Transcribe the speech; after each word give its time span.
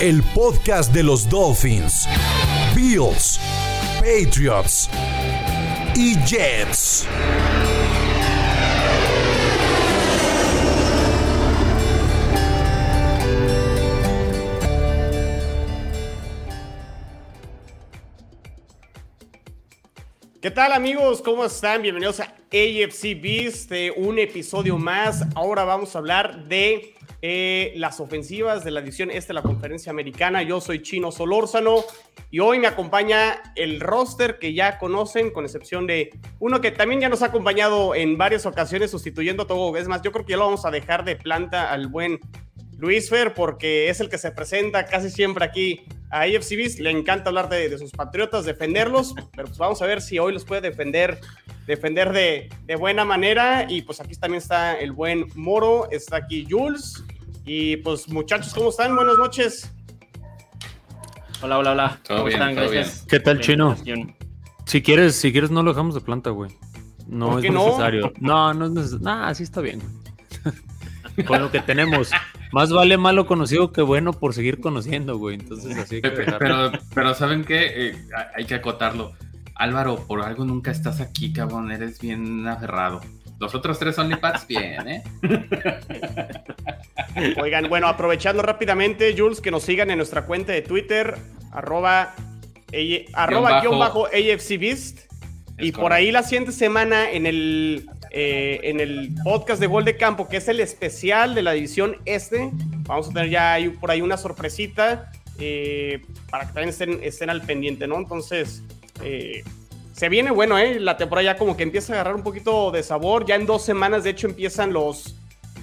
El 0.00 0.24
podcast 0.34 0.92
de 0.92 1.04
los 1.04 1.28
Dolphins, 1.28 2.08
Bills, 2.74 3.38
Patriots 4.00 4.90
y 5.94 6.16
Jets. 6.26 7.06
¿Qué 20.42 20.50
tal 20.50 20.72
amigos? 20.72 21.22
¿Cómo 21.22 21.44
están? 21.44 21.82
Bienvenidos 21.82 22.18
a 22.18 22.34
AFC 22.52 23.14
Beast, 23.18 23.70
eh, 23.72 23.92
un 23.96 24.18
episodio 24.18 24.76
más. 24.76 25.24
Ahora 25.36 25.64
vamos 25.64 25.94
a 25.94 26.00
hablar 26.00 26.44
de 26.44 26.93
eh, 27.26 27.72
las 27.76 28.00
ofensivas 28.00 28.64
de 28.64 28.70
la 28.70 28.80
edición 28.80 29.10
este 29.10 29.28
de 29.28 29.34
la 29.36 29.42
conferencia 29.42 29.88
americana. 29.88 30.42
Yo 30.42 30.60
soy 30.60 30.82
Chino 30.82 31.10
Solórzano 31.10 31.82
y 32.30 32.40
hoy 32.40 32.58
me 32.58 32.66
acompaña 32.66 33.42
el 33.56 33.80
roster 33.80 34.38
que 34.38 34.52
ya 34.52 34.76
conocen, 34.76 35.30
con 35.30 35.46
excepción 35.46 35.86
de 35.86 36.10
uno 36.38 36.60
que 36.60 36.70
también 36.70 37.00
ya 37.00 37.08
nos 37.08 37.22
ha 37.22 37.26
acompañado 37.28 37.94
en 37.94 38.18
varias 38.18 38.44
ocasiones 38.44 38.90
sustituyendo 38.90 39.44
a 39.44 39.46
Togo. 39.46 39.74
Es 39.78 39.88
más, 39.88 40.02
yo 40.02 40.12
creo 40.12 40.26
que 40.26 40.32
ya 40.32 40.36
lo 40.36 40.44
vamos 40.44 40.66
a 40.66 40.70
dejar 40.70 41.06
de 41.06 41.16
planta 41.16 41.72
al 41.72 41.88
buen 41.88 42.20
Luis 42.76 43.08
Fer, 43.08 43.32
porque 43.32 43.88
es 43.88 44.00
el 44.00 44.10
que 44.10 44.18
se 44.18 44.30
presenta 44.30 44.84
casi 44.84 45.08
siempre 45.08 45.46
aquí 45.46 45.86
a 46.10 46.24
AFC 46.24 46.78
Le 46.78 46.90
encanta 46.90 47.30
hablar 47.30 47.48
de, 47.48 47.78
sus 47.78 47.90
patriotas, 47.92 48.44
defenderlos, 48.44 49.14
pero 49.34 49.48
pues 49.48 49.56
vamos 49.56 49.80
a 49.80 49.86
ver 49.86 50.02
si 50.02 50.18
hoy 50.18 50.34
los 50.34 50.44
puede 50.44 50.60
defender, 50.60 51.18
defender 51.66 52.12
de, 52.12 52.50
de, 52.66 52.76
buena 52.76 53.06
manera. 53.06 53.64
Y 53.66 53.80
pues 53.80 54.00
aquí 54.02 54.14
también 54.14 54.42
está 54.42 54.74
el 54.74 54.92
buen 54.92 55.26
Moro, 55.34 55.88
está 55.90 56.16
aquí 56.16 56.46
Jules. 56.48 57.02
Y 57.46 57.76
pues 57.78 58.08
muchachos, 58.08 58.54
¿cómo 58.54 58.70
están? 58.70 58.96
Buenas 58.96 59.18
noches. 59.18 59.70
Hola, 61.42 61.58
hola, 61.58 61.72
hola. 61.72 62.00
¿Cómo 62.08 62.28
están? 62.28 62.54
Gracias. 62.54 63.04
¿Qué 63.08 63.20
tal, 63.20 63.40
Chino? 63.40 63.76
Si 64.64 64.82
quieres, 64.82 65.16
si 65.16 65.30
quieres 65.30 65.50
no 65.50 65.62
lo 65.62 65.72
dejamos 65.72 65.94
de 65.94 66.00
planta, 66.00 66.30
güey. 66.30 66.50
No 67.06 67.38
es 67.38 67.50
necesario. 67.50 68.12
No, 68.18 68.54
no 68.54 68.64
es 68.64 68.70
necesario. 68.70 69.04
Nah, 69.04 69.28
así 69.28 69.42
está 69.42 69.60
bien. 69.60 69.82
Con 71.26 71.42
lo 71.42 71.50
que 71.50 71.60
tenemos. 71.60 72.10
Más 72.50 72.72
vale 72.72 72.96
malo 72.96 73.26
conocido 73.26 73.72
que 73.72 73.82
bueno 73.82 74.12
por 74.12 74.32
seguir 74.32 74.60
conociendo, 74.60 75.18
güey. 75.18 75.36
Entonces 75.36 75.76
así 75.76 76.00
que 76.00 76.10
pero, 76.10 76.72
pero, 76.94 77.14
¿saben 77.14 77.44
qué? 77.44 77.88
Eh, 77.88 78.08
hay 78.34 78.46
que 78.46 78.54
acotarlo. 78.54 79.12
Álvaro, 79.54 79.96
por 80.06 80.22
algo 80.22 80.44
nunca 80.44 80.70
estás 80.70 81.00
aquí, 81.00 81.32
cabrón. 81.32 81.70
Eres 81.70 82.00
bien 82.00 82.48
aferrado. 82.48 83.00
Los 83.38 83.54
otros 83.54 83.78
tres 83.78 83.98
OnlyPads, 83.98 84.46
bien, 84.46 84.88
¿eh? 84.88 85.02
Oigan, 87.40 87.68
bueno, 87.68 87.88
aprovechando 87.88 88.42
rápidamente, 88.42 89.14
Jules, 89.16 89.40
que 89.40 89.50
nos 89.50 89.64
sigan 89.64 89.90
en 89.90 89.98
nuestra 89.98 90.24
cuenta 90.24 90.52
de 90.52 90.62
Twitter, 90.62 91.16
arroba, 91.52 92.14
arroba 93.12 93.60
guion 93.60 93.78
bajo 93.78 94.06
AFCBeast. 94.06 95.12
Y 95.58 95.72
por 95.72 95.92
ahí 95.92 96.10
la 96.10 96.22
siguiente 96.22 96.52
semana 96.52 97.10
en 97.10 97.26
el 97.26 97.86
eh, 98.16 98.60
en 98.62 98.78
el 98.78 99.12
podcast 99.24 99.60
de 99.60 99.66
Gol 99.66 99.84
de 99.84 99.96
Campo, 99.96 100.28
que 100.28 100.36
es 100.36 100.46
el 100.46 100.60
especial 100.60 101.34
de 101.34 101.42
la 101.42 101.50
división 101.50 101.96
este. 102.04 102.48
Vamos 102.86 103.08
a 103.08 103.12
tener 103.12 103.28
ya 103.28 103.58
por 103.80 103.90
ahí 103.90 104.02
una 104.02 104.16
sorpresita 104.16 105.10
eh, 105.40 106.00
para 106.30 106.46
que 106.46 106.52
también 106.52 106.68
estén, 106.68 107.00
estén, 107.02 107.28
al 107.28 107.42
pendiente, 107.42 107.88
¿no? 107.88 107.96
Entonces, 107.96 108.62
eh, 109.02 109.42
se 109.94 110.08
viene 110.08 110.32
bueno, 110.32 110.58
¿eh? 110.58 110.80
La 110.80 110.96
temporada 110.96 111.32
ya 111.32 111.38
como 111.38 111.56
que 111.56 111.62
empieza 111.62 111.92
a 111.92 111.96
agarrar 111.96 112.16
un 112.16 112.24
poquito 112.24 112.72
de 112.72 112.82
sabor. 112.82 113.26
Ya 113.26 113.36
en 113.36 113.46
dos 113.46 113.64
semanas, 113.64 114.02
de 114.02 114.10
hecho, 114.10 114.26
empiezan 114.26 114.72
los, 114.72 115.14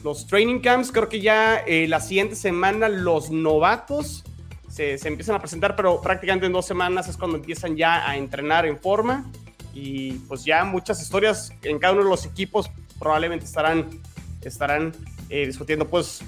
los 0.06 0.25
training 0.25 0.62
camps. 0.62 0.90
Creo 0.94 1.09
que 1.09 1.19
ya 1.19 1.66
la 1.68 2.00
siguiente 2.00 2.36
semana 2.36 2.88
los 2.88 3.30
novatos 3.30 4.24
se, 4.70 4.97
se 4.97 5.09
empiezan 5.09 5.36
a 5.36 5.40
presentar, 5.40 5.75
pero 5.75 6.00
prácticamente 6.02 6.46
en 6.46 6.53
dos 6.53 6.66
semanas 6.66 7.09
es 7.09 7.18
cuando 7.18 7.36
empiezan 7.36 7.75
ya 7.75 8.09
a 8.09 8.16
entrenar 8.16 8.66
en 8.66 8.80
forma 8.80 9.25
y 9.74 10.14
pues 10.30 10.46
ya 10.46 10.64
muchas 10.64 11.02
historias 11.02 11.52
en 11.64 11.78
cada 11.78 11.94
uno 11.94 12.03
de 12.06 12.09
los 12.09 12.25
equipos 12.25 12.70
probablemente 13.00 13.46
estarán, 13.46 14.02
estarán 14.41 14.94
eh, 15.30 15.46
discutiendo. 15.46 15.90
Pues 15.90 16.22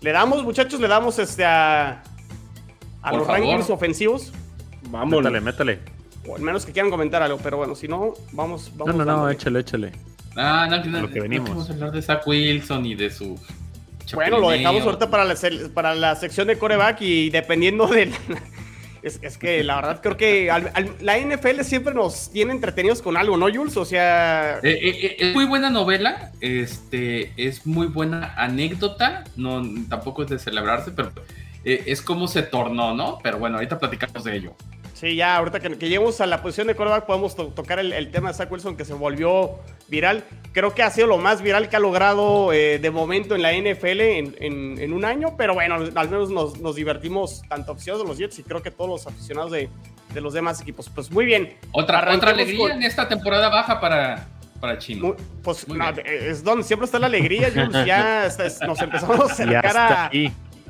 le 0.00 0.12
damos, 0.12 0.42
muchachos, 0.42 0.80
le 0.80 0.88
damos 0.88 1.18
este 1.18 1.44
a, 1.44 2.02
a 3.02 3.12
los 3.12 3.26
rankings 3.26 3.68
ofensivos. 3.68 4.32
Vamos, 4.90 5.18
métale, 5.18 5.40
métale. 5.42 5.95
O 6.28 6.36
al 6.36 6.42
menos 6.42 6.66
que 6.66 6.72
quieran 6.72 6.90
comentar 6.90 7.22
algo, 7.22 7.38
pero 7.42 7.56
bueno, 7.56 7.74
si 7.74 7.88
no, 7.88 8.14
vamos. 8.32 8.72
vamos 8.76 8.94
no, 8.94 9.04
no, 9.04 9.16
no, 9.16 9.30
échale, 9.30 9.60
échale. 9.60 9.92
Ah, 10.36 10.66
no, 10.68 10.84
no, 10.84 11.02
lo 11.02 11.10
que 11.10 11.20
venimos. 11.20 11.48
vamos 11.48 11.70
a 11.70 11.72
hablar 11.72 11.92
de 11.92 12.02
Zach 12.02 12.26
Wilson 12.26 12.84
y 12.86 12.94
de 12.94 13.10
su. 13.10 13.38
Bueno, 14.14 14.38
lo 14.38 14.50
dejamos 14.50 14.82
ahorita 14.82 15.10
para 15.10 15.24
la, 15.24 15.34
para 15.74 15.94
la 15.94 16.14
sección 16.14 16.46
de 16.46 16.58
coreback 16.58 17.00
y 17.00 17.30
dependiendo 17.30 17.88
de, 17.88 18.12
es, 19.02 19.38
que 19.38 19.62
la 19.62 19.76
verdad 19.76 20.00
creo 20.02 20.16
que 20.16 20.50
la 21.00 21.18
NFL 21.18 21.62
siempre 21.62 21.94
nos 21.94 22.30
tiene 22.30 22.52
entretenidos 22.52 23.02
con 23.02 23.16
algo, 23.16 23.36
¿no, 23.36 23.46
Jules? 23.52 23.76
O 23.76 23.84
sea... 23.84 24.58
Eh, 24.62 24.70
eh, 24.70 24.98
eh, 25.02 25.16
es 25.18 25.34
muy 25.34 25.44
buena 25.44 25.70
novela, 25.70 26.32
este, 26.40 27.32
es 27.36 27.66
muy 27.66 27.86
buena 27.86 28.34
anécdota, 28.36 29.24
no, 29.36 29.62
tampoco 29.88 30.22
es 30.22 30.30
de 30.30 30.38
celebrarse, 30.38 30.90
pero 30.90 31.12
es 31.64 32.00
como 32.00 32.28
se 32.28 32.42
tornó, 32.42 32.94
¿no? 32.94 33.18
Pero 33.22 33.38
bueno, 33.38 33.56
ahorita 33.56 33.78
platicamos 33.78 34.22
de 34.22 34.36
ello. 34.36 34.54
Sí, 34.96 35.14
ya, 35.14 35.36
ahorita 35.36 35.60
que, 35.60 35.76
que 35.76 35.90
lleguemos 35.90 36.22
a 36.22 36.26
la 36.26 36.40
posición 36.40 36.68
de 36.68 36.74
quarterback 36.74 37.04
podemos 37.04 37.36
tocar 37.36 37.78
el, 37.78 38.10
tema 38.10 38.30
de 38.30 38.34
Zach 38.34 38.50
Wilson 38.50 38.78
que 38.78 38.86
se 38.86 38.94
volvió 38.94 39.58
viral. 39.88 40.24
Creo 40.52 40.72
que 40.72 40.82
ha 40.82 40.88
sido 40.88 41.06
lo 41.06 41.18
más 41.18 41.42
viral 41.42 41.68
que 41.68 41.76
ha 41.76 41.80
logrado 41.80 42.50
eh, 42.54 42.78
de 42.78 42.90
momento 42.90 43.34
en 43.34 43.42
la 43.42 43.52
NFL 43.52 44.00
en, 44.00 44.92
un 44.94 45.04
año, 45.04 45.36
pero 45.36 45.52
bueno, 45.52 45.74
al 45.74 46.08
menos 46.08 46.30
nos, 46.30 46.74
divertimos 46.74 47.42
tanto 47.46 47.72
aficionados 47.72 48.06
de 48.06 48.08
los 48.08 48.16
Jets 48.16 48.38
y 48.38 48.42
creo 48.42 48.62
que 48.62 48.70
todos 48.70 48.88
los 48.88 49.06
aficionados 49.06 49.52
de, 49.52 49.68
los 50.14 50.32
demás 50.32 50.62
equipos. 50.62 50.88
Pues 50.88 51.10
muy 51.10 51.26
bien. 51.26 51.58
Otra, 51.72 52.14
otra 52.14 52.30
alegría 52.30 52.72
en 52.72 52.82
esta 52.82 53.06
temporada 53.06 53.50
baja 53.50 53.78
para, 53.78 54.26
para 54.62 54.78
Chino. 54.78 55.14
pues 55.42 55.66
es 56.06 56.42
donde 56.42 56.64
siempre 56.64 56.86
está 56.86 56.98
la 56.98 57.08
alegría, 57.08 57.50
Jules. 57.50 57.68
Ya 57.86 58.30
nos 58.66 58.80
empezamos 58.80 59.20
a 59.20 59.32
acercar 59.34 59.76
a, 59.76 60.10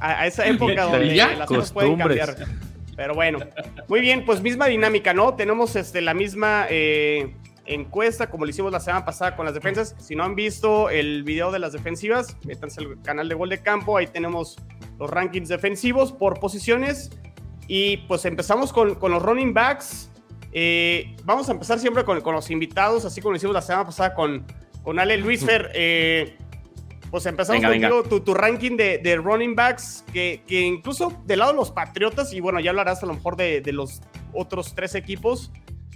a, 0.01 0.27
esa 0.27 0.47
época 0.47 0.83
donde 0.83 1.15
las 1.15 1.47
cosas 1.47 1.71
pueden 1.71 1.97
cambiar. 1.97 2.35
Pero 2.97 3.15
bueno, 3.15 3.39
muy 3.89 4.01
bien, 4.01 4.25
pues 4.25 4.41
misma 4.41 4.67
dinámica, 4.67 5.13
¿no? 5.13 5.35
Tenemos 5.35 5.77
este, 5.77 6.01
la 6.01 6.15
misma 6.15 6.67
eh, 6.71 7.37
encuesta 7.67 8.31
como 8.31 8.45
lo 8.45 8.51
hicimos 8.51 8.73
la 8.73 8.81
semana 8.81 9.05
pasada 9.05 9.37
con 9.37 9.45
las 9.45 9.55
defensas. 9.55 9.95
Si 9.99 10.17
no 10.17 10.25
han 10.25 10.35
visto 10.35 10.89
el 10.89 11.23
video 11.23 11.53
de 11.53 11.59
las 11.59 11.73
defensivas, 11.73 12.37
métanse 12.45 12.81
al 12.81 13.01
canal 13.03 13.29
de 13.29 13.35
Gol 13.35 13.51
de 13.51 13.61
Campo, 13.63 13.99
ahí 13.99 14.07
tenemos 14.07 14.57
los 14.99 15.11
rankings 15.11 15.49
defensivos 15.49 16.13
por 16.13 16.41
posiciones. 16.41 17.11
Y 17.69 17.99
pues 18.09 18.25
empezamos 18.25 18.73
con, 18.73 18.95
con 18.95 19.13
los 19.13 19.23
running 19.23 19.53
backs. 19.53 20.11
Eh, 20.53 21.17
vamos 21.25 21.49
a 21.49 21.53
empezar 21.53 21.79
siempre 21.79 22.05
con, 22.05 22.21
con, 22.23 22.35
los 22.35 22.51
invitados, 22.51 23.05
así 23.05 23.21
como 23.21 23.33
lo 23.33 23.37
hicimos 23.37 23.55
la 23.55 23.61
semana 23.61 23.85
pasada 23.85 24.15
con, 24.15 24.47
con 24.83 24.99
Ale 24.99 25.19
Luis 25.19 25.45
Fer. 25.45 25.71
Eh, 25.75 26.39
pues 27.11 27.27
empezamos 27.27 27.63
contigo, 27.63 28.03
Tu, 28.03 28.35
ranking 28.35 28.77
de, 28.77 29.21
running 29.23 29.55
backs, 29.55 30.05
que, 30.13 30.43
incluso 30.49 31.13
del 31.25 31.41
lado 31.41 31.53
de 31.53 31.57
los 31.59 31.71
Patriotas, 31.71 32.33
y 32.33 32.41
bueno, 32.41 32.61
ya 32.61 32.71
hablarás 32.71 33.03
a 33.03 33.07
lo 33.07 33.15
mejor 33.15 33.37
de, 33.37 33.63
los 33.73 34.01
otros 34.33 34.75
tres 34.75 34.95
equipos, 34.95 35.51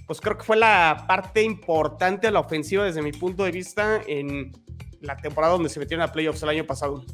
pues 0.07 0.21
creo 0.21 0.37
que 0.39 0.45
fue 0.45 0.57
la 0.57 1.05
parte 1.07 1.43
importante 1.43 2.29
de 2.29 2.33
la 2.33 2.41
ofensiva 2.41 2.85
desde 2.85 3.03
mi 3.03 3.13
punto 3.13 3.45
de 3.45 3.53
vista 3.53 4.01
en 4.07 4.53
la 5.01 5.17
temporada 5.17 5.53
donde 5.53 5.69
se 5.69 5.79
metieron 5.79 6.03
a 6.03 6.13
playoffs 6.13 6.43
el 6.43 6.49
año 6.49 6.65
pasado. 6.65 7.05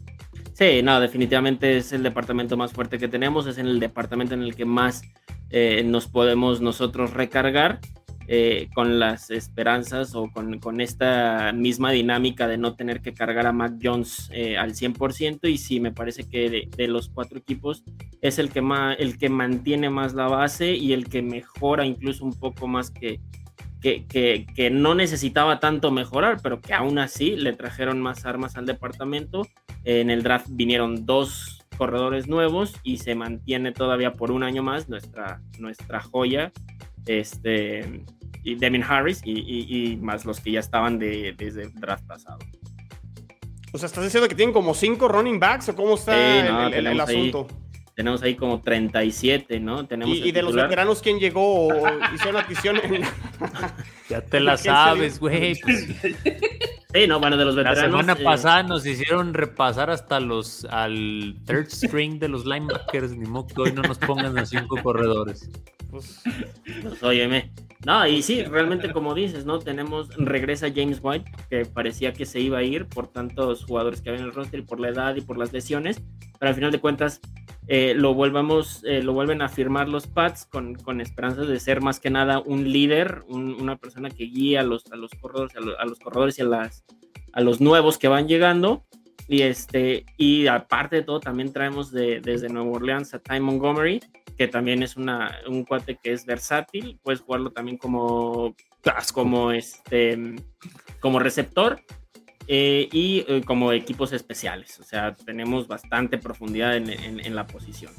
Sí, 0.54 0.82
no, 0.82 0.98
definitivamente 1.00 1.76
es 1.76 1.92
el 1.92 2.02
departamento 2.02 2.56
más 2.56 2.72
fuerte 2.72 2.98
que 2.98 3.08
tenemos, 3.08 3.46
es 3.46 3.58
en 3.58 3.66
el 3.66 3.78
departamento 3.78 4.34
en 4.34 4.42
el 4.42 4.56
que 4.56 4.64
más 4.64 5.02
eh, 5.50 5.82
nos 5.84 6.06
podemos 6.06 6.60
nosotros 6.60 7.12
recargar. 7.12 7.80
Eh, 8.28 8.68
con 8.74 8.98
las 8.98 9.30
esperanzas 9.30 10.16
o 10.16 10.28
con, 10.32 10.80
esta 10.80 11.52
misma 11.52 11.92
dinámica 11.92 12.48
de 12.48 12.58
no 12.58 12.74
tener 12.74 13.00
que 13.00 13.14
cargar 13.14 13.46
a 13.46 13.52
Mac 13.52 13.74
Jones 13.80 14.28
eh, 14.32 14.58
al 14.58 14.74
100% 14.74 15.48
y 15.48 15.58
sí 15.58 15.78
me 15.78 15.92
parece 15.92 16.28
que 16.28 16.68
de, 16.76 16.88
los 16.88 17.08
cuatro 17.08 17.38
equipos 17.38 17.84
es 18.22 18.40
el 18.40 18.50
que, 18.50 18.62
más, 18.62 18.96
el 18.98 19.16
que 19.16 19.28
mantiene 19.28 19.90
más 19.90 20.14
la 20.14 20.26
base 20.26 20.74
y 20.74 20.92
el 20.92 21.08
que 21.08 21.22
mejora 21.22 21.86
incluso 21.86 22.24
un 22.24 22.32
poco 22.32 22.66
más 22.66 22.90
que, 22.90 23.20
que, 23.80 24.70
no 24.72 24.96
necesitaba 24.96 25.60
tanto 25.60 25.92
mejorar, 25.92 26.38
pero 26.42 26.60
que 26.60 26.74
aún 26.74 26.98
así 26.98 27.36
le 27.36 27.52
trajeron 27.52 28.00
más 28.00 28.26
armas 28.26 28.56
al 28.56 28.66
departamento. 28.66 29.46
En 29.84 30.10
el 30.10 30.24
draft 30.24 30.48
vinieron 30.50 31.06
dos 31.06 31.64
corredores 31.78 32.26
nuevos 32.26 32.74
y 32.82 32.98
se 32.98 33.14
mantiene 33.14 33.70
todavía 33.70 34.14
por 34.14 34.32
un 34.32 34.42
año 34.42 34.64
más 34.64 34.88
nuestra, 34.88 35.40
nuestra 35.60 36.00
joya, 36.00 36.52
este, 37.06 38.02
y 38.46 38.54
Devin 38.54 38.84
Harris 38.84 39.20
y, 39.24 39.98
más 40.00 40.24
los 40.24 40.40
que 40.40 40.52
ya 40.52 40.60
estaban 40.60 40.98
de, 40.98 41.34
desde 41.36 41.64
el 41.64 41.74
draft 41.74 42.06
pasado. 42.06 42.38
O 43.72 43.78
sea, 43.78 43.86
¿estás 43.86 44.04
diciendo 44.04 44.28
que 44.28 44.36
tienen 44.36 44.52
como 44.52 44.72
cinco 44.72 45.08
running 45.08 45.40
backs 45.40 45.68
o 45.68 45.74
cómo 45.74 45.96
está 45.96 46.68
el, 46.68 47.00
asunto? 47.00 47.48
tenemos 47.96 48.22
ahí 48.22 48.36
como 48.36 48.60
37, 48.60 49.58
¿no? 49.58 49.86
Tenemos 49.86 50.18
¿Y, 50.18 50.30
de 50.30 50.42
los 50.42 50.54
veteranos 50.54 51.00
quién 51.02 51.18
llegó 51.18 51.66
o 51.66 51.88
hizo 52.14 52.28
una 52.28 52.40
adquisición? 52.40 52.76
ya 54.08 54.20
te 54.20 54.38
la 54.38 54.56
sabes, 54.56 55.18
güey. 55.18 55.58
Pues. 55.62 57.02
Sí, 57.02 57.06
no, 57.06 57.20
bueno, 57.20 57.36
de 57.36 57.44
los 57.44 57.56
veteranos. 57.56 57.82
La 57.82 57.86
semana 57.90 58.12
eh, 58.12 58.24
pasada 58.24 58.62
nos 58.62 58.86
hicieron 58.86 59.34
repasar 59.34 59.90
hasta 59.90 60.20
los 60.20 60.64
al 60.66 61.36
third 61.46 61.68
string 61.68 62.18
de 62.18 62.28
los 62.28 62.46
linebackers, 62.46 63.16
ni 63.16 63.26
modo 63.26 63.48
que 63.48 63.60
hoy 63.60 63.72
no 63.72 63.82
nos 63.82 63.98
pongan 63.98 64.38
a 64.38 64.46
cinco 64.46 64.80
corredores. 64.82 65.50
Pues, 65.90 66.22
pues 66.82 67.02
óyeme. 67.02 67.50
No, 67.86 68.04
y 68.04 68.20
sí, 68.20 68.42
realmente 68.42 68.92
como 68.92 69.14
dices, 69.14 69.46
¿no? 69.46 69.60
Tenemos, 69.60 70.08
regresa 70.16 70.72
James 70.74 70.98
White, 71.00 71.30
que 71.48 71.66
parecía 71.66 72.12
que 72.12 72.26
se 72.26 72.40
iba 72.40 72.58
a 72.58 72.64
ir 72.64 72.86
por 72.86 73.06
tantos 73.06 73.64
jugadores 73.64 74.00
que 74.00 74.08
había 74.08 74.22
en 74.22 74.26
el 74.26 74.34
roster 74.34 74.58
y 74.58 74.64
por 74.64 74.80
la 74.80 74.88
edad 74.88 75.14
y 75.14 75.20
por 75.20 75.38
las 75.38 75.52
lesiones, 75.52 76.02
pero 76.40 76.48
al 76.48 76.56
final 76.56 76.72
de 76.72 76.80
cuentas 76.80 77.20
eh, 77.68 77.94
lo, 77.94 78.12
volvamos, 78.12 78.82
eh, 78.82 79.04
lo 79.04 79.12
vuelven 79.12 79.40
a 79.40 79.48
firmar 79.48 79.88
los 79.88 80.08
Pats 80.08 80.46
con, 80.46 80.74
con, 80.74 81.00
esperanzas 81.00 81.46
de 81.46 81.60
ser 81.60 81.80
más 81.80 82.00
que 82.00 82.10
nada 82.10 82.40
un 82.40 82.72
líder, 82.72 83.22
una 83.28 83.76
persona 83.76 84.10
que 84.10 84.24
guía 84.24 84.62
a 84.62 84.64
los, 84.64 84.90
a 84.90 84.96
los 84.96 85.12
corredores, 85.12 85.54
a, 85.56 85.84
los 85.84 86.00
corredores 86.00 86.40
y 86.40 86.42
a, 86.42 86.46
las, 86.46 86.84
a 87.34 87.40
los 87.40 87.60
nuevos 87.60 87.98
que 87.98 88.08
van 88.08 88.26
llegando. 88.26 88.84
Y, 89.28 89.42
este, 89.42 90.06
y 90.16 90.46
aparte 90.46 90.96
de 90.96 91.02
todo, 91.02 91.20
también 91.20 91.52
traemos 91.52 91.90
de, 91.90 92.20
desde 92.20 92.48
Nueva 92.48 92.70
Orleans 92.70 93.12
a 93.12 93.18
Ty 93.18 93.40
Montgomery, 93.40 94.00
que 94.36 94.46
también 94.46 94.82
es 94.82 94.96
una, 94.96 95.38
un 95.48 95.64
cuate 95.64 95.98
que 96.00 96.12
es 96.12 96.24
versátil, 96.24 96.98
puedes 97.02 97.20
jugarlo 97.20 97.50
también 97.50 97.76
como, 97.76 98.54
como, 99.12 99.50
este, 99.50 100.36
como 101.00 101.18
receptor 101.18 101.80
eh, 102.46 102.88
y 102.92 103.24
eh, 103.26 103.42
como 103.44 103.72
equipos 103.72 104.12
especiales. 104.12 104.78
O 104.78 104.84
sea, 104.84 105.14
tenemos 105.14 105.66
bastante 105.66 106.18
profundidad 106.18 106.76
en, 106.76 107.34
la 107.34 107.46
posición. 107.46 107.92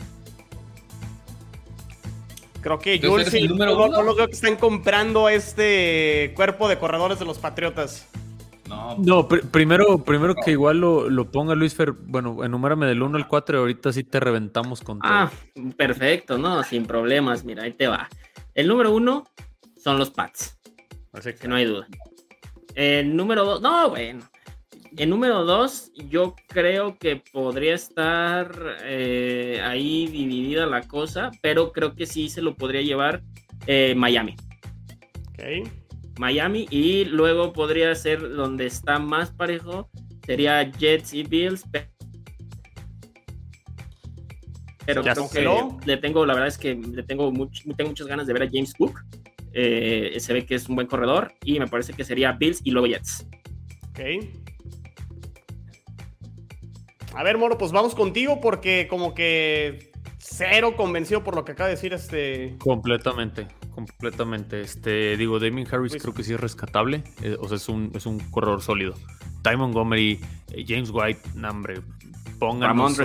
Creo 2.61 2.79
que 2.79 2.99
yo 2.99 3.19
sí, 3.25 3.47
no, 3.47 3.65
lo 3.65 4.15
veo 4.15 4.27
que 4.27 4.33
están 4.33 4.55
comprando 4.55 5.29
este 5.29 6.33
cuerpo 6.35 6.67
de 6.69 6.77
corredores 6.77 7.19
de 7.19 7.25
los 7.25 7.37
Patriotas. 7.37 8.07
No, 8.67 9.27
primero, 9.27 10.03
primero 10.03 10.35
que 10.35 10.51
igual 10.51 10.79
lo, 10.79 11.31
ponga 11.31 11.55
Luis 11.55 11.75
Fer, 11.75 11.91
bueno, 11.91 12.43
enumérame 12.43 12.85
del 12.85 13.01
1 13.01 13.17
al 13.17 13.27
4 13.27 13.57
y 13.57 13.59
ahorita 13.59 13.93
sí 13.93 14.03
te 14.03 14.19
reventamos 14.19 14.81
con 14.81 14.99
todo. 14.99 15.11
Ah, 15.11 15.31
perfecto, 15.75 16.37
no, 16.37 16.63
sin 16.63 16.85
problemas, 16.85 17.43
mira, 17.43 17.63
ahí 17.63 17.73
te 17.73 17.87
va. 17.87 18.09
El 18.53 18.67
número 18.67 18.93
1 18.93 19.23
son 19.77 19.97
los 19.97 20.09
Pats. 20.09 20.59
Así 21.13 21.33
que 21.33 21.47
no 21.47 21.55
hay 21.55 21.65
duda. 21.65 21.87
El 22.75 23.15
número 23.15 23.45
2, 23.45 23.61
no, 23.61 23.89
bueno, 23.89 24.19
en 24.97 25.09
número 25.09 25.45
2, 25.45 25.91
yo 26.09 26.35
creo 26.47 26.97
que 26.97 27.21
podría 27.31 27.75
estar 27.75 28.51
eh, 28.83 29.61
ahí 29.63 30.07
dividida 30.07 30.65
la 30.65 30.81
cosa, 30.81 31.31
pero 31.41 31.71
creo 31.71 31.95
que 31.95 32.05
sí 32.05 32.29
se 32.29 32.41
lo 32.41 32.55
podría 32.55 32.81
llevar 32.81 33.21
eh, 33.67 33.93
Miami. 33.95 34.35
Ok. 35.29 35.69
Miami 36.17 36.67
y 36.69 37.05
luego 37.05 37.53
podría 37.53 37.93
ser 37.95 38.29
donde 38.29 38.65
está 38.65 38.99
más 38.99 39.31
parejo, 39.31 39.89
sería 40.25 40.71
Jets 40.71 41.13
y 41.13 41.23
Bills. 41.23 41.65
Pero 44.85 45.03
creo 45.03 45.77
que 45.79 45.85
le 45.85 45.97
tengo, 45.97 46.25
la 46.25 46.33
verdad 46.33 46.47
es 46.47 46.57
que 46.57 46.75
le 46.75 47.03
tengo, 47.03 47.31
tengo 47.75 47.89
muchas 47.89 48.07
ganas 48.07 48.25
de 48.25 48.33
ver 48.33 48.43
a 48.43 48.49
James 48.51 48.73
Cook. 48.73 49.01
Eh, 49.53 50.15
se 50.19 50.33
ve 50.33 50.45
que 50.45 50.55
es 50.55 50.69
un 50.69 50.75
buen 50.75 50.87
corredor 50.87 51.33
y 51.43 51.59
me 51.59 51.67
parece 51.67 51.93
que 51.93 52.03
sería 52.03 52.31
Bills 52.31 52.61
y 52.63 52.71
luego 52.71 52.87
Jets. 52.87 53.27
Ok. 53.89 53.99
A 57.15 57.23
ver, 57.23 57.37
Moro, 57.37 57.57
pues 57.57 57.71
vamos 57.71 57.95
contigo 57.95 58.39
porque 58.39 58.87
como 58.87 59.15
que 59.15 59.91
cero 60.19 60.75
convencido 60.77 61.23
por 61.23 61.35
lo 61.35 61.43
que 61.43 61.53
acaba 61.53 61.67
de 61.67 61.75
decir 61.75 61.93
este. 61.93 62.55
Completamente, 62.59 63.47
completamente. 63.77 64.59
Este, 64.61 65.15
digo, 65.17 65.37
Damien 65.39 65.67
Harris 65.71 65.97
creo 66.01 66.11
que 66.11 66.23
sí 66.23 66.33
es 66.33 66.39
rescatable. 66.39 67.03
Eh, 67.21 67.37
o 67.39 67.47
sea, 67.47 67.57
es 67.57 67.69
un, 67.69 67.91
es 67.93 68.07
un 68.07 68.19
corredor 68.31 68.63
sólido. 68.63 68.95
Ty 69.43 69.55
Montgomery, 69.55 70.19
eh, 70.51 70.65
James 70.67 70.89
White, 70.91 71.21
nombre, 71.35 71.81
pónganos 72.39 72.99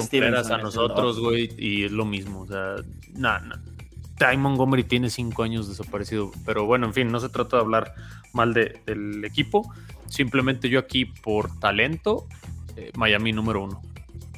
a 0.50 0.56
nosotros, 0.56 1.20
güey, 1.20 1.50
y 1.58 1.84
es 1.84 1.92
lo 1.92 2.06
mismo. 2.06 2.40
O 2.40 2.46
sea, 2.46 2.76
nada, 3.12 3.40
nah, 3.40 3.56
Ty 4.16 4.38
Montgomery 4.38 4.84
tiene 4.84 5.10
cinco 5.10 5.42
años 5.42 5.68
desaparecido. 5.68 6.32
Pero 6.46 6.64
bueno, 6.64 6.86
en 6.86 6.94
fin, 6.94 7.12
no 7.12 7.20
se 7.20 7.28
trata 7.28 7.58
de 7.58 7.62
hablar 7.64 7.94
mal 8.32 8.54
del 8.54 9.22
equipo. 9.26 9.70
Simplemente 10.06 10.70
yo 10.70 10.78
aquí, 10.78 11.04
por 11.04 11.58
talento, 11.58 12.26
eh, 12.76 12.92
Miami 12.96 13.32
número 13.32 13.62
uno 13.64 13.91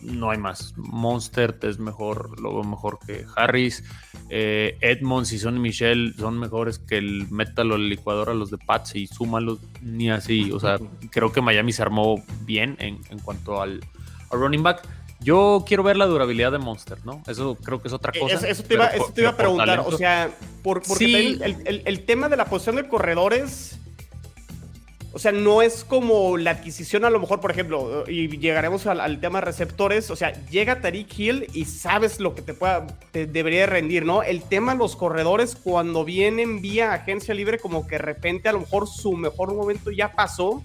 no 0.05 0.31
hay 0.31 0.39
más. 0.39 0.75
Monster 0.77 1.59
es 1.62 1.79
mejor, 1.79 2.41
lo 2.41 2.55
veo 2.55 2.65
mejor 2.65 2.99
que 3.05 3.25
Harris. 3.37 3.85
Eh, 4.29 4.77
Edmonds 4.81 5.33
y 5.33 5.39
Sonny 5.39 5.59
Michel 5.59 6.15
son 6.19 6.39
mejores 6.39 6.79
que 6.79 6.99
el 6.99 7.29
Metal 7.31 7.71
o 7.73 7.77
el 7.77 7.89
licuador 7.89 8.31
a 8.31 8.35
los 8.35 8.51
de 8.51 8.59
Pats 8.59 8.95
y 8.95 9.06
súmalos 9.06 9.59
ni 9.83 10.11
así. 10.11 10.53
O 10.53 10.61
sea, 10.61 10.79
creo 11.11 11.33
que 11.33 11.41
Miami 11.41 11.73
se 11.73 11.83
armó 11.83 12.23
bien 12.43 12.77
en, 12.79 12.99
cuanto 13.21 13.61
al, 13.61 13.81
running 14.31 14.62
back. 14.62 14.83
Yo 15.21 15.65
quiero 15.67 15.83
ver 15.83 15.97
la 15.97 16.06
durabilidad 16.06 16.53
de 16.53 16.59
Monster, 16.59 16.99
¿no? 17.05 17.23
Eso 17.27 17.56
creo 17.56 17.81
que 17.81 17.89
es 17.89 17.95
otra 17.95 18.12
cosa. 18.12 18.47
Eso, 18.47 18.62
te, 18.62 18.75
iba, 18.75 18.87
a 18.87 19.37
preguntar. 19.37 19.81
O 19.87 19.97
sea, 19.97 20.31
por, 20.62 20.83
porque 20.83 21.39
el, 21.41 21.83
el, 21.87 22.05
tema 22.05 22.29
de 22.29 22.37
la 22.37 22.45
posición 22.45 22.77
de 22.77 22.89
corredores 22.89 23.79
o 25.15 25.19
sea, 25.21 25.31
no 25.31 25.63
es 25.63 25.85
como 25.85 26.37
la 26.37 26.51
adquisición 26.51 27.05
a 27.05 27.11
lo 27.11 27.21
mejor, 27.21 27.41
por 27.41 27.53
ejemplo, 27.53 28.03
y 28.09 28.37
llegaremos 28.39 28.85
al, 28.89 29.21
tema 29.21 29.39
de 29.39 29.45
receptores, 29.45 30.11
o 30.11 30.17
sea, 30.17 30.33
llega 30.47 30.81
Tariq 30.81 31.17
Hill 31.17 31.47
y 31.55 31.67
sabes 31.67 32.19
lo 32.19 32.35
que 32.35 32.43
te, 32.43 32.53
pueda, 32.53 32.89
te 33.13 33.27
debería 33.27 33.67
rendir, 33.67 34.05
¿no? 34.05 34.25
El 34.25 34.43
tema 34.43 34.73
de 34.73 34.79
los 34.79 34.97
corredores, 34.97 35.55
cuando 35.55 36.05
vienen 36.05 36.61
vía 36.61 36.93
agencia 36.93 37.33
libre, 37.33 37.61
como 37.61 37.87
que 37.87 37.95
de 37.95 38.03
repente 38.03 38.49
a 38.49 38.53
lo 38.53 38.61
mejor 38.61 38.89
su 38.89 39.13
mejor 39.13 39.55
momento 39.55 39.93
ya 39.93 40.11
pasó 40.11 40.61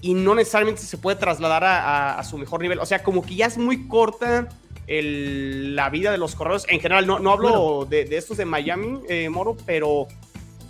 y 0.00 0.14
no 0.14 0.34
necesariamente 0.34 0.82
se 0.82 0.98
puede 0.98 1.16
trasladar 1.16 1.62
a, 1.64 2.22
su 2.24 2.36
mejor 2.38 2.60
nivel. 2.60 2.80
O 2.80 2.86
sea, 2.86 3.04
como 3.04 3.22
que 3.22 3.36
ya 3.36 3.46
es 3.46 3.56
muy 3.56 3.86
corta 3.86 4.48
la 4.88 5.90
vida 5.90 6.10
de 6.10 6.18
los 6.18 6.34
corredores. 6.34 6.66
En 6.68 6.80
general, 6.80 7.06
no, 7.06 7.20
no 7.20 7.30
hablo 7.30 7.86
de, 7.88 8.02
estos 8.10 8.36
de 8.36 8.46
Miami, 8.46 9.00
eh, 9.08 9.28
Moro, 9.28 9.56
pero 9.64 10.08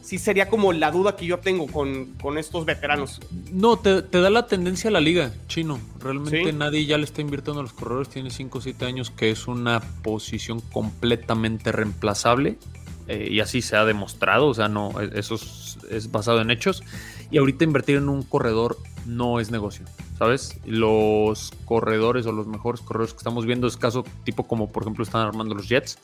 sí 0.05 0.19
sería 0.19 0.49
como 0.49 0.73
la 0.73 0.91
duda 0.91 1.17
que 1.17 1.27
yo 1.27 1.39
tengo 1.39 1.67
con, 1.67 2.15
estos 2.39 2.67
veteranos. 2.67 3.21
No, 3.51 3.79
te, 3.79 4.03
da 4.03 4.31
la 4.31 4.47
tendencia 4.47 4.91
a 4.91 4.93
la 4.93 5.01
liga, 5.01 5.33
chino. 5.49 5.81
Realmente 6.01 6.53
nadie 6.53 6.85
ya 6.85 6.99
le 6.99 7.05
está 7.05 7.23
invirtiendo 7.23 7.61
a 7.61 7.63
los 7.63 7.73
corredores, 7.73 8.11
tiene 8.11 8.31
5 8.31 8.59
o 8.59 8.61
7 8.61 8.85
años, 8.85 9.11
que 9.11 9.31
es 9.31 9.49
una 9.49 9.81
posición 10.03 10.61
completamente 10.61 11.73
reemplazable. 11.73 12.59
Eh, 13.07 13.29
y 13.31 13.41
así 13.41 13.61
se 13.61 13.77
ha 13.77 13.85
demostrado, 13.85 14.47
o 14.47 14.55
sea, 14.55 14.69
no, 14.69 14.99
e, 14.99 15.19
eso 15.19 15.35
es, 15.35 16.11
basado 16.11 16.41
en 16.41 16.51
hechos. 16.51 16.83
Y 17.31 17.39
ahorita 17.39 17.65
invertir 17.65 17.97
en 17.97 18.09
un 18.09 18.23
corredor 18.23 18.79
no 19.07 19.41
es 19.41 19.51
negocio, 19.51 19.85
¿sabes? 20.19 20.59
Los 20.65 21.53
corredores 21.65 22.27
o 22.27 22.33
los 22.33 22.47
mejores 22.47 22.81
corredores 22.81 23.13
que 23.13 23.19
estamos 23.19 23.45
viendo 23.45 23.67
es 23.67 23.77
caso 23.77 24.05
tipo 24.25 24.45
como 24.45 24.71
por 24.71 24.85
ejemplo 24.85 25.05
están 25.05 25.27
armando 25.27 25.55
los 25.55 25.69
Jets, 25.69 25.99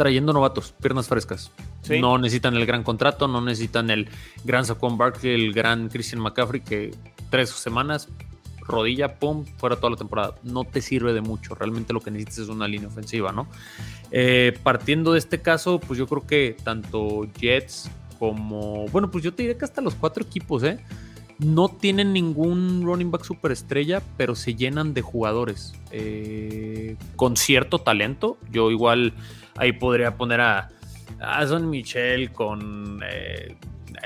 trayendo 0.00 0.32
novatos, 0.32 0.72
piernas 0.80 1.08
frescas. 1.08 1.52
No 1.90 2.16
necesitan 2.16 2.56
el 2.56 2.64
gran 2.64 2.82
contrato, 2.84 3.28
no 3.28 3.42
necesitan 3.42 3.90
el 3.90 4.08
gran 4.44 4.64
Saquon 4.64 4.96
Barkley, 4.96 5.34
el 5.34 5.52
gran 5.52 5.90
Christian 5.90 6.22
McCaffrey, 6.22 6.62
que 6.62 6.94
tres 7.28 7.50
semanas, 7.50 8.08
rodilla, 8.60 9.18
pum, 9.18 9.44
fuera 9.58 9.76
toda 9.76 9.90
la 9.90 9.96
temporada. 9.98 10.36
No 10.42 10.64
te 10.64 10.80
sirve 10.80 11.12
de 11.12 11.20
mucho. 11.20 11.54
Realmente 11.54 11.92
lo 11.92 12.00
que 12.00 12.10
necesitas 12.10 12.38
es 12.38 12.48
una 12.48 12.66
línea 12.66 12.88
ofensiva, 12.88 13.30
¿no? 13.32 13.46
Eh, 14.10 14.58
partiendo 14.62 15.12
de 15.12 15.18
este 15.18 15.42
caso, 15.42 15.78
pues 15.80 15.98
yo 15.98 16.06
creo 16.06 16.26
que 16.26 16.56
tanto 16.64 17.28
Jets 17.38 17.90
como. 18.18 18.88
Bueno, 18.88 19.10
pues 19.10 19.22
yo 19.22 19.34
te 19.34 19.42
diré 19.42 19.58
que 19.58 19.66
hasta 19.66 19.82
los 19.82 19.94
cuatro 19.94 20.24
equipos, 20.24 20.62
¿eh? 20.62 20.78
No 21.38 21.68
tienen 21.68 22.14
ningún 22.14 22.80
running 22.84 23.10
back 23.10 23.24
superestrella, 23.24 24.02
pero 24.16 24.34
se 24.34 24.54
llenan 24.54 24.94
de 24.94 25.02
jugadores 25.02 25.74
eh, 25.90 26.96
con 27.16 27.36
cierto 27.36 27.80
talento. 27.80 28.38
Yo 28.50 28.70
igual 28.70 29.12
Ahí 29.60 29.72
podría 29.72 30.16
poner 30.16 30.40
a, 30.40 30.70
a 31.20 31.46
Son 31.46 31.68
Michel 31.68 32.32
con 32.32 33.00
eh, 33.04 33.56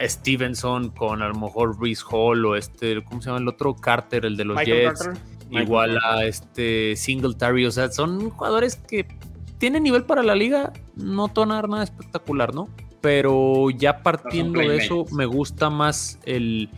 Stevenson, 0.02 0.90
con 0.90 1.22
a 1.22 1.28
lo 1.28 1.34
mejor 1.34 1.80
Reese 1.80 2.02
Hall 2.10 2.44
o 2.44 2.56
este, 2.56 3.02
¿cómo 3.04 3.22
se 3.22 3.26
llama 3.26 3.38
el 3.38 3.46
otro? 3.46 3.76
Carter, 3.76 4.26
el 4.26 4.36
de 4.36 4.44
los 4.44 4.60
Jets. 4.64 5.10
Igual 5.50 5.98
a 6.02 6.24
este 6.24 6.96
Singletary. 6.96 7.66
O 7.66 7.70
sea, 7.70 7.88
son 7.92 8.30
jugadores 8.30 8.74
que 8.74 9.06
tienen 9.58 9.84
nivel 9.84 10.04
para 10.04 10.24
la 10.24 10.34
liga. 10.34 10.72
No 10.96 11.28
dar 11.28 11.68
nada 11.68 11.84
espectacular, 11.84 12.52
¿no? 12.52 12.68
Pero 13.00 13.70
ya 13.70 14.02
partiendo 14.02 14.58
de 14.58 14.78
eso, 14.78 15.04
me 15.12 15.26
gusta 15.26 15.70
más 15.70 16.18
el, 16.24 16.68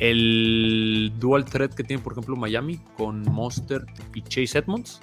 el 0.00 1.12
dual 1.18 1.46
threat 1.46 1.72
que 1.72 1.84
tiene, 1.84 2.02
por 2.02 2.12
ejemplo, 2.12 2.36
Miami 2.36 2.78
con 2.98 3.22
Monster 3.22 3.86
y 4.14 4.20
Chase 4.20 4.58
Edmonds 4.58 5.00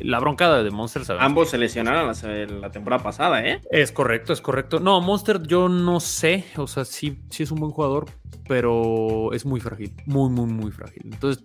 la 0.00 0.18
broncada 0.20 0.62
de 0.62 0.70
Monster. 0.70 1.02
Ambos 1.18 1.50
se 1.50 1.58
lesionaron 1.58 2.12
la, 2.60 2.70
temporada 2.70 3.02
pasada, 3.02 3.44
¿eh? 3.46 3.60
Es 3.70 3.92
correcto, 3.92 4.32
es 4.32 4.40
correcto. 4.40 4.80
No, 4.80 5.00
Monster 5.00 5.42
yo 5.42 5.68
no 5.68 6.00
sé, 6.00 6.44
o 6.56 6.66
sea, 6.66 6.84
sí, 6.84 7.22
sí 7.30 7.42
es 7.42 7.50
un 7.50 7.60
buen 7.60 7.72
jugador, 7.72 8.06
pero 8.48 9.32
es 9.32 9.44
muy 9.44 9.60
frágil, 9.60 9.94
muy, 10.06 10.30
muy, 10.30 10.46
muy 10.46 10.70
frágil. 10.72 11.02
Entonces, 11.04 11.44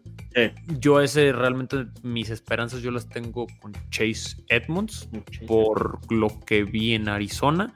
yo 0.79 1.01
ese 1.01 1.31
realmente 1.31 1.88
mis 2.03 2.29
esperanzas 2.29 2.81
yo 2.81 2.91
las 2.91 3.09
tengo 3.09 3.47
con 3.59 3.74
Chase 3.89 4.43
Edmonds 4.50 5.09
por 5.47 6.00
lo 6.12 6.27
que 6.45 6.63
vi 6.63 6.93
en 6.93 7.09
Arizona. 7.09 7.75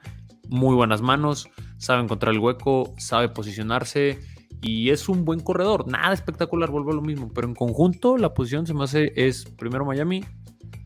Muy 0.50 0.76
buenas 0.76 1.02
manos, 1.02 1.50
sabe 1.78 2.04
encontrar 2.04 2.34
el 2.34 2.40
hueco, 2.40 2.94
sabe 2.98 3.30
posicionarse 3.30 4.20
y 4.62 4.92
es 4.92 5.10
un 5.10 5.26
buen 5.26 5.40
corredor. 5.40 5.88
Nada 5.88 6.14
espectacular, 6.14 6.70
vuelvo 6.70 6.92
a 6.92 6.96
lo 6.96 7.02
mismo, 7.02 7.32
pero 7.34 7.48
en 7.48 7.56
conjunto 7.56 8.18
la 8.18 8.34
posición 8.34 8.68
se 8.68 8.74
me 8.74 8.84
hace 8.84 9.12
es 9.16 9.46
primero 9.46 9.86
Miami, 9.86 10.24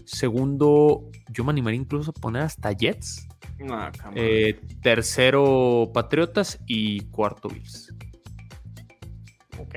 segundo 0.05 1.11
yo 1.29 1.43
me 1.43 1.51
animaría 1.51 1.79
incluso 1.79 2.11
a 2.11 2.13
poner 2.13 2.43
hasta 2.43 2.71
Jets, 2.71 3.27
eh, 4.15 4.59
tercero 4.81 5.91
Patriotas 5.93 6.59
y 6.65 7.01
cuarto 7.07 7.49
Bills. 7.49 7.93
Ok. 9.59 9.75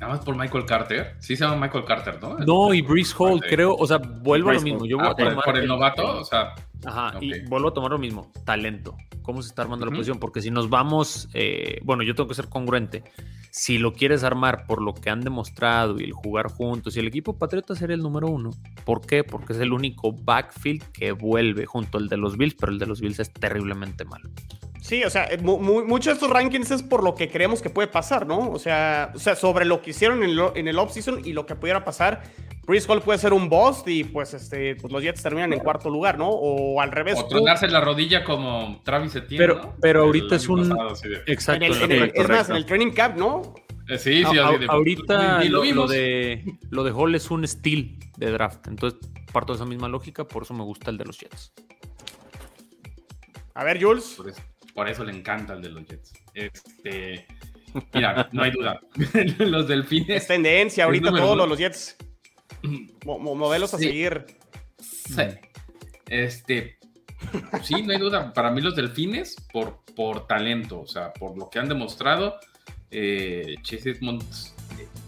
Nada 0.00 0.16
más 0.16 0.24
por 0.24 0.36
Michael 0.36 0.66
Carter. 0.66 1.16
Sí 1.18 1.36
se 1.36 1.44
llama 1.44 1.66
Michael 1.66 1.84
Carter, 1.84 2.20
¿no? 2.20 2.38
No, 2.38 2.74
y 2.74 2.82
Breeze 2.82 3.14
Hall, 3.16 3.40
creo, 3.40 3.74
o 3.74 3.86
sea, 3.86 3.98
vuelvo 3.98 4.50
a 4.50 4.54
lo 4.54 4.60
mismo. 4.60 4.84
Yo 4.84 4.98
voy 4.98 5.06
a 5.06 5.10
ah, 5.10 5.14
tomar 5.14 5.44
por, 5.44 5.56
el, 5.56 5.66
novato, 5.66 6.18
o 6.18 6.24
sea. 6.24 6.54
Ajá, 6.84 7.18
y 7.20 7.40
vuelvo 7.46 7.68
a 7.68 7.74
tomar 7.74 7.90
lo 7.90 7.98
mismo, 7.98 8.30
talento. 8.44 8.96
¿Cómo 9.22 9.40
se 9.42 9.48
está 9.48 9.62
armando 9.62 9.86
la 9.86 9.92
posición? 9.92 10.18
Porque 10.18 10.42
si 10.42 10.50
nos 10.50 10.68
vamos, 10.68 11.28
eh, 11.32 11.80
bueno, 11.82 12.02
yo 12.02 12.14
tengo 12.14 12.28
que 12.28 12.34
ser 12.34 12.48
congruente. 12.48 13.04
Si 13.50 13.78
lo 13.78 13.94
quieres 13.94 14.22
armar 14.22 14.66
por 14.66 14.82
lo 14.82 14.92
que 14.92 15.08
han 15.08 15.22
demostrado 15.22 15.98
y 15.98 16.04
el 16.04 16.12
jugar 16.12 16.48
juntos, 16.48 16.96
y 16.96 17.00
el 17.00 17.06
equipo 17.06 17.38
Patriota 17.38 17.74
sería 17.74 17.96
el 17.96 18.02
número 18.02 18.28
uno. 18.28 18.50
¿Por 18.84 19.00
qué? 19.00 19.24
Porque 19.24 19.54
es 19.54 19.60
el 19.60 19.72
único 19.72 20.12
backfield 20.12 20.82
que 20.92 21.12
vuelve 21.12 21.64
junto 21.64 21.96
al 21.96 22.08
de 22.08 22.18
los 22.18 22.36
Bills, 22.36 22.54
pero 22.54 22.72
el 22.72 22.78
de 22.78 22.86
los 22.86 23.00
Bills 23.00 23.18
es 23.20 23.32
terriblemente 23.32 24.04
malo. 24.04 24.28
Sí, 24.84 25.02
o 25.02 25.08
sea, 25.08 25.30
muchos 25.40 26.04
de 26.04 26.12
estos 26.12 26.28
rankings 26.28 26.70
es 26.70 26.82
por 26.82 27.02
lo 27.02 27.14
que 27.14 27.30
creemos 27.30 27.62
que 27.62 27.70
puede 27.70 27.88
pasar, 27.88 28.26
¿no? 28.26 28.50
O 28.50 28.58
sea, 28.58 29.12
o 29.14 29.18
sea 29.18 29.34
sobre 29.34 29.64
lo 29.64 29.80
que 29.80 29.92
hicieron 29.92 30.22
en, 30.22 30.38
en 30.54 30.68
el 30.68 30.78
offseason 30.78 31.22
y 31.24 31.32
lo 31.32 31.46
que 31.46 31.56
pudiera 31.56 31.86
pasar. 31.86 32.22
Breeze 32.66 32.86
Hall 32.92 33.00
puede 33.00 33.18
ser 33.18 33.32
un 33.32 33.48
boss 33.48 33.82
y 33.86 34.04
pues, 34.04 34.34
este, 34.34 34.76
pues 34.76 34.92
los 34.92 35.02
Jets 35.02 35.22
terminan 35.22 35.54
en 35.54 35.60
cuarto 35.60 35.88
lugar, 35.88 36.18
¿no? 36.18 36.28
O 36.28 36.82
al 36.82 36.92
revés. 36.92 37.18
O 37.18 37.26
tronarse 37.26 37.66
la 37.66 37.80
rodilla 37.80 38.24
como 38.24 38.82
Travis 38.84 39.16
Etienne, 39.16 39.38
Pero, 39.38 39.54
¿no? 39.54 39.74
pero 39.80 40.02
ahorita 40.02 40.36
es 40.36 40.50
un... 40.50 40.76
Exacto. 41.28 41.64
es 41.64 42.28
más, 42.28 42.50
en 42.50 42.56
el 42.56 42.66
training 42.66 42.92
camp, 42.92 43.16
¿no? 43.16 43.54
Eh, 43.88 43.96
sí, 43.96 44.22
sí, 44.22 44.34
de, 44.34 44.66
ahorita 44.68 45.44
lo, 45.44 45.64
lo, 45.64 45.86
de, 45.86 46.58
lo 46.68 46.84
de 46.84 46.90
Hall 46.90 47.14
es 47.14 47.30
un 47.30 47.48
steal 47.48 47.96
de 48.18 48.30
draft. 48.32 48.66
Entonces, 48.66 49.00
parto 49.32 49.54
de 49.54 49.56
esa 49.56 49.66
misma 49.66 49.88
lógica, 49.88 50.28
por 50.28 50.42
eso 50.42 50.52
me 50.52 50.62
gusta 50.62 50.90
el 50.90 50.98
de 50.98 51.06
los 51.06 51.18
Jets. 51.18 51.54
A 53.54 53.64
ver, 53.64 53.82
Jules. 53.82 54.14
Por 54.18 54.28
eso 54.28 54.42
le 55.04 55.12
encanta 55.12 55.54
el 55.54 55.62
de 55.62 55.68
los 55.70 55.86
Jets. 55.86 56.12
Este, 56.34 57.26
mira, 57.92 58.28
no 58.32 58.42
hay 58.42 58.50
duda. 58.50 58.80
los 59.38 59.68
delfines. 59.68 60.22
Es 60.22 60.26
tendencia 60.26 60.84
ahorita 60.84 61.10
todos 61.10 61.48
los 61.48 61.58
Jets. 61.58 61.96
modelos 63.04 63.74
a 63.74 63.78
seguir. 63.78 64.26
Sí. 64.78 65.22
Este. 66.08 66.78
Sí, 67.62 67.82
no 67.82 67.92
hay 67.92 67.98
duda. 67.98 68.32
Para 68.32 68.50
mí 68.50 68.60
los 68.60 68.76
delfines, 68.76 69.36
por, 69.52 69.84
por 69.96 70.26
talento, 70.26 70.80
o 70.80 70.86
sea, 70.86 71.12
por 71.12 71.38
lo 71.38 71.48
que 71.48 71.58
han 71.58 71.68
demostrado, 71.68 72.36
eh, 72.90 73.56
Chase 73.62 73.98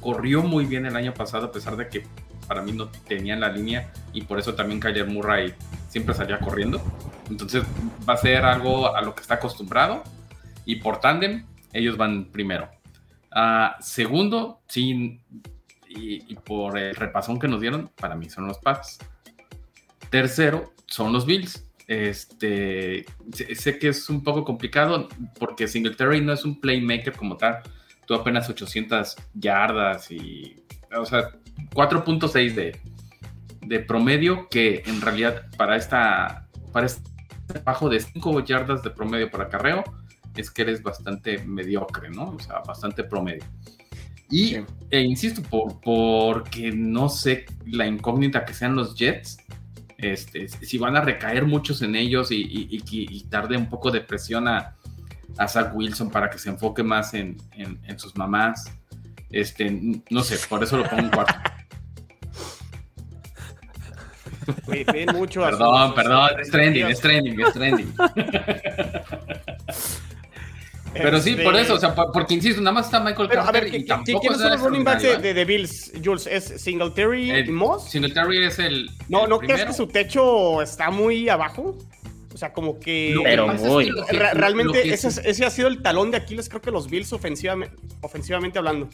corrió 0.00 0.42
muy 0.42 0.64
bien 0.64 0.86
el 0.86 0.96
año 0.96 1.12
pasado, 1.12 1.46
a 1.46 1.52
pesar 1.52 1.76
de 1.76 1.88
que 1.88 2.04
para 2.46 2.62
mí 2.62 2.72
no 2.72 2.88
tenían 2.88 3.40
la 3.40 3.50
línea 3.50 3.92
y 4.12 4.22
por 4.22 4.38
eso 4.38 4.54
también 4.54 4.80
Kyler 4.80 5.06
Murray 5.06 5.54
siempre 5.88 6.14
salía 6.14 6.38
corriendo. 6.38 6.80
Entonces 7.30 7.64
va 8.08 8.14
a 8.14 8.16
ser 8.16 8.44
algo 8.44 8.94
a 8.94 9.02
lo 9.02 9.14
que 9.14 9.22
está 9.22 9.34
acostumbrado. 9.34 10.02
Y 10.64 10.76
por 10.76 11.00
tándem, 11.00 11.46
ellos 11.72 11.96
van 11.96 12.26
primero. 12.26 12.68
Ah, 13.30 13.76
segundo, 13.80 14.60
sí, 14.66 15.20
y, 15.88 16.34
por 16.36 16.78
el 16.78 16.94
repasón 16.94 17.38
que 17.38 17.48
nos 17.48 17.60
dieron, 17.60 17.90
para 18.00 18.14
mí 18.14 18.28
son 18.28 18.46
los 18.46 18.58
Pats. 18.58 18.98
Tercero, 20.10 20.72
son 20.86 21.12
los 21.12 21.26
Bills. 21.26 21.62
Este, 21.86 23.06
sé, 23.32 23.78
que 23.78 23.88
es 23.88 24.10
un 24.10 24.24
poco 24.24 24.44
complicado 24.44 25.08
porque 25.38 25.68
Singletary 25.68 26.20
no 26.20 26.32
es 26.32 26.44
un 26.44 26.60
playmaker 26.60 27.14
como 27.14 27.36
tal. 27.36 27.60
Tú 28.06 28.14
apenas 28.14 28.48
800 28.48 29.16
yardas 29.34 30.10
y, 30.10 30.56
o 30.96 31.04
sea, 31.04 31.30
4.6 31.74 32.54
de, 32.54 32.80
de 33.60 33.80
promedio 33.80 34.48
que 34.48 34.82
en 34.86 35.00
realidad 35.00 35.46
para 35.56 35.76
esta 35.76 36.46
para 36.72 36.86
este 36.86 37.15
bajo 37.64 37.88
de 37.88 38.00
5 38.00 38.44
yardas 38.44 38.82
de 38.82 38.90
promedio 38.90 39.30
para 39.30 39.48
carreo 39.48 39.84
es 40.36 40.50
que 40.50 40.62
eres 40.62 40.82
bastante 40.82 41.38
mediocre, 41.44 42.10
¿no? 42.10 42.30
O 42.30 42.38
sea, 42.38 42.60
bastante 42.60 43.04
promedio. 43.04 43.44
Y 44.30 44.56
e 44.90 45.00
insisto, 45.00 45.42
por, 45.42 45.80
porque 45.80 46.72
no 46.72 47.08
sé 47.08 47.46
la 47.64 47.86
incógnita 47.86 48.44
que 48.44 48.54
sean 48.54 48.74
los 48.74 48.96
Jets, 48.96 49.38
este, 49.98 50.48
si 50.48 50.78
van 50.78 50.96
a 50.96 51.00
recaer 51.00 51.46
muchos 51.46 51.80
en 51.82 51.94
ellos 51.94 52.30
y, 52.30 52.42
y, 52.42 53.26
darle 53.28 53.56
un 53.56 53.68
poco 53.68 53.90
de 53.90 54.00
presión 54.00 54.46
a, 54.46 54.76
a, 55.38 55.48
Zach 55.48 55.74
Wilson 55.74 56.10
para 56.10 56.28
que 56.28 56.38
se 56.38 56.50
enfoque 56.50 56.82
más 56.82 57.14
en, 57.14 57.36
en, 57.52 57.98
sus 57.98 58.16
mamás. 58.16 58.70
Este, 59.30 60.02
no 60.10 60.22
sé, 60.22 60.36
por 60.48 60.62
eso 60.62 60.76
lo 60.76 60.84
pongo 60.84 61.02
en 61.02 61.10
cuarto. 61.10 61.34
mucho 65.14 65.42
perdón, 65.42 65.94
perdón, 65.94 66.30
es 66.40 66.50
trending, 66.50 66.86
es 66.86 67.00
trending, 67.00 67.40
es 67.40 67.52
trending. 67.52 67.94
Pero 71.02 71.20
sí, 71.20 71.36
por 71.36 71.54
eso, 71.56 71.74
o 71.74 71.78
sea, 71.78 71.94
porque 71.94 72.34
insisto, 72.34 72.60
nada 72.60 72.74
más 72.74 72.86
está 72.86 73.00
Michael 73.00 73.28
Carter 73.28 73.74
y 73.74 73.84
tampoco 73.84 74.20
¿quiénes 74.20 74.40
son 74.40 74.50
los 74.50 74.60
running 74.60 74.84
backs 74.84 75.22
de, 75.22 75.44
Bills, 75.44 75.92
Jules? 76.02 76.26
¿Es 76.26 76.44
Singletary 76.62 77.38
y 77.38 77.50
Moss? 77.50 77.90
Singletary 77.90 78.44
es 78.44 78.58
el. 78.58 78.90
No, 79.08 79.26
¿no 79.26 79.38
crees 79.38 79.64
que 79.64 79.72
su 79.72 79.86
techo 79.86 80.62
está 80.62 80.90
muy 80.90 81.28
abajo? 81.28 81.76
O 82.32 82.38
sea, 82.38 82.52
como 82.52 82.78
que. 82.78 83.14
Pero 83.22 83.48
muy. 83.48 83.90
realmente 84.10 84.92
ese, 84.92 85.44
ha 85.44 85.50
sido 85.50 85.68
el 85.68 85.82
talón 85.82 86.10
de 86.10 86.18
Aquiles, 86.18 86.48
creo 86.48 86.60
que 86.60 86.70
los 86.70 86.88
Bills 86.88 87.12
ofensivamente, 87.12 87.74
ofensivamente 88.00 88.58
hablando. 88.58 88.88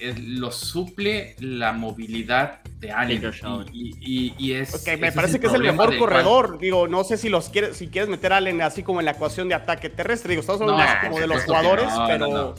Lo 0.00 0.52
suple 0.52 1.36
la 1.40 1.72
movilidad 1.72 2.60
de 2.78 2.92
Allen. 2.92 3.32
Y, 3.72 4.34
y, 4.38 4.52
es. 4.52 4.86
me 4.98 5.12
parece 5.12 5.40
que 5.40 5.48
es 5.48 5.52
el 5.52 5.62
mejor 5.62 5.96
corredor. 5.98 6.58
Digo, 6.58 6.86
no 6.88 7.04
sé 7.04 7.16
si 7.16 7.28
los 7.28 7.48
quieres, 7.48 7.76
si 7.76 7.88
quieres 7.88 8.08
meter 8.08 8.32
a 8.32 8.36
Allen 8.36 8.62
así 8.62 8.82
como 8.82 9.00
en 9.00 9.06
la 9.06 9.12
ecuación 9.12 9.48
de 9.48 9.54
ataque 9.54 9.88
terrestre. 9.90 10.30
Digo, 10.30 10.40
estamos 10.40 10.60
hablando 10.60 10.84
como 11.02 11.20
de 11.20 11.26
los 11.26 11.44
jugadores, 11.44 11.88
pero. 12.06 12.54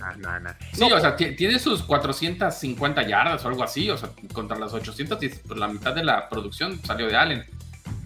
sí, 0.73 0.83
o 0.83 0.99
sea, 0.99 1.15
tiene 1.15 1.59
sus 1.59 1.83
450 1.83 3.07
yardas 3.07 3.43
o 3.45 3.47
algo 3.47 3.63
así. 3.63 3.89
O 3.89 3.97
sea, 3.97 4.09
contra 4.33 4.57
las 4.57 4.73
800, 4.73 5.17
pues 5.17 5.59
la 5.59 5.67
mitad 5.67 5.95
de 5.95 6.03
la 6.03 6.27
producción 6.29 6.79
salió 6.83 7.07
de 7.07 7.15
Allen. 7.15 7.45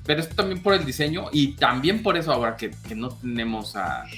Pero 0.06 0.20
esto 0.20 0.36
también 0.36 0.62
por 0.62 0.74
el 0.74 0.86
diseño 0.86 1.28
y 1.32 1.54
también 1.54 2.04
por 2.04 2.18
eso 2.18 2.34
ahora 2.34 2.58
que, 2.58 2.72
no 2.94 3.10
tenemos 3.10 3.76
al 3.76 4.10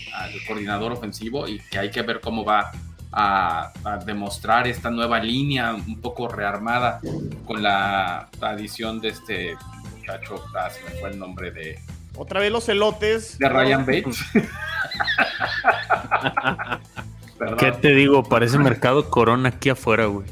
coordinador 0.47 0.91
ofensivo 0.91 1.47
y 1.47 1.59
que 1.59 1.77
hay 1.77 1.91
que 1.91 2.01
ver 2.01 2.21
cómo 2.21 2.43
va 2.43 2.71
a, 3.15 3.71
demostrar 4.05 4.67
esta 4.67 4.89
nueva 4.89 5.19
línea 5.19 5.73
un 5.73 6.01
poco 6.01 6.27
rearmada 6.27 6.99
con 7.45 7.63
la 7.63 8.27
adición 8.41 8.99
de 8.99 9.09
este 9.09 9.55
muchacho, 9.97 10.43
ah, 10.55 10.69
se 10.69 10.83
me 10.83 10.99
fue 10.99 11.11
el 11.11 11.19
nombre 11.19 11.51
de... 11.51 11.79
Otra 12.17 12.39
vez 12.39 12.51
los 12.51 12.69
elotes. 12.69 13.37
De 13.39 13.49
Ryan 13.49 13.85
Bates. 13.85 14.19
¿Qué 17.57 17.71
te 17.73 17.93
digo? 17.93 18.23
Parece 18.23 18.57
mercado 18.57 19.09
corona 19.09 19.49
aquí 19.49 19.69
afuera, 19.69 20.05
güey. 20.05 20.27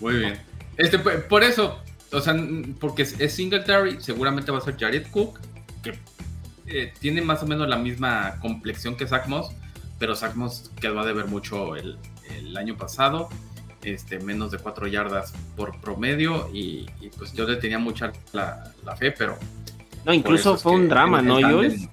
Muy 0.00 0.14
bien. 0.14 0.40
Este, 0.78 0.98
por 0.98 1.42
eso, 1.42 1.78
o 2.12 2.20
sea, 2.20 2.34
porque 2.78 3.02
es 3.02 3.34
Singletary, 3.34 4.00
seguramente 4.00 4.50
va 4.50 4.58
a 4.58 4.62
ser 4.62 4.78
Jared 4.78 5.08
Cook, 5.10 5.40
que 5.82 5.98
eh, 6.66 6.92
tiene 6.98 7.20
más 7.20 7.42
o 7.42 7.46
menos 7.46 7.68
la 7.68 7.76
misma 7.76 8.36
complexión 8.40 8.96
que 8.96 9.06
Zach 9.06 9.26
Moss, 9.26 9.50
pero 9.98 10.16
Zach 10.16 10.34
Moss 10.36 10.70
quedó 10.80 11.00
a 11.00 11.04
deber 11.04 11.26
mucho 11.26 11.76
el, 11.76 11.98
el 12.38 12.56
año 12.56 12.76
pasado, 12.76 13.28
este, 13.82 14.18
menos 14.18 14.50
de 14.50 14.58
4 14.58 14.86
yardas 14.88 15.32
por 15.56 15.80
promedio 15.80 16.50
y, 16.52 16.86
pues 17.16 17.32
yo 17.32 17.46
le 17.46 17.56
tenía 17.56 17.78
mucha 17.78 18.12
la, 18.32 18.72
fe, 18.98 19.12
pero... 19.12 19.38
No, 20.04 20.12
incluso 20.12 20.56
fue 20.56 20.72
un 20.72 20.88
drama, 20.88 21.22
¿no, 21.22 21.36
Jules? 21.40 21.88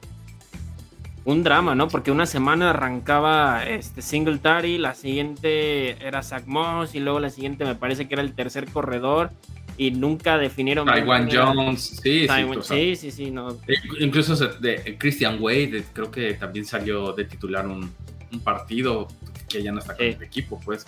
Un 1.25 1.43
drama, 1.43 1.75
¿no? 1.75 1.89
Porque 1.89 2.09
una 2.09 2.25
semana 2.25 2.69
arrancaba 2.69 3.65
este 3.65 4.01
Singletary, 4.01 4.77
la 4.77 4.95
siguiente 4.95 6.01
era 6.05 6.23
Zach 6.23 6.45
Moss 6.45 6.95
y 6.95 7.01
luego 7.01 7.19
la 7.19 7.29
siguiente 7.29 7.65
me 7.65 7.75
parece 7.75 8.07
que 8.07 8.13
era 8.13 8.23
el 8.23 8.33
tercer 8.33 8.71
corredor 8.71 9.31
y 9.77 9.91
nunca 9.91 10.37
definieron. 10.37 10.87
Taiwan 10.87 11.29
Jones, 11.29 11.99
sí, 12.01 12.27
sí, 12.63 12.95
sí, 12.95 13.11
sí, 13.11 13.31
no. 13.31 13.57
E 13.67 13.75
incluso 13.99 14.35
de 14.35 14.97
Christian 14.97 15.37
Wade, 15.41 15.83
creo 15.91 16.09
que 16.09 16.33
también 16.35 16.65
salió 16.65 17.11
de 17.11 17.25
titular 17.25 17.67
un, 17.67 17.91
un 18.31 18.39
partido 18.39 19.07
que 19.47 19.63
ya 19.63 19.71
no 19.71 19.79
está 19.79 19.95
con 19.95 20.05
el 20.05 20.21
equipo, 20.23 20.59
pues. 20.63 20.85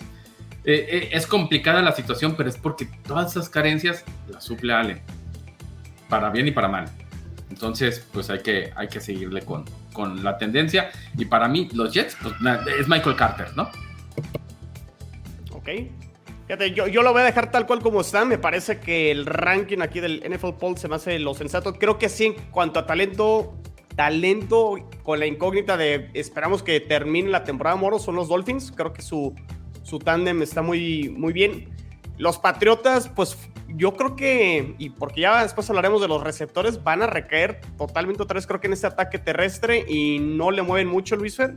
eh, 0.64 0.86
eh, 0.90 1.08
es 1.12 1.26
complicada 1.26 1.82
la 1.82 1.92
situación, 1.92 2.34
pero 2.36 2.48
es 2.48 2.56
porque 2.56 2.86
todas 3.06 3.32
esas 3.32 3.48
carencias 3.48 4.04
las 4.28 4.44
suple 4.44 4.72
Allen, 4.72 5.00
para 6.08 6.30
bien 6.30 6.48
y 6.48 6.50
para 6.50 6.68
mal. 6.68 6.90
Entonces, 7.50 8.06
pues 8.12 8.30
hay 8.30 8.40
que, 8.40 8.72
hay 8.76 8.88
que 8.88 9.00
seguirle 9.00 9.42
con, 9.42 9.64
con 9.92 10.22
la 10.22 10.38
tendencia. 10.38 10.90
Y 11.16 11.24
para 11.24 11.48
mí, 11.48 11.68
los 11.72 11.92
Jets, 11.92 12.16
pues 12.22 12.34
es 12.78 12.88
Michael 12.88 13.16
Carter, 13.16 13.48
¿no? 13.56 13.70
Ok. 15.52 15.68
Fíjate, 16.46 16.72
yo, 16.72 16.86
yo, 16.88 17.02
lo 17.02 17.12
voy 17.12 17.22
a 17.22 17.24
dejar 17.24 17.50
tal 17.50 17.66
cual 17.66 17.80
como 17.80 18.00
está. 18.00 18.24
Me 18.24 18.38
parece 18.38 18.80
que 18.80 19.10
el 19.10 19.26
ranking 19.26 19.78
aquí 19.82 20.00
del 20.00 20.22
NFL 20.28 20.54
Poll 20.58 20.78
se 20.78 20.88
me 20.88 20.96
hace 20.96 21.18
lo 21.18 21.34
sensato. 21.34 21.74
Creo 21.74 21.98
que 21.98 22.08
sí, 22.08 22.26
en 22.26 22.34
cuanto 22.50 22.80
a 22.80 22.86
talento, 22.86 23.56
talento 23.96 24.76
con 25.02 25.18
la 25.18 25.26
incógnita 25.26 25.76
de 25.76 26.10
esperamos 26.14 26.62
que 26.62 26.80
termine 26.80 27.30
la 27.30 27.44
temporada 27.44 27.76
Moro 27.76 27.98
son 27.98 28.16
los 28.16 28.28
Dolphins. 28.28 28.72
Creo 28.74 28.92
que 28.92 29.02
su, 29.02 29.34
su 29.82 29.98
tándem 29.98 30.42
está 30.42 30.62
muy, 30.62 31.08
muy 31.10 31.32
bien. 31.32 31.68
Los 32.18 32.38
Patriotas, 32.38 33.08
pues 33.08 33.36
yo 33.68 33.94
creo 33.94 34.16
que, 34.16 34.74
y 34.78 34.90
porque 34.90 35.22
ya 35.22 35.42
después 35.42 35.68
hablaremos 35.70 36.00
de 36.00 36.08
los 36.08 36.22
receptores, 36.22 36.82
van 36.82 37.02
a 37.02 37.06
recaer 37.06 37.60
totalmente 37.78 38.22
otra 38.22 38.34
vez, 38.34 38.46
creo 38.46 38.60
que 38.60 38.66
en 38.66 38.74
este 38.74 38.86
ataque 38.86 39.18
terrestre 39.18 39.84
y 39.88 40.18
no 40.18 40.50
le 40.50 40.62
mueven 40.62 40.88
mucho, 40.88 41.16
Luis 41.16 41.36
Fer. 41.36 41.56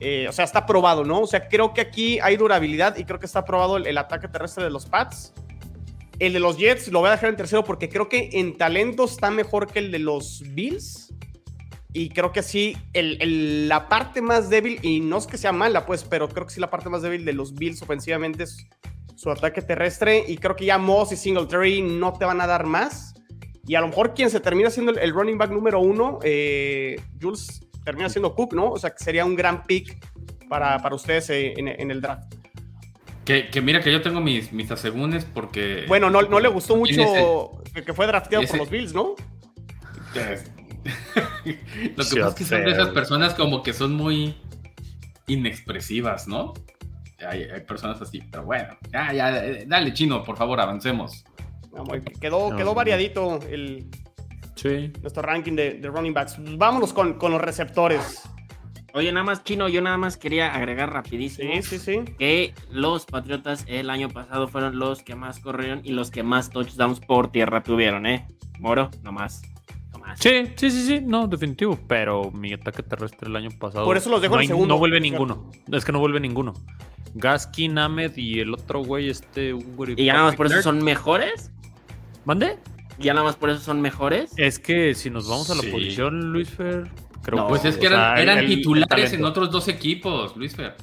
Eh, 0.00 0.26
o 0.28 0.32
sea, 0.32 0.44
está 0.44 0.66
probado, 0.66 1.04
¿no? 1.04 1.20
O 1.20 1.26
sea, 1.28 1.46
creo 1.48 1.72
que 1.72 1.80
aquí 1.80 2.18
hay 2.18 2.36
durabilidad 2.36 2.96
y 2.96 3.04
creo 3.04 3.20
que 3.20 3.26
está 3.26 3.44
probado 3.44 3.76
el, 3.76 3.96
ataque 3.96 4.26
terrestre 4.26 4.64
de 4.64 4.70
los 4.70 4.86
Pats. 4.86 5.32
El 6.18 6.32
de 6.32 6.40
los 6.40 6.58
Jets 6.58 6.88
lo 6.88 6.98
voy 6.98 7.08
a 7.08 7.12
dejar 7.12 7.30
en 7.30 7.36
tercero 7.36 7.62
porque 7.62 7.88
creo 7.88 8.08
que 8.08 8.30
en 8.32 8.56
talento 8.56 9.04
está 9.04 9.30
mejor 9.30 9.68
que 9.68 9.78
el 9.78 9.92
de 9.92 10.00
los 10.00 10.42
Bills. 10.54 11.14
Y 11.94 12.08
creo 12.08 12.32
que 12.32 12.42
sí, 12.42 12.76
el, 12.94 13.68
la 13.68 13.88
parte 13.88 14.22
más 14.22 14.48
débil, 14.48 14.78
y 14.82 15.00
no 15.00 15.18
es 15.18 15.26
que 15.26 15.36
sea 15.36 15.52
mala, 15.52 15.84
pues, 15.84 16.04
pero 16.04 16.28
creo 16.28 16.46
que 16.46 16.54
sí 16.54 16.60
la 16.60 16.70
parte 16.70 16.88
más 16.88 17.02
débil 17.02 17.24
de 17.24 17.34
los 17.34 17.54
Bills 17.54 17.82
ofensivamente 17.82 18.44
es 18.44 18.66
su 19.14 19.30
ataque 19.30 19.60
terrestre. 19.60 20.24
Y 20.26 20.38
creo 20.38 20.56
que 20.56 20.64
ya 20.64 20.78
Moss 20.78 21.12
y 21.12 21.16
Singletary 21.16 21.82
no 21.82 22.14
te 22.14 22.24
van 22.24 22.40
a 22.40 22.46
dar 22.46 22.64
más. 22.64 23.14
Y 23.66 23.74
a 23.74 23.80
lo 23.80 23.88
mejor 23.88 24.14
quien 24.14 24.30
se 24.30 24.40
termina 24.40 24.70
siendo 24.70 24.92
el, 24.92 25.12
running 25.12 25.36
back 25.36 25.50
número 25.50 25.80
uno, 25.80 26.18
eh, 26.22 27.00
Jules, 27.20 27.60
termina 27.84 28.08
siendo 28.08 28.34
Cook, 28.34 28.54
¿no? 28.54 28.70
O 28.70 28.78
sea, 28.78 28.90
que 28.90 29.04
sería 29.04 29.24
un 29.24 29.36
gran 29.36 29.62
pick 29.64 29.96
para, 30.48 30.78
para 30.80 30.94
ustedes 30.94 31.28
eh, 31.30 31.54
en, 31.56 31.90
el 31.90 32.00
draft. 32.00 32.34
Que, 33.24 33.50
que, 33.50 33.60
mira 33.60 33.80
que 33.80 33.92
yo 33.92 34.02
tengo 34.02 34.20
mis, 34.20 34.52
mis 34.52 34.70
asegúnes 34.70 35.24
porque... 35.24 35.84
Bueno, 35.86 36.10
no, 36.10 36.22
no 36.22 36.40
le 36.40 36.48
gustó 36.48 36.74
mucho 36.74 37.62
que 37.80 37.92
fue 37.94 38.06
drafteado 38.06 38.46
por 38.46 38.58
los 38.58 38.70
Bills, 38.70 38.92
¿no? 38.92 39.14
Lo 41.96 42.04
que 42.04 42.20
pasa 42.20 42.28
es 42.28 42.34
que 42.34 42.44
son 42.44 42.64
de 42.64 42.70
esas 42.70 42.88
personas 42.88 43.34
como 43.34 43.62
que 43.62 43.72
son 43.72 43.94
muy 43.94 44.34
inexpresivas, 45.26 46.28
¿no? 46.28 46.54
Hay, 47.26 47.46
personas 47.68 48.00
así, 48.02 48.20
pero 48.30 48.44
bueno, 48.44 48.76
ya, 48.92 49.12
ya, 49.12 49.30
dale 49.66 49.92
chino, 49.92 50.24
por 50.24 50.36
favor, 50.36 50.60
avancemos. 50.60 51.24
quedó, 52.20 52.56
quedó 52.56 52.74
variadito 52.74 53.38
el, 53.48 53.88
nuestro 55.00 55.22
ranking 55.22 55.54
de, 55.54 55.80
running 55.82 56.14
backs. 56.14 56.36
Vámonos 56.58 56.92
con, 56.92 57.14
con, 57.14 57.32
los 57.32 57.40
receptores. 57.40 58.22
Oye, 58.94 59.10
nada 59.10 59.24
más, 59.24 59.42
Chino, 59.42 59.68
yo 59.68 59.80
nada 59.80 59.96
más 59.96 60.16
quería 60.18 60.54
agregar 60.54 60.92
rapidísimo 60.92 61.50
que 62.18 62.54
los 62.70 63.06
Patriotas 63.06 63.64
el 63.66 63.88
año 63.88 64.10
pasado 64.10 64.48
fueron 64.48 64.78
los 64.78 65.02
que 65.02 65.14
más 65.14 65.40
corrieron 65.40 65.80
y 65.82 65.92
los 65.92 66.10
que 66.10 66.22
más 66.22 66.50
touchdowns 66.50 67.00
por 67.00 67.32
tierra 67.32 67.62
tuvieron, 67.62 68.04
¿eh? 68.04 68.26
Moro, 68.58 68.90
nomás. 69.02 69.42
Sí, 70.18 70.52
sí, 70.56 70.70
sí, 70.70 70.86
sí, 70.86 71.00
no, 71.00 71.26
definitivo. 71.26 71.78
Pero 71.88 72.30
mi 72.30 72.52
ataque 72.52 72.82
terrestre 72.82 73.28
el 73.28 73.36
año 73.36 73.50
pasado. 73.58 73.84
Por 73.84 73.96
eso 73.96 74.10
los 74.10 74.20
dejo 74.20 74.36
no 74.36 74.42
en 74.42 74.48
segundo. 74.48 74.74
No 74.74 74.78
vuelve 74.78 75.00
ninguno. 75.00 75.50
Es 75.70 75.84
que 75.84 75.92
no 75.92 75.98
vuelve 75.98 76.20
ninguno. 76.20 76.54
Gaskin, 77.14 77.78
Ahmed 77.78 78.16
y 78.16 78.40
el 78.40 78.54
otro 78.54 78.82
güey, 78.82 79.10
este. 79.10 79.54
¿Y 79.96 80.04
ya 80.04 80.14
nada 80.14 80.26
más 80.26 80.36
por 80.36 80.46
eso 80.46 80.62
son 80.62 80.82
mejores? 80.82 81.50
¿Mande? 82.24 82.58
¿Ya 82.98 83.14
nada 83.14 83.24
más 83.24 83.36
por 83.36 83.50
eso 83.50 83.60
son 83.60 83.80
mejores? 83.80 84.32
Es 84.36 84.58
que 84.58 84.94
si 84.94 85.10
nos 85.10 85.28
vamos 85.28 85.50
a 85.50 85.54
la 85.54 85.62
posición, 85.62 86.32
Luis 86.32 86.50
Fer. 86.50 86.88
Creo 87.22 87.46
pues 87.46 87.64
es 87.64 87.76
que 87.76 87.86
eran, 87.86 88.46
titulares 88.46 89.12
en 89.12 89.24
otros 89.24 89.50
dos 89.50 89.68
equipos, 89.68 90.36
Luis 90.36 90.56
Fer. 90.56 90.74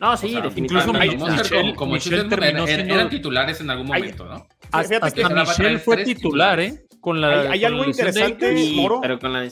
No, 0.00 0.16
sí, 0.16 0.34
definitivamente. 0.34 1.06
Incluso 1.06 1.54
como, 1.76 1.96
eran, 1.96 3.08
titulares 3.08 3.60
en 3.60 3.70
algún 3.70 3.86
momento, 3.86 4.24
¿no? 4.24 4.46
Hasta, 4.72 4.96
hasta 4.96 5.28
Michelle 5.28 5.78
fue 5.78 6.04
titular, 6.04 6.58
¿eh? 6.60 6.81
Hay, 7.04 7.64
algo 7.64 7.84
interesante, 7.84 8.52
Moro, 8.74 9.00
pero 9.00 9.18
con 9.18 9.32
la 9.32 9.48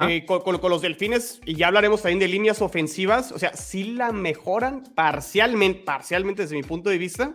eh, 0.00 0.24
con, 0.24 0.70
los 0.70 0.82
delfines, 0.82 1.40
y 1.44 1.54
ya 1.54 1.66
hablaremos 1.66 2.02
también 2.02 2.18
de 2.18 2.28
líneas 2.28 2.62
ofensivas, 2.62 3.30
o 3.30 3.38
sea, 3.38 3.54
si 3.54 3.92
la 3.92 4.10
mejoran 4.12 4.84
parcialmente, 4.94 5.82
parcialmente 5.84 6.42
desde 6.42 6.56
mi 6.56 6.62
punto 6.62 6.90
de 6.90 6.98
vista. 6.98 7.34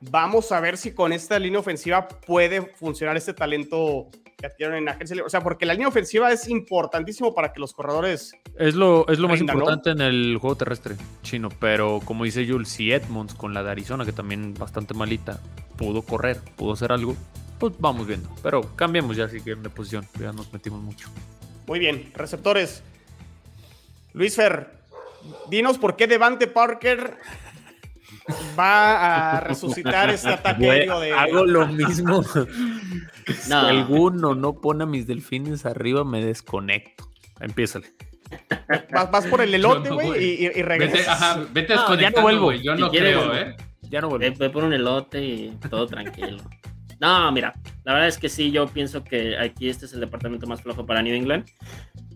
Vamos 0.00 0.52
a 0.52 0.60
ver 0.60 0.76
si 0.76 0.92
con 0.92 1.12
esta 1.12 1.38
línea 1.40 1.58
ofensiva 1.58 2.06
puede 2.06 2.62
funcionar 2.62 3.16
este 3.16 3.34
talento 3.34 4.08
que 4.38 4.46
adquirieron 4.46 4.78
en 4.78 4.88
agencia. 4.88 5.24
O 5.24 5.28
sea, 5.28 5.40
porque 5.40 5.66
la 5.66 5.74
línea 5.74 5.88
ofensiva 5.88 6.30
es 6.30 6.48
importantísimo 6.48 7.34
para 7.34 7.52
que 7.52 7.58
los 7.58 7.72
corredores. 7.72 8.32
Es 8.56 8.76
lo, 8.76 9.08
es 9.08 9.18
lo 9.18 9.28
más 9.28 9.40
importante 9.40 9.90
en 9.90 10.00
el 10.00 10.38
juego 10.40 10.56
terrestre 10.56 10.94
chino. 11.22 11.48
Pero 11.58 12.00
como 12.04 12.24
dice 12.24 12.46
Jules, 12.48 12.68
si 12.68 12.92
Edmonds 12.92 13.34
con 13.34 13.52
la 13.52 13.64
de 13.64 13.72
Arizona, 13.72 14.04
que 14.04 14.12
también 14.12 14.54
bastante 14.54 14.94
malita, 14.94 15.40
pudo 15.76 16.02
correr, 16.02 16.40
pudo 16.56 16.74
hacer 16.74 16.92
algo, 16.92 17.16
pues 17.58 17.74
vamos 17.78 18.06
viendo. 18.06 18.28
Pero 18.42 18.62
cambiemos 18.76 19.16
ya 19.16 19.28
si 19.28 19.40
quieren 19.40 19.62
de 19.62 19.70
posición, 19.70 20.06
ya 20.18 20.32
nos 20.32 20.52
metimos 20.52 20.80
mucho. 20.80 21.08
Muy 21.66 21.78
bien, 21.78 22.10
receptores. 22.14 22.82
Luis 24.14 24.34
Fer, 24.34 24.70
dinos 25.50 25.78
por 25.78 25.96
qué 25.96 26.06
Devante 26.06 26.46
Parker 26.46 27.18
va 28.58 29.36
a 29.36 29.40
resucitar 29.40 30.10
este 30.10 30.28
ataque 30.34 30.66
de. 30.66 31.12
Hago 31.12 31.44
lo 31.44 31.66
mismo. 31.66 32.22
Si 33.28 33.52
alguno 33.52 34.34
no 34.34 34.54
pone 34.54 34.84
a 34.84 34.86
mis 34.86 35.06
delfines 35.06 35.66
arriba, 35.66 36.02
me 36.02 36.24
desconecto. 36.24 37.10
Empiézale. 37.40 37.92
Vas, 38.90 39.26
por 39.26 39.42
el 39.42 39.54
elote, 39.54 39.90
güey, 39.90 40.24
y, 40.24 40.46
y, 40.46 40.62
regresas. 40.62 40.98
Vete, 40.98 41.10
ajá, 41.10 41.46
vete 41.52 41.74
no, 41.74 41.94
ya 41.94 42.10
no 42.10 42.22
vuelvo. 42.22 42.52
Yo 42.52 42.74
no 42.74 42.90
creo, 42.90 43.34
¿eh? 43.34 43.54
Ya 43.82 44.00
no 44.00 44.08
vuelvo. 44.08 44.34
Ve 44.38 44.48
por 44.48 44.64
un 44.64 44.72
elote 44.72 45.22
y 45.22 45.58
todo 45.68 45.86
tranquilo. 45.86 46.42
No, 47.00 47.30
mira, 47.30 47.54
la 47.84 47.92
verdad 47.92 48.08
es 48.08 48.18
que 48.18 48.28
sí, 48.28 48.50
yo 48.50 48.66
pienso 48.66 49.04
que 49.04 49.38
aquí 49.38 49.68
este 49.68 49.86
es 49.86 49.92
el 49.92 50.00
departamento 50.00 50.46
más 50.46 50.62
flojo 50.62 50.84
para 50.84 51.02
New 51.02 51.14
England. 51.14 51.46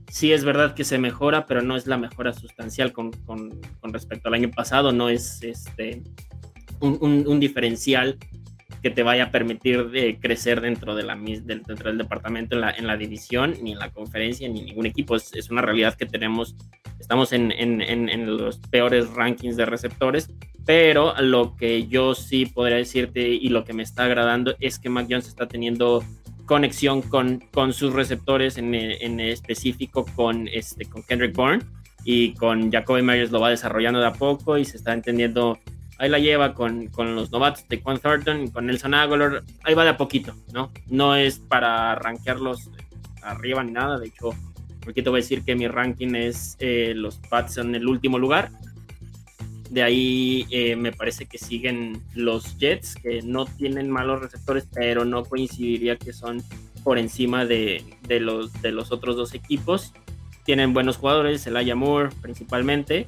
Sí 0.09 0.33
es 0.33 0.45
verdad 0.45 0.75
que 0.75 0.85
se 0.85 0.99
mejora, 0.99 1.47
pero 1.47 1.63
no 1.63 1.77
es 1.77 1.87
la 1.87 1.97
mejora 1.97 2.33
sustancial 2.33 2.93
con, 2.93 3.13
respecto 3.83 4.29
al 4.29 4.35
año 4.35 4.51
pasado, 4.51 4.93
no 4.93 5.09
es 5.09 5.43
este 5.43 6.03
un, 6.81 7.41
diferencial 7.41 8.19
que 8.83 8.91
te 8.91 9.03
vaya 9.03 9.25
a 9.25 9.31
permitir 9.31 9.91
de 9.91 10.19
crecer 10.19 10.61
dentro, 10.61 10.95
de 10.95 11.05
la, 11.05 11.17
dentro 11.17 11.77
del 11.77 11.99
departamento 11.99 12.57
en 12.57 12.63
la, 12.63 12.71
en 12.71 12.87
la 12.87 12.97
división, 12.97 13.55
ni 13.63 13.73
en 13.73 13.79
la 13.79 13.91
conferencia, 13.91 14.49
ni 14.49 14.61
en 14.61 14.67
ningún 14.67 14.87
equipo. 14.87 15.15
Es, 15.15 15.33
es 15.35 15.51
una 15.51 15.63
realidad 15.63 15.95
que 15.95 16.07
tenemos, 16.07 16.57
estamos 16.99 17.33
en, 17.33 17.53
en, 17.53 17.81
en, 17.81 18.37
los 18.37 18.59
peores 18.59 19.09
rankings 19.11 19.57
de 19.57 19.67
receptores, 19.67 20.31
pero 20.67 21.15
lo 21.21 21.55
que 21.57 21.87
yo 21.87 22.15
sí 22.15 22.47
podría 22.47 22.77
decirte 22.77 23.29
y 23.29 23.49
lo 23.51 23.65
que 23.65 23.73
me 23.73 23.85
está 23.85 24.05
agradando 24.05 24.57
es 24.59 24.79
que 24.81 24.89
Mac 24.89 25.07
Jones 25.09 25.29
está 25.29 25.47
teniendo 25.47 26.03
conexión 26.47 27.03
con, 27.03 27.39
con 27.53 27.73
sus 27.73 27.93
receptores, 27.93 28.59
en, 28.59 28.75
en 28.75 29.21
específico 29.21 30.05
con, 30.17 30.49
este, 30.49 30.87
con 30.87 31.05
Kendrick 31.05 31.37
Bourne 31.37 31.65
y 32.05 32.35
con 32.35 32.71
Jacoby 32.73 33.03
Myers 33.03 33.31
lo 33.31 33.41
va 33.41 33.51
desarrollando 33.51 34.01
de 34.01 34.07
a 34.07 34.13
poco 34.13 34.59
y 34.59 34.65
se 34.65 34.77
está 34.77 34.93
entendiendo 34.93 35.59
ahí 36.03 36.09
la 36.09 36.19
lleva 36.19 36.53
con, 36.53 36.89
con, 36.89 37.15
los 37.15 37.31
novatos 37.31 37.69
de 37.69 37.81
Quan 37.81 37.97
Thornton 37.97 38.43
y 38.43 38.51
con 38.51 38.67
Nelson 38.67 38.93
Aguilar, 38.93 39.45
ahí 39.63 39.73
va 39.73 39.85
de 39.85 39.91
a 39.91 39.97
poquito, 39.97 40.35
¿no? 40.53 40.73
No 40.89 41.15
es 41.15 41.39
para 41.39 41.95
rankearlos 41.95 42.71
arriba 43.23 43.63
ni 43.63 43.71
nada, 43.71 44.01
de 44.01 44.09
hecho, 44.09 44.31
porque 44.81 45.05
te 45.05 45.11
voy 45.11 45.21
a 45.21 45.23
decir 45.23 45.45
que 45.45 45.55
mi 45.55 45.69
ranking 45.69 46.17
es 46.17 46.57
eh, 46.59 46.93
los 46.97 47.19
Pats 47.31 47.59
en 47.59 47.77
el 47.77 47.87
último 47.87 48.19
lugar, 48.19 48.51
de 49.71 49.85
ahí 49.85 50.45
eh, 50.51 50.75
me 50.75 50.91
parece 50.91 51.27
que 51.27 51.39
siguen 51.39 52.03
los 52.17 52.59
Jets, 52.59 52.97
que 52.97 53.23
no 53.23 53.47
tienen 53.47 53.89
malos 53.89 54.23
receptores, 54.23 54.67
pero 54.75 55.05
no 55.05 55.25
coincidiría 55.25 55.97
que 55.99 56.13
son 56.13 56.43
por 56.83 56.99
encima 56.99 57.47
de, 57.47 57.85
de 58.09 58.19
los, 58.19 58.61
de 58.61 58.73
los 58.73 58.91
otros 58.91 59.15
dos 59.15 59.35
equipos. 59.35 59.93
Tienen 60.45 60.75
buenos 60.75 60.97
jugadores, 60.97 61.47
Elijah 61.47 61.77
Moore 61.77 62.11
principalmente, 62.21 63.07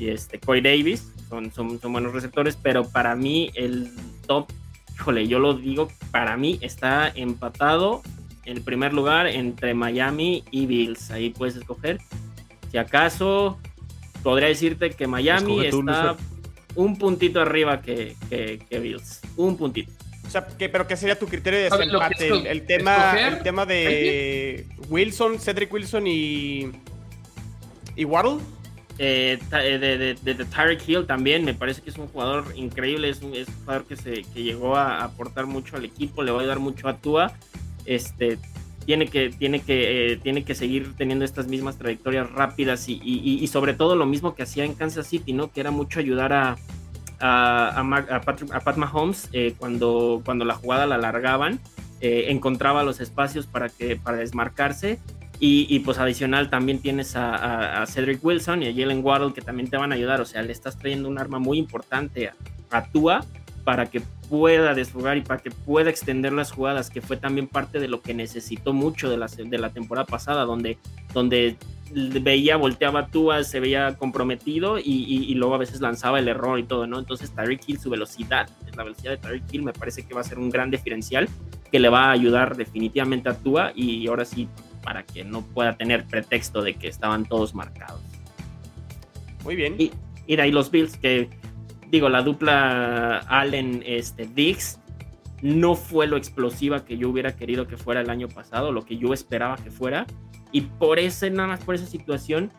y 0.00 0.08
este 0.08 0.40
Corey 0.40 0.62
Davis, 0.62 1.12
son, 1.28 1.52
son, 1.52 1.78
son, 1.78 1.92
buenos 1.92 2.12
receptores, 2.12 2.56
pero 2.60 2.88
para 2.88 3.14
mí 3.14 3.50
el 3.54 3.90
top, 4.26 4.50
híjole, 4.94 5.28
yo 5.28 5.38
lo 5.38 5.54
digo, 5.54 5.88
para 6.10 6.38
mí 6.38 6.58
está 6.62 7.12
empatado 7.14 8.02
en 8.46 8.56
el 8.56 8.62
primer 8.62 8.94
lugar 8.94 9.26
entre 9.26 9.74
Miami 9.74 10.42
y 10.50 10.64
Bills. 10.64 11.10
Ahí 11.10 11.30
puedes 11.30 11.56
escoger. 11.56 11.98
Si 12.70 12.78
acaso 12.78 13.58
podría 14.22 14.48
decirte 14.48 14.90
que 14.90 15.06
Miami 15.06 15.66
está 15.66 16.16
un 16.74 16.96
puntito 16.96 17.40
arriba 17.42 17.82
que, 17.82 18.16
que, 18.30 18.78
Bills. 18.78 19.20
Un 19.36 19.58
puntito. 19.58 19.92
O 20.26 20.30
sea, 20.30 20.46
pero 20.46 20.86
¿qué 20.86 20.96
sería 20.96 21.18
tu 21.18 21.26
criterio 21.26 21.58
de 21.58 21.64
desempate? 21.64 22.50
El, 22.50 22.64
tema, 22.64 23.28
el 23.28 23.42
tema 23.42 23.66
de 23.66 24.66
Wilson, 24.88 25.38
Cedric 25.38 25.72
Wilson 25.72 26.06
y, 26.06 26.70
y 27.96 28.04
Waddle. 28.04 28.40
Eh, 29.02 29.38
eh, 29.52 29.78
de, 29.78 30.34
de, 30.34 30.44
Tyreek 30.44 30.86
Hill 30.86 31.06
también, 31.06 31.42
me 31.42 31.54
parece 31.54 31.80
que 31.80 31.88
es 31.88 31.96
un 31.96 32.06
jugador 32.08 32.44
increíble, 32.54 33.08
es 33.08 33.22
un, 33.22 33.32
jugador 33.64 33.86
que, 33.86 33.96
se, 33.96 34.24
que 34.24 34.42
llegó 34.42 34.76
a 34.76 35.02
aportar 35.02 35.46
mucho 35.46 35.76
al 35.76 35.86
equipo, 35.86 36.22
le 36.22 36.32
va 36.32 36.36
a 36.36 36.40
ayudar 36.42 36.58
mucho 36.58 36.86
a 36.86 36.98
Tua. 36.98 37.32
Este, 37.86 38.38
tiene 38.84 39.06
que, 39.06 39.30
tiene 39.30 39.60
que, 39.60 40.20
tiene 40.22 40.44
que 40.44 40.54
seguir 40.54 40.92
teniendo 40.98 41.24
estas 41.24 41.46
mismas 41.46 41.78
trayectorias 41.78 42.30
rápidas 42.30 42.90
y, 42.90 43.00
y, 43.02 43.46
sobre 43.46 43.72
todo 43.72 43.96
lo 43.96 44.04
mismo 44.04 44.34
que 44.34 44.42
hacía 44.42 44.66
en 44.66 44.74
Kansas 44.74 45.06
City, 45.06 45.32
¿no? 45.32 45.50
Que 45.50 45.60
era 45.60 45.70
mucho 45.70 45.98
ayudar 45.98 46.34
a, 46.34 46.58
a, 47.20 47.80
a, 47.80 48.20
Pat, 48.20 48.76
Mahomes 48.76 49.30
cuando, 49.56 50.20
cuando 50.26 50.44
la 50.44 50.56
jugada 50.56 50.86
la 50.86 50.96
alargaban, 50.96 51.58
encontraba 52.02 52.82
los 52.82 53.00
espacios 53.00 53.46
para, 53.46 53.70
que, 53.70 53.96
para 53.96 54.18
desmarcarse 54.18 54.98
y, 55.42 55.78
pues 55.80 55.98
adicional 55.98 56.50
también 56.50 56.80
tienes 56.80 57.16
a, 57.16 57.82
Cedric 57.86 58.22
Wilson 58.22 58.62
y 58.62 58.68
a 58.68 58.74
Jalen 58.74 59.02
Waddle 59.02 59.32
que 59.32 59.40
también 59.40 59.70
te 59.70 59.78
van 59.78 59.90
a 59.90 59.94
ayudar. 59.94 60.20
O 60.20 60.26
sea, 60.26 60.42
le 60.42 60.52
estás 60.52 60.76
trayendo 60.76 61.08
un 61.08 61.18
arma 61.18 61.38
muy 61.38 61.56
importante 61.56 62.30
a, 62.70 62.84
Tua 62.92 63.24
para 63.64 63.86
que 63.86 64.02
pueda 64.28 64.74
desfogar 64.74 65.16
y 65.16 65.22
para 65.22 65.40
que 65.40 65.50
pueda 65.50 65.88
extender 65.88 66.32
las 66.32 66.52
jugadas, 66.52 66.90
que 66.90 67.00
fue 67.00 67.16
también 67.16 67.48
parte 67.48 67.80
de 67.80 67.88
lo 67.88 68.02
que 68.02 68.12
necesitó 68.12 68.74
mucho 68.74 69.08
de 69.08 69.16
la, 69.16 69.28
de 69.28 69.58
la 69.58 69.70
temporada 69.70 70.06
pasada, 70.06 70.44
donde, 70.44 70.76
donde 71.14 71.56
veía, 71.92 72.56
volteaba 72.56 73.06
Tua, 73.06 73.42
se 73.42 73.60
veía 73.60 73.96
comprometido 73.96 74.78
y, 74.78 75.34
luego 75.34 75.54
a 75.54 75.58
veces 75.58 75.80
lanzaba 75.80 76.18
el 76.18 76.28
error 76.28 76.58
y 76.58 76.64
todo, 76.64 76.86
¿no? 76.86 76.98
Entonces 76.98 77.34
Tyreek 77.34 77.62
Hill, 77.66 77.80
su 77.80 77.88
velocidad, 77.88 78.48
la 78.76 78.84
velocidad 78.84 79.12
de 79.12 79.16
Tyreek 79.16 79.44
Hill 79.50 79.62
me 79.62 79.72
parece 79.72 80.06
que 80.06 80.14
va 80.14 80.20
a 80.20 80.24
ser 80.24 80.38
un 80.38 80.50
gran 80.50 80.70
diferencial 80.70 81.28
que 81.72 81.80
le 81.80 81.88
va 81.88 82.06
a 82.06 82.10
ayudar 82.10 82.56
definitivamente 82.56 83.28
a 83.30 83.34
Tua 83.34 83.72
y 83.74 84.06
ahora 84.06 84.24
sí 84.24 84.48
para 84.82 85.04
que 85.04 85.24
no 85.24 85.42
pueda 85.42 85.76
tener 85.76 86.04
pretexto 86.06 86.62
de 86.62 86.74
que 86.74 86.88
estaban 86.88 87.24
todos 87.24 87.54
marcados. 87.54 88.00
Muy 89.44 89.56
bien. 89.56 89.76
Y, 89.78 89.92
y 90.26 90.38
ahí 90.38 90.50
los 90.50 90.70
Bills, 90.70 90.96
que 90.96 91.28
digo, 91.90 92.08
la 92.08 92.22
dupla 92.22 93.18
Allen 93.28 93.82
este, 93.84 94.26
Diggs 94.26 94.78
no 95.42 95.74
fue 95.74 96.06
lo 96.06 96.16
explosiva 96.16 96.84
que 96.84 96.98
yo 96.98 97.08
hubiera 97.08 97.34
querido 97.34 97.66
que 97.66 97.76
fuera 97.76 98.00
el 98.00 98.10
año 98.10 98.28
pasado, 98.28 98.72
lo 98.72 98.84
que 98.84 98.96
yo 98.96 99.12
esperaba 99.12 99.56
que 99.56 99.70
fuera. 99.70 100.06
Y 100.52 100.62
por 100.62 100.98
ese, 100.98 101.30
nada 101.30 101.48
más 101.48 101.64
por 101.64 101.74
esa 101.74 101.86
situación, 101.86 102.50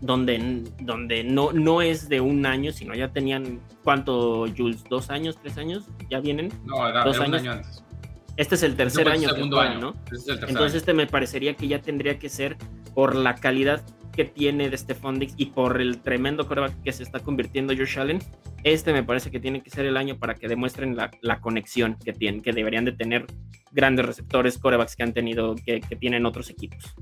donde, 0.00 0.64
donde 0.80 1.24
no, 1.24 1.52
no 1.52 1.82
es 1.82 2.08
de 2.08 2.20
un 2.20 2.46
año, 2.46 2.72
sino 2.72 2.94
ya 2.94 3.08
tenían, 3.08 3.60
¿cuánto, 3.82 4.46
Jules? 4.56 4.84
¿Dos 4.88 5.10
años, 5.10 5.38
tres 5.40 5.58
años? 5.58 5.84
¿Ya 6.10 6.20
vienen? 6.20 6.52
No, 6.64 6.88
era, 6.88 7.04
dos 7.04 7.18
años. 7.18 7.28
un 7.28 7.34
año 7.34 7.52
antes. 7.52 7.84
Este 8.36 8.54
es 8.54 8.62
el 8.62 8.76
tercer 8.76 9.08
año. 9.08 9.28
¿no? 9.80 9.94
Entonces 10.46 10.74
este 10.74 10.92
me 10.94 11.06
parecería 11.06 11.54
que 11.54 11.68
ya 11.68 11.80
tendría 11.80 12.18
que 12.18 12.28
ser 12.28 12.56
por 12.94 13.14
la 13.14 13.34
calidad 13.34 13.82
que 14.12 14.24
tiene 14.24 14.70
de 14.70 14.78
Stephon 14.78 15.18
Dix 15.18 15.34
y 15.36 15.46
por 15.46 15.80
el 15.80 16.00
tremendo 16.00 16.46
coreback 16.48 16.82
que 16.82 16.92
se 16.92 17.02
está 17.02 17.20
convirtiendo 17.20 17.74
Josh 17.76 17.98
Allen, 17.98 18.18
este 18.64 18.92
me 18.94 19.02
parece 19.02 19.30
que 19.30 19.38
tiene 19.38 19.62
que 19.62 19.68
ser 19.68 19.84
el 19.84 19.96
año 19.96 20.18
para 20.18 20.34
que 20.34 20.48
demuestren 20.48 20.96
la, 20.96 21.40
conexión 21.40 21.98
que 22.02 22.14
tienen, 22.14 22.40
que 22.40 22.52
deberían 22.52 22.86
de 22.86 22.92
tener 22.92 23.26
grandes 23.72 24.06
receptores, 24.06 24.56
corebacks 24.58 24.96
que 24.96 25.02
han 25.02 25.12
tenido, 25.12 25.54
que, 25.54 25.80
que 25.82 25.96
tienen 25.96 26.24
otros 26.24 26.48
equipos. 26.48 26.94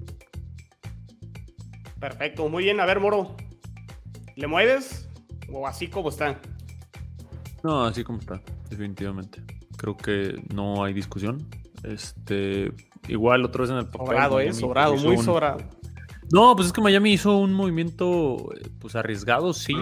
Perfecto, 2.01 2.49
muy 2.49 2.65
bien. 2.65 2.81
A 2.81 2.85
ver, 2.85 2.99
Moro, 2.99 3.37
¿le 4.35 4.47
mueves 4.49 5.09
o 5.53 5.67
así 5.67 5.87
como 5.87 6.09
está? 6.09 6.41
No, 7.63 7.85
así 7.85 8.03
como 8.03 8.19
está, 8.19 8.43
definitivamente. 8.69 9.41
Creo 9.77 9.97
que 9.97 10.43
no 10.53 10.85
hay 10.85 10.93
discusión. 10.93 11.47
Este, 11.83 12.73
igual 13.09 13.45
otra 13.45 13.63
vez 13.63 13.71
en 13.71 13.77
el 13.79 13.87
papel. 13.87 14.07
Sobrado, 14.07 14.41
eh, 14.41 14.53
sobrado, 14.53 14.97
muy 14.97 15.19
sobrado. 15.19 15.59
No, 16.33 16.57
pues 16.57 16.69
es 16.69 16.73
que 16.73 16.81
Miami 16.81 17.13
hizo 17.13 17.37
un 17.37 17.53
movimiento 17.53 18.51
eh, 18.57 18.69
pues 18.81 18.97
arriesgado, 18.97 19.53
sí, 19.53 19.75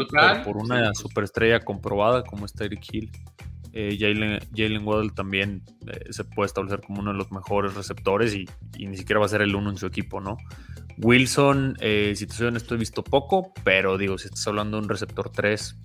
por 0.44 0.56
una 0.56 0.92
superestrella 0.94 1.60
comprobada 1.60 2.24
como 2.24 2.46
es 2.46 2.52
Tyreek 2.52 2.84
Hill. 2.92 3.10
Eh, 3.74 3.96
Jalen, 4.54 4.86
Waddle 4.86 5.12
también 5.14 5.62
eh, 5.86 6.12
se 6.12 6.24
puede 6.24 6.46
establecer 6.46 6.82
como 6.82 7.00
uno 7.00 7.12
de 7.12 7.16
los 7.16 7.32
mejores 7.32 7.74
receptores 7.74 8.34
y, 8.34 8.46
ni 8.78 8.98
siquiera 8.98 9.18
va 9.18 9.24
a 9.24 9.30
ser 9.30 9.40
el 9.40 9.54
uno 9.54 9.70
en 9.70 9.78
su 9.78 9.86
equipo, 9.86 10.20
¿no? 10.20 10.36
Wilson, 10.98 11.76
eh, 11.80 12.12
si 12.14 12.26
te 12.26 12.34
soy 12.34 12.48
honesto, 12.48 12.74
he 12.74 12.78
visto 12.78 13.02
poco, 13.02 13.54
pero 13.64 13.96
digo, 13.96 14.18
si 14.18 14.26
estás 14.26 14.46
hablando 14.46 14.76
de 14.76 14.82
un 14.82 14.88
receptor 14.90 15.30
3, 15.30 15.78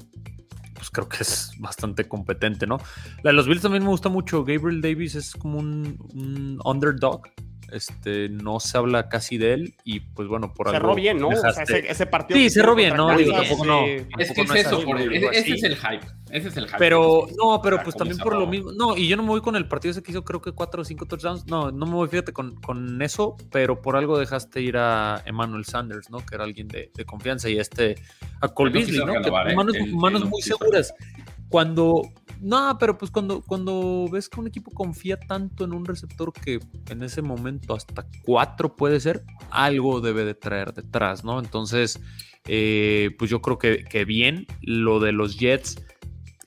pues 0.77 0.89
creo 0.91 1.09
que 1.09 1.23
es 1.23 1.51
bastante 1.57 2.07
competente, 2.07 2.67
¿no? 2.67 2.77
La 3.23 3.31
de 3.31 3.33
los 3.33 3.47
Bills 3.47 3.61
también 3.61 3.83
me 3.83 3.89
gusta 3.89 4.09
mucho. 4.09 4.45
Gabriel 4.45 4.81
Davis 4.81 5.15
es 5.15 5.33
como 5.33 5.59
un, 5.59 6.59
underdog. 6.63 7.23
Este, 7.71 8.30
no 8.30 8.60
se 8.60 8.77
habla 8.77 9.10
casi 9.10 9.38
de 9.38 9.53
él 9.53 9.75
y 9.84 9.99
pues 9.99 10.27
bueno, 10.27 10.53
por 10.53 10.71
cerró 10.71 10.95
bien, 10.95 11.19
¿no? 11.19 11.30
O 11.30 11.36
sea, 11.36 11.49
ese, 11.49 12.06
partido. 12.06 12.39
Sí, 12.39 12.49
cerró 12.49 12.75
bien, 12.75 12.95
¿no? 12.95 13.15
Digo, 13.17 13.34
tampoco 13.34 13.65
no. 13.65 13.86
Es 13.86 14.32
que 14.32 14.41
es 14.41 14.56
eso, 14.56 14.82
ese, 15.32 15.53
es 15.53 15.63
el 15.63 15.75
hype. 15.75 16.06
Ese 16.32 16.47
es 16.47 16.58
el 16.58 16.67
hype. 16.67 16.77
Pero, 16.77 17.27
no, 17.38 17.62
pero 17.62 17.82
pues 17.84 17.95
también 17.95 18.17
por 18.19 18.36
lo 18.36 18.47
mismo. 18.47 18.71
No, 18.71 18.95
y 18.95 19.08
yo 19.08 19.17
no 19.17 19.23
me 19.23 19.30
voy 19.30 19.41
con 19.41 19.56
el 19.56 19.67
partido 19.67 19.91
ese 19.91 20.01
que 20.01 20.12
hizo, 20.12 20.23
creo 20.23 20.41
que 20.41 20.53
4 20.53 20.82
o 20.82 20.86
5 20.86 21.06
touchdowns. 21.06 21.45
No, 21.45 21.71
no 21.71 21.86
me 21.86 21.93
voy, 21.93 22.08
fíjate, 22.08 22.32
con, 22.32 22.56
con 22.62 23.01
eso, 23.01 23.36
pero 23.51 23.82
por 23.82 23.97
algo 23.97 24.17
dejaste 24.17 24.62
ir 24.62 24.77
a 24.77 25.21
Emmanuel 25.25 25.65
Sanders, 25.65 26.10
¿no? 26.10 26.25
Que 26.25 26.36
era 26.36 26.45
alguien 26.45 26.67
de, 26.67 26.91
de 26.93 27.06
confianza 27.06 27.49
y 27.49 27.60
este 27.60 27.95
a 28.41 28.47
Cole 28.49 28.71
Beasley, 28.71 28.99
¿no? 29.06 29.13
¿eh? 29.13 29.56
manos, 29.93 30.25
muy 30.25 30.41
seguras. 30.41 30.93
Cuando, 31.49 32.01
no, 32.41 32.78
pero 32.80 32.97
pues 32.97 33.12
cuando, 33.12 33.41
cuando 33.41 34.08
ves 34.12 34.30
que 34.30 34.39
un 34.39 34.47
equipo 34.47 34.71
confía 34.71 35.19
tanto 35.19 35.65
en 35.65 35.73
un 35.73 35.86
receptor 35.86 36.34
que 36.34 36.60
en 36.89 37.04
ese 37.04 37.21
momento 37.21 37.73
hasta 37.73 38.06
cuatro 38.23 38.76
puede 38.76 39.00
ser, 39.00 39.23
algo 39.50 40.02
debe 40.02 40.26
de 40.26 40.36
traer 40.36 40.73
detrás, 40.73 41.23
¿no? 41.23 41.39
Entonces, 41.39 42.00
eh, 42.45 43.15
pues 43.17 43.30
yo 43.30 43.41
creo 43.41 43.58
que, 43.58 43.84
que, 43.84 44.06
bien 44.06 44.47
lo 44.62 45.00
de 45.00 45.12
los 45.12 45.38
Jets 45.38 45.82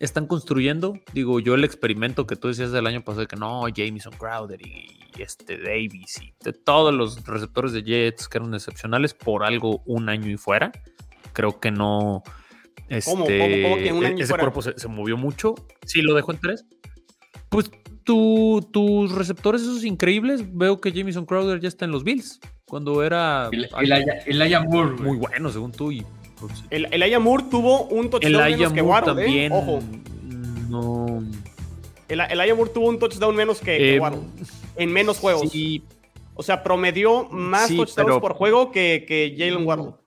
están 0.01 0.27
construyendo. 0.27 0.95
Digo, 1.13 1.41
yo 1.41 1.55
el 1.55 1.65
experimento 1.65 2.27
que 2.27 2.35
tú 2.35 2.49
decías 2.49 2.73
del 2.73 2.87
año 2.87 3.05
pasado 3.05 3.29
que 3.29 3.37
no, 3.37 3.69
Jameson 3.69 4.15
Crowder 4.19 4.61
y, 4.67 4.97
este 5.19 5.59
Davis 5.59 6.19
y 6.23 6.33
de 6.43 6.55
todos 6.55 6.95
los 6.95 7.23
receptores 7.27 7.73
de 7.73 7.83
Jets 7.83 8.27
que 8.27 8.39
eran 8.39 8.55
excepcionales 8.55 9.13
por 9.13 9.45
algo 9.45 9.83
un 9.85 10.09
año 10.09 10.31
y 10.31 10.39
fuera. 10.39 10.73
Creo 11.35 11.61
que 11.61 11.71
no, 11.71 12.23
¿Cómo, 13.05 13.27
que 13.27 13.93
un 13.93 14.05
e-, 14.05 14.07
año 14.07 14.25
ese 14.25 14.35
cuerpo 14.35 14.63
se, 14.63 14.89
movió 14.89 15.17
mucho. 15.17 15.55
Sí, 15.85 16.03
lo 16.03 16.15
dejó 16.15 16.33
en 16.33 16.39
tres. 16.39 16.65
Pues 17.49 17.71
tus 18.05 19.15
receptores 19.15 19.63
esos 19.63 19.85
increíbles, 19.85 20.43
veo 20.53 20.81
que 20.81 20.93
Jamison 20.93 21.27
Crowder 21.27 21.61
ya 21.61 21.69
está 21.69 21.85
en 21.85 21.93
los 21.93 22.05
Bills. 22.05 22.41
Cuando 22.65 23.03
era. 23.03 23.51
El, 23.53 24.43
Aya 24.43 24.61
Moore. 24.61 25.03
Muy 25.03 25.17
bueno, 25.17 25.51
según 25.51 25.73
tú. 25.73 25.93
Y, 25.93 26.05
pues, 26.39 26.65
el, 26.71 26.87
el 26.91 27.03
Aya 27.03 27.19
Moore 27.19 27.45
tuvo 27.51 27.85
un 27.85 28.11
touchdown 28.11 28.51
menos 28.51 28.73
que 28.73 28.83
Waddle, 28.83 29.13
¿eh? 29.13 29.25
también, 29.25 29.53
Ojo. 29.53 29.81
No. 30.69 31.23
El, 32.09 32.21
el 32.21 32.41
Aya 32.41 32.55
Moore 32.55 32.71
tuvo 32.73 32.89
un 32.89 32.99
touchdown 32.99 33.35
menos 33.35 33.61
que, 33.61 33.97
eh, 33.97 34.01
En 34.77 34.93
menos 34.93 35.19
juegos. 35.19 35.51
Sí. 35.51 35.83
O 36.35 36.43
sea, 36.43 36.63
promedió 36.63 37.29
más 37.31 37.69
touchdowns 37.69 38.21
por 38.21 38.35
juego 38.35 38.71
que, 38.71 39.05
que 39.07 39.35
Jalen 39.37 39.67
Waddle. 39.67 40.00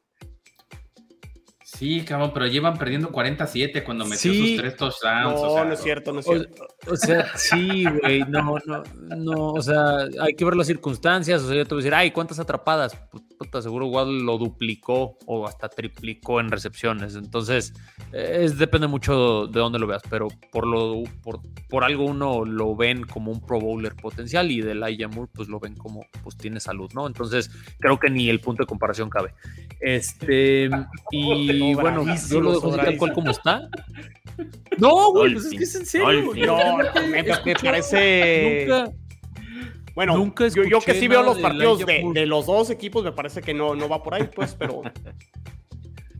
Sí, 1.77 2.05
cabrón, 2.05 2.31
pero 2.33 2.45
llevan 2.45 2.77
perdiendo 2.77 3.11
47 3.11 3.83
cuando 3.83 4.05
metió 4.05 4.31
sus 4.31 4.57
tres 4.57 4.75
touchdowns. 4.77 5.41
No, 5.41 5.41
o 5.41 5.55
sea, 5.55 5.65
no 5.65 5.73
es 5.73 5.81
cierto, 5.81 6.13
no 6.13 6.19
es 6.19 6.25
cierto. 6.25 6.67
O, 6.87 6.95
sea, 6.95 7.35
sí, 7.35 7.83
güey, 8.01 8.19
no, 8.27 8.57
no, 8.65 8.83
no, 9.17 9.53
o 9.53 9.61
sea, 9.61 10.07
hay 10.21 10.35
que 10.35 10.45
ver 10.45 10.55
las 10.55 10.67
circunstancias. 10.67 11.41
O 11.41 11.47
sea, 11.47 11.55
yo 11.55 11.65
te 11.65 11.73
voy 11.73 11.81
a 11.81 11.83
decir, 11.83 11.95
ay, 11.95 12.11
¿cuántas 12.11 12.39
atrapadas? 12.39 12.95
Puta, 13.39 13.61
seguro 13.61 13.87
igual 13.87 14.19
lo 14.19 14.37
duplicó 14.37 15.17
o 15.25 15.47
hasta 15.47 15.67
triplicó 15.67 16.39
en 16.39 16.51
recepciones. 16.51 17.15
Entonces, 17.15 17.73
es, 18.11 18.57
depende 18.59 18.85
mucho 18.85 19.47
de 19.47 19.59
dónde 19.59 19.79
lo 19.79 19.87
veas, 19.87 20.03
pero 20.07 20.27
por, 20.51 20.67
lo, 20.67 21.01
por, 21.23 21.39
por 21.69 21.83
algo 21.83 22.05
uno 22.05 22.45
lo 22.45 22.75
ven 22.75 23.03
como 23.03 23.31
un 23.31 23.41
Pro 23.41 23.59
Bowler 23.59 23.95
potencial 23.95 24.51
y 24.51 24.61
del 24.61 24.83
Moore, 25.09 25.31
pues 25.33 25.49
lo 25.49 25.59
ven 25.59 25.75
como, 25.75 26.05
pues 26.23 26.37
tiene 26.37 26.59
salud, 26.59 26.91
¿no? 26.93 27.07
Entonces, 27.07 27.49
creo 27.79 27.99
que 27.99 28.11
ni 28.11 28.29
el 28.29 28.39
punto 28.39 28.61
de 28.63 28.67
comparación 28.67 29.09
cabe. 29.09 29.33
Este, 29.79 30.69
y 31.11 31.62
bueno, 31.73 32.05
yo 32.29 32.41
lo 32.41 32.51
dejo 32.53 32.75
tal 32.75 32.97
cual 32.97 33.13
como 33.13 33.31
está. 33.31 33.69
No, 34.77 35.11
güey, 35.11 35.33
pues 35.33 35.45
es 35.45 35.51
que 35.51 35.63
es 35.63 35.75
en 35.75 35.85
serio. 35.85 36.33
No, 36.45 36.77
me, 37.07 37.23
parece. 37.55 38.65
Nunca. 38.67 38.91
Bueno, 39.95 40.17
nunca 40.17 40.47
yo, 40.47 40.79
que 40.81 40.93
sí 40.95 41.07
veo 41.07 41.21
los 41.23 41.39
partidos 41.39 41.85
de, 41.85 42.25
los 42.25 42.47
dos 42.47 42.69
equipos, 42.69 43.03
me 43.03 43.11
parece 43.11 43.41
que 43.41 43.53
no, 43.53 43.75
no 43.75 43.87
va 43.87 44.01
por 44.01 44.15
ahí, 44.15 44.29
pues, 44.33 44.55
pero. 44.57 44.81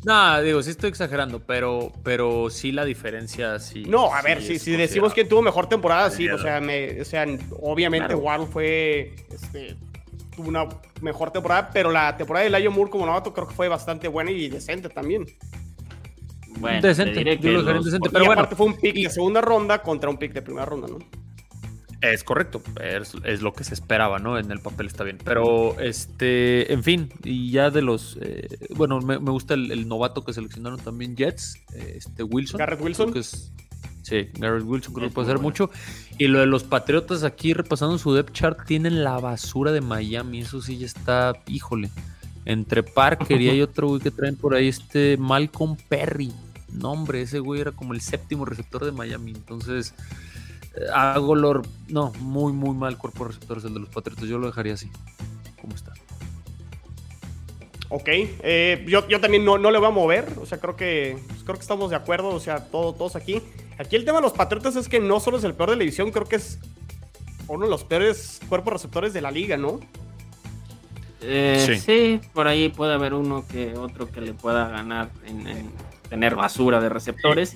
No, 0.05 0.41
digo, 0.41 0.61
sí 0.61 0.71
estoy 0.71 0.89
exagerando, 0.89 1.39
pero, 1.45 1.93
pero 2.03 2.49
sí 2.49 2.73
la 2.73 2.83
diferencia 2.83 3.57
sí. 3.59 3.85
No, 3.87 4.13
a 4.13 4.21
ver, 4.21 4.41
si, 4.41 4.59
si 4.59 4.73
decimos 4.73 5.13
que 5.13 5.23
tuvo 5.23 5.41
mejor 5.41 5.69
temporada, 5.69 6.09
sí, 6.09 6.27
o 6.27 6.37
sea, 6.37 6.59
me, 6.59 6.99
o 6.99 7.05
sea 7.05 7.25
obviamente 7.61 8.13
claro. 8.13 8.45
fue 8.45 9.15
este, 9.31 9.77
tuvo 10.35 10.49
una 10.49 10.67
mejor 11.01 11.31
temporada, 11.31 11.69
pero 11.71 11.91
la 11.91 12.15
temporada 12.17 12.43
de 12.43 12.49
Layo 12.49 12.71
Moore 12.71 12.91
como 12.91 13.05
novato 13.05 13.33
creo 13.33 13.47
que 13.47 13.53
fue 13.53 13.67
bastante 13.67 14.07
buena 14.07 14.31
y 14.31 14.49
decente 14.49 14.89
también. 14.89 15.25
Bueno, 16.59 16.81
decente, 16.81 17.23
yo 17.39 17.63
decente, 17.63 18.09
pero 18.11 18.25
bueno. 18.25 18.41
aparte 18.41 18.55
fue 18.55 18.67
un 18.67 18.77
pick 18.77 18.95
de 18.95 19.09
segunda 19.09 19.41
ronda 19.41 19.81
contra 19.81 20.09
un 20.09 20.17
pick 20.17 20.33
de 20.33 20.41
primera 20.41 20.65
ronda, 20.65 20.87
¿no? 20.87 20.99
Es 22.01 22.25
correcto, 22.25 22.61
es, 22.81 23.41
lo 23.41 23.53
que 23.53 23.63
se 23.63 23.73
esperaba, 23.73 24.19
¿no? 24.19 24.37
En 24.37 24.51
el 24.51 24.59
papel 24.59 24.87
está 24.87 25.05
bien. 25.05 25.19
Pero, 25.23 25.79
este, 25.79 26.73
en 26.73 26.83
fin, 26.83 27.09
y 27.23 27.49
ya 27.49 27.69
de 27.69 27.81
los, 27.81 28.17
eh, 28.21 28.49
bueno, 28.75 28.99
me, 28.99 29.15
gusta 29.17 29.53
el, 29.53 29.87
novato 29.87 30.25
que 30.25 30.33
seleccionaron 30.33 30.79
también 30.81 31.15
Jets, 31.15 31.55
eh, 31.73 31.93
este 31.95 32.23
Wilson. 32.23 32.57
Garrett 32.57 32.81
Wilson. 32.81 33.13
Sí, 34.13 34.29
Garrett 34.39 34.65
Wilson 34.65 34.93
creo 34.93 35.09
que 35.09 35.13
puede 35.13 35.27
hacer 35.27 35.41
mucho. 35.41 35.69
Y 36.17 36.27
lo 36.27 36.39
de 36.39 36.45
los 36.45 36.63
Patriotas 36.63 37.23
aquí 37.23 37.53
repasando 37.53 37.97
su 37.97 38.13
depth 38.13 38.33
chart, 38.33 38.65
tienen 38.65 39.03
la 39.03 39.19
basura 39.19 39.71
de 39.71 39.81
Miami, 39.81 40.41
eso 40.41 40.61
sí 40.61 40.77
ya 40.77 40.85
está, 40.85 41.33
híjole. 41.47 41.89
Entre 42.45 42.83
Parker 42.83 43.41
y 43.41 43.49
hay 43.49 43.61
otro 43.61 43.87
güey 43.87 44.01
que 44.01 44.11
traen 44.11 44.35
por 44.35 44.53
ahí, 44.53 44.67
este 44.67 45.17
Malcolm 45.17 45.77
Perry. 45.89 46.31
No, 46.71 46.91
hombre, 46.91 47.21
ese 47.21 47.39
güey 47.39 47.61
era 47.61 47.71
como 47.71 47.93
el 47.93 48.01
séptimo 48.01 48.45
receptor 48.45 48.83
de 48.83 48.91
Miami. 48.91 49.31
Entonces, 49.31 49.93
a 50.93 51.17
Golor, 51.19 51.63
no, 51.87 52.11
muy, 52.19 52.51
muy 52.51 52.75
mal 52.75 52.97
cuerpo 52.97 53.23
de 53.23 53.29
receptores 53.29 53.63
el 53.63 53.73
de 53.73 53.79
los 53.79 53.89
Patriotas. 53.89 54.27
Yo 54.27 54.37
lo 54.37 54.47
dejaría 54.47 54.73
así, 54.73 54.89
como 55.61 55.75
está. 55.75 55.93
Ok, 57.95 58.09
eh, 58.09 58.83
yo, 58.87 59.03
también 59.21 59.45
no, 59.45 59.59
no, 59.59 59.69
le 59.69 59.77
voy 59.77 59.87
a 59.87 59.91
mover, 59.91 60.25
o 60.41 60.47
sea, 60.47 60.57
creo 60.57 60.75
que, 60.75 61.15
pues, 61.27 61.43
creo 61.43 61.55
que 61.57 61.61
estamos 61.61 61.91
de 61.91 61.95
acuerdo, 61.95 62.29
o 62.29 62.39
sea, 62.39 62.65
todos 62.71 63.15
aquí. 63.15 63.39
Aquí 63.77 63.95
el 63.95 64.03
tema 64.03 64.17
de 64.17 64.23
los 64.23 64.33
Patriotas 64.33 64.75
es 64.75 64.89
que 64.89 64.99
no 64.99 65.19
solo 65.19 65.37
es 65.37 65.43
el 65.43 65.53
peor 65.53 65.69
de 65.69 65.75
la 65.75 65.81
división, 65.81 66.09
creo 66.09 66.25
que 66.25 66.37
es 66.37 66.57
uno 67.47 67.65
de 67.65 67.69
los 67.69 67.83
peores 67.83 68.39
cuerpos 68.49 68.73
receptores 68.73 69.13
de 69.13 69.21
la 69.21 69.29
liga, 69.29 69.57
¿no? 69.57 69.79
Eh, 71.21 71.79
sí. 71.85 72.19
por 72.33 72.47
ahí 72.47 72.69
puede 72.69 72.95
haber 72.95 73.13
uno 73.13 73.45
que 73.47 73.77
otro 73.77 74.09
que 74.09 74.21
le 74.21 74.33
pueda 74.33 74.69
ganar 74.69 75.11
en, 75.27 75.69
tener 76.09 76.33
basura 76.33 76.81
de 76.81 76.89
receptores. 76.89 77.55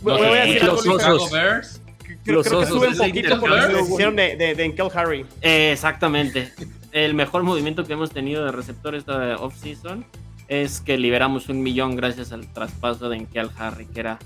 voy 0.00 0.20
a 0.20 0.44
decir 0.44 0.62
los 0.62 0.86
osos. 0.86 1.80
Creo, 2.24 2.44
que 2.44 2.48
sube 2.48 2.86
un 2.86 2.96
poquito 2.96 3.40
por 3.40 3.50
la 3.50 3.66
decisión 3.66 4.14
de, 4.14 4.36
de, 4.36 4.54
de 4.54 4.64
Enkel 4.64 4.90
Harry. 4.94 5.26
exactamente. 5.40 6.52
El 6.92 7.14
mejor 7.14 7.42
movimiento 7.42 7.84
que 7.84 7.94
hemos 7.94 8.10
tenido 8.10 8.44
de 8.44 8.52
receptor 8.52 8.94
esta 8.94 9.36
off-season 9.36 10.04
es 10.48 10.80
que 10.80 10.98
liberamos 10.98 11.48
un 11.48 11.62
millón 11.62 11.96
gracias 11.96 12.32
al 12.32 12.52
traspaso 12.52 13.08
de 13.08 13.16
Enkel 13.16 13.50
Harry, 13.58 13.86
que 13.86 14.00
era 14.00 14.18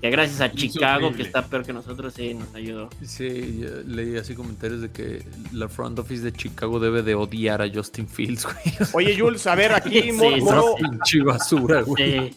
que 0.00 0.10
gracias 0.10 0.42
a 0.42 0.52
Chicago, 0.52 1.12
que 1.14 1.22
está 1.22 1.46
peor 1.46 1.64
que 1.64 1.72
nosotros, 1.72 2.12
sí 2.14 2.34
nos 2.34 2.54
ayudó. 2.54 2.90
Sí, 3.02 3.64
leí 3.86 4.16
así 4.18 4.34
comentarios 4.34 4.82
de 4.82 4.90
que 4.90 5.24
la 5.52 5.68
front 5.68 5.98
office 5.98 6.22
de 6.22 6.32
Chicago 6.32 6.78
debe 6.78 7.02
de 7.02 7.14
odiar 7.14 7.62
a 7.62 7.70
Justin 7.72 8.06
Fields, 8.06 8.44
güey. 8.44 8.56
Oye, 8.92 9.18
Jules, 9.18 9.46
a 9.46 9.54
ver, 9.54 9.72
aquí 9.72 10.12
Moro... 10.42 10.76
basura, 11.24 11.80
güey. 11.80 12.34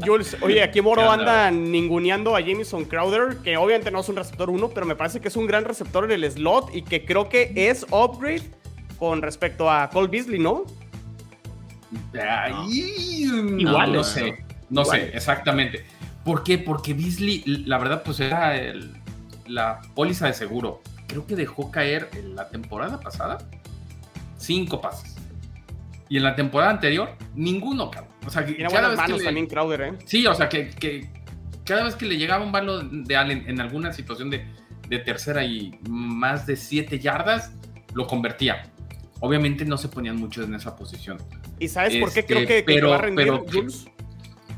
Jules, 0.00 0.36
oye, 0.40 0.62
aquí 0.62 0.80
Moro 0.80 1.10
anda 1.10 1.50
ninguneando 1.50 2.36
a 2.36 2.40
Jameson 2.40 2.84
Crowder, 2.84 3.38
que 3.38 3.56
obviamente 3.56 3.90
no 3.90 4.00
es 4.00 4.08
un 4.08 4.16
receptor 4.16 4.50
1, 4.50 4.70
pero 4.70 4.86
me 4.86 4.94
parece 4.94 5.20
que 5.20 5.28
es 5.28 5.36
un 5.36 5.46
gran 5.46 5.64
receptor 5.64 6.04
en 6.04 6.12
el 6.12 6.30
slot 6.30 6.74
y 6.74 6.82
que 6.82 7.04
creo 7.04 7.28
que 7.28 7.52
es 7.54 7.86
upgrade 7.90 8.42
con 8.98 9.22
respecto 9.22 9.70
a 9.70 9.90
Cole 9.90 10.08
Beasley, 10.08 10.38
¿no? 10.38 10.64
Igual, 12.70 13.92
no, 13.92 14.04
sé, 14.04 14.44
no 14.70 14.84
sé, 14.84 15.10
exactamente. 15.14 15.84
¿Por 16.24 16.42
qué? 16.44 16.58
Porque 16.58 16.94
Beasley, 16.94 17.42
la 17.66 17.78
verdad, 17.78 18.02
pues 18.04 18.20
era 18.20 18.54
la 19.46 19.80
póliza 19.94 20.26
de 20.26 20.34
seguro. 20.34 20.80
Creo 21.08 21.26
que 21.26 21.36
dejó 21.36 21.70
caer 21.70 22.08
en 22.14 22.36
la 22.36 22.48
temporada 22.48 23.00
pasada 23.00 23.38
cinco 24.38 24.80
pases. 24.80 25.11
Y 26.12 26.18
en 26.18 26.24
la 26.24 26.36
temporada 26.36 26.72
anterior, 26.72 27.16
ninguno, 27.34 27.90
cabrón. 27.90 28.12
O 28.26 28.28
sea, 28.28 28.44
que 28.44 28.54
cada 28.58 28.88
vez 28.88 29.00
que 29.00 29.24
también 29.24 29.46
Crowder, 29.46 29.80
¿eh? 29.80 29.92
Sí, 30.04 30.26
o 30.26 30.34
sea, 30.34 30.46
que, 30.46 31.08
cada 31.64 31.84
vez 31.84 31.96
que 31.96 32.04
le 32.04 32.18
llegaba 32.18 32.44
un 32.44 32.52
balón 32.52 33.04
de 33.04 33.16
Allen 33.16 33.44
en 33.48 33.58
alguna 33.62 33.94
situación 33.94 34.28
de, 34.28 34.44
tercera 35.06 35.42
y 35.42 35.78
más 35.88 36.46
de 36.46 36.56
siete 36.56 36.98
yardas, 36.98 37.52
lo 37.94 38.06
convertía. 38.06 38.64
Obviamente 39.20 39.64
no 39.64 39.78
se 39.78 39.88
ponían 39.88 40.16
muchos 40.16 40.46
en 40.46 40.54
esa 40.54 40.76
posición. 40.76 41.16
¿Y 41.58 41.68
sabes 41.68 41.96
por 41.96 42.12
qué 42.12 42.26
creo 42.26 42.46
que, 42.46 42.62
pero, 42.62 42.90
va 42.90 42.96
a 42.96 42.98
rendir, 42.98 43.32
pero, 43.46 43.46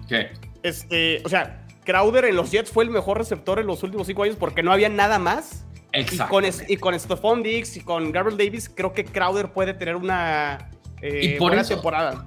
¿Qué? 0.09 0.33
Este, 0.65 1.23
o 1.25 1.29
sea, 1.29 1.69
Crowder 1.85 2.25
en 2.25 2.35
los 2.35 2.51
Jets 2.51 2.73
fue 2.73 2.83
el 2.83 2.91
mejor 2.91 3.19
receptor 3.19 3.61
en 3.61 3.69
los 3.69 3.81
últimos 3.85 4.09
cinco 4.09 4.25
años 4.25 4.35
porque 4.35 4.65
no 4.65 4.73
había 4.73 4.89
nada 4.89 5.21
más. 5.21 5.65
Exacto. 5.93 6.41
Y 6.67 6.79
con, 6.79 6.99
Stephon 6.99 7.45
Diggs 7.45 7.77
y 7.77 7.81
con 7.81 8.11
Gabriel 8.11 8.37
Davis, 8.37 8.69
creo 8.69 8.93
que 8.93 9.05
Crowder 9.05 9.53
puede 9.53 9.73
tener 9.73 9.95
una 9.95 10.74
eh, 11.05 11.37
buena 11.39 11.63
temporada. 11.63 12.27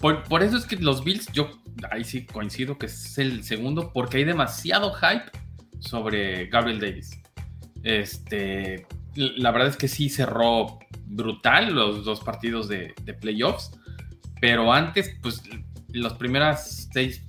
Por, 0.00 0.42
eso 0.42 0.56
es 0.56 0.64
que 0.64 0.76
los 0.76 1.04
Bills, 1.04 1.30
yo 1.32 1.50
ahí 1.90 2.04
sí 2.04 2.24
coincido 2.24 2.78
que 2.78 2.86
es 2.86 3.18
el 3.18 3.44
segundo, 3.44 3.92
porque 3.92 4.18
hay 4.18 4.24
demasiado 4.24 4.92
hype 4.94 5.30
sobre 5.80 6.46
Gabriel 6.46 6.80
Davis. 6.80 7.20
Este, 7.82 8.86
la 9.14 9.50
verdad 9.50 9.68
es 9.68 9.76
que 9.76 9.88
sí 9.88 10.08
cerró 10.08 10.78
brutal 11.06 11.74
los 11.74 12.04
dos 12.04 12.20
partidos 12.20 12.68
de, 12.68 12.94
playoffs, 13.20 13.72
pero 14.40 14.72
antes, 14.72 15.14
pues, 15.22 15.42
las 15.88 16.14
primeras 16.14 16.88
seis 16.92 17.22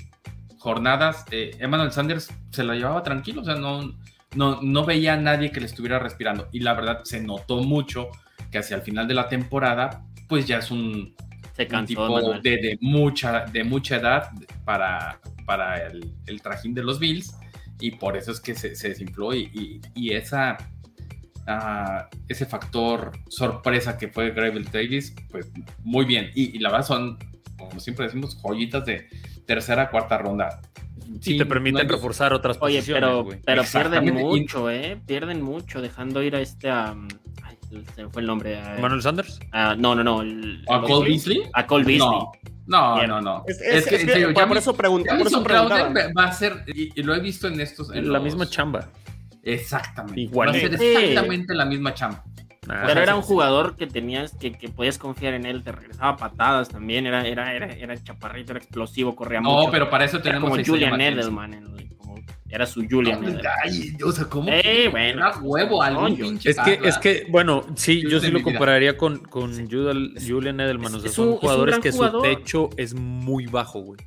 jornadas, 0.59 1.25
eh, 1.31 1.51
Emmanuel 1.59 1.91
Sanders 1.91 2.29
se 2.51 2.63
la 2.63 2.75
llevaba 2.75 3.03
tranquilo, 3.03 3.41
o 3.41 3.45
sea, 3.45 3.55
no, 3.55 3.93
no, 4.35 4.61
no 4.61 4.85
veía 4.85 5.13
a 5.13 5.17
nadie 5.17 5.51
que 5.51 5.59
le 5.59 5.65
estuviera 5.65 5.99
respirando. 5.99 6.47
Y 6.51 6.59
la 6.59 6.73
verdad 6.73 7.01
se 7.03 7.21
notó 7.21 7.63
mucho 7.63 8.09
que 8.51 8.57
hacia 8.57 8.77
el 8.77 8.81
final 8.81 9.07
de 9.07 9.13
la 9.13 9.29
temporada, 9.29 10.06
pues 10.27 10.45
ya 10.45 10.59
es 10.59 10.71
un, 10.71 11.15
un 11.73 11.85
tipo 11.85 12.21
de, 12.41 12.77
mucha, 12.81 13.45
de 13.45 13.63
mucha 13.63 13.97
edad 13.97 14.29
para, 14.65 15.19
para 15.45 15.87
el, 15.87 16.41
trajín 16.41 16.73
de 16.73 16.83
los 16.83 16.99
Bills 16.99 17.35
y 17.79 17.91
por 17.91 18.17
eso 18.17 18.31
es 18.31 18.39
que 18.39 18.55
se, 18.55 18.69
desinfló 18.69 19.33
y, 19.33 19.81
esa, 20.11 20.57
ah, 21.47 22.09
ese 22.27 22.45
factor 22.45 23.11
sorpresa 23.29 23.97
que 23.97 24.09
fue 24.09 24.31
Gravel 24.31 24.65
Davis, 24.71 25.15
pues 25.29 25.51
muy 25.83 26.05
bien. 26.05 26.31
Y, 26.35 26.59
la 26.59 26.69
verdad 26.69 26.85
son, 26.85 27.17
como 27.57 27.79
siempre 27.79 28.05
decimos, 28.05 28.37
joyitas 28.41 28.85
de 28.85 29.07
tercera, 29.45 29.89
cuarta 29.89 30.17
ronda. 30.17 30.61
Sí, 31.21 31.37
te 31.37 31.45
permiten 31.45 31.87
reforzar 31.87 32.33
otras 32.33 32.57
Oye, 32.59 32.83
pero, 32.85 33.25
pero 33.45 33.63
pierden 33.63 34.13
mucho, 34.13 34.69
¿eh? 34.69 34.99
Pierden 35.05 35.41
mucho 35.41 35.81
dejando 35.81 36.21
ir 36.21 36.35
a 36.35 36.41
este... 36.41 36.69
se 37.95 38.07
fue 38.09 38.21
el 38.21 38.27
nombre. 38.27 38.59
¿Manuel 38.79 39.01
Sanders? 39.01 39.39
Ah, 39.51 39.75
no, 39.77 39.95
no, 39.95 40.03
no. 40.03 40.23
¿A 40.69 40.81
Cole 40.81 41.09
Beasley? 41.09 41.43
A 41.53 41.65
Cole 41.65 41.85
Beasley. 41.85 42.19
No, 42.67 43.07
no, 43.07 43.21
no, 43.21 43.45
Es, 43.47 43.61
es, 43.61 43.85
que, 43.85 43.99
serio, 43.99 44.33
por, 44.33 44.57
eso 44.57 44.75
pregunté. 44.75 45.09
Por 45.15 45.27
eso 45.27 45.41
va 45.43 46.25
a 46.25 46.31
ser, 46.33 46.65
y, 46.67 47.01
lo 47.01 47.15
he 47.15 47.19
visto 47.19 47.47
en 47.47 47.61
estos. 47.61 47.93
En 47.93 48.11
la 48.11 48.19
misma 48.19 48.49
chamba. 48.49 48.89
Exactamente. 49.43 50.19
Igual. 50.19 50.49
Va 50.49 50.51
a 50.51 50.55
ser 50.55 50.73
exactamente 50.73 51.53
la 51.55 51.65
misma 51.65 51.93
chamba. 51.93 52.23
Pero 52.67 53.01
era 53.01 53.15
un 53.15 53.21
jugador 53.21 53.77
que 53.77 53.87
tenías, 53.87 54.35
que, 54.35 54.51
que, 54.51 54.67
podías 54.67 54.97
confiar 54.97 55.33
en 55.33 55.45
él, 55.45 55.63
te 55.63 55.71
regresaba 55.71 56.17
patadas 56.17 56.67
también, 56.67 57.05
era, 57.05 57.25
era, 57.25 57.53
era, 57.53 57.71
era 57.71 58.03
chaparrito, 58.03 58.51
era 58.51 58.59
explosivo, 58.59 59.15
corría 59.15 59.39
mucho. 59.39 59.67
No, 59.67 59.71
pero 59.71 59.89
para 59.89 60.03
eso 60.03 60.19
tenemos 60.19 60.49
como 60.49 60.61
Julian 60.61 60.99
Edelman 60.99 61.53
era 62.49 62.65
su 62.65 62.85
Julian. 62.89 63.39
o 64.03 64.11
sea, 64.11 64.25
¿cómo? 64.25 64.49
Eh, 64.51 64.87
bueno, 64.89 65.27
era 65.27 65.37
huevo, 65.39 65.81
algún 65.81 66.15
pinche. 66.15 66.51
Es 66.51 66.57
que, 66.59 66.79
es 66.83 66.97
que, 66.97 67.27
bueno, 67.29 67.65
sí, 67.75 68.03
yo 68.09 68.19
sí 68.19 68.31
lo 68.31 68.41
compararía 68.41 68.97
con, 68.97 69.19
con 69.19 69.53
Julian 69.69 70.59
Edelman. 70.59 70.95
O 70.95 70.99
sea, 70.99 71.11
son 71.11 71.35
jugadores 71.37 71.79
que 71.79 71.91
su 71.91 72.21
techo 72.21 72.69
es 72.77 72.93
muy 72.93 73.45
bajo, 73.47 73.81
güey. 73.81 73.99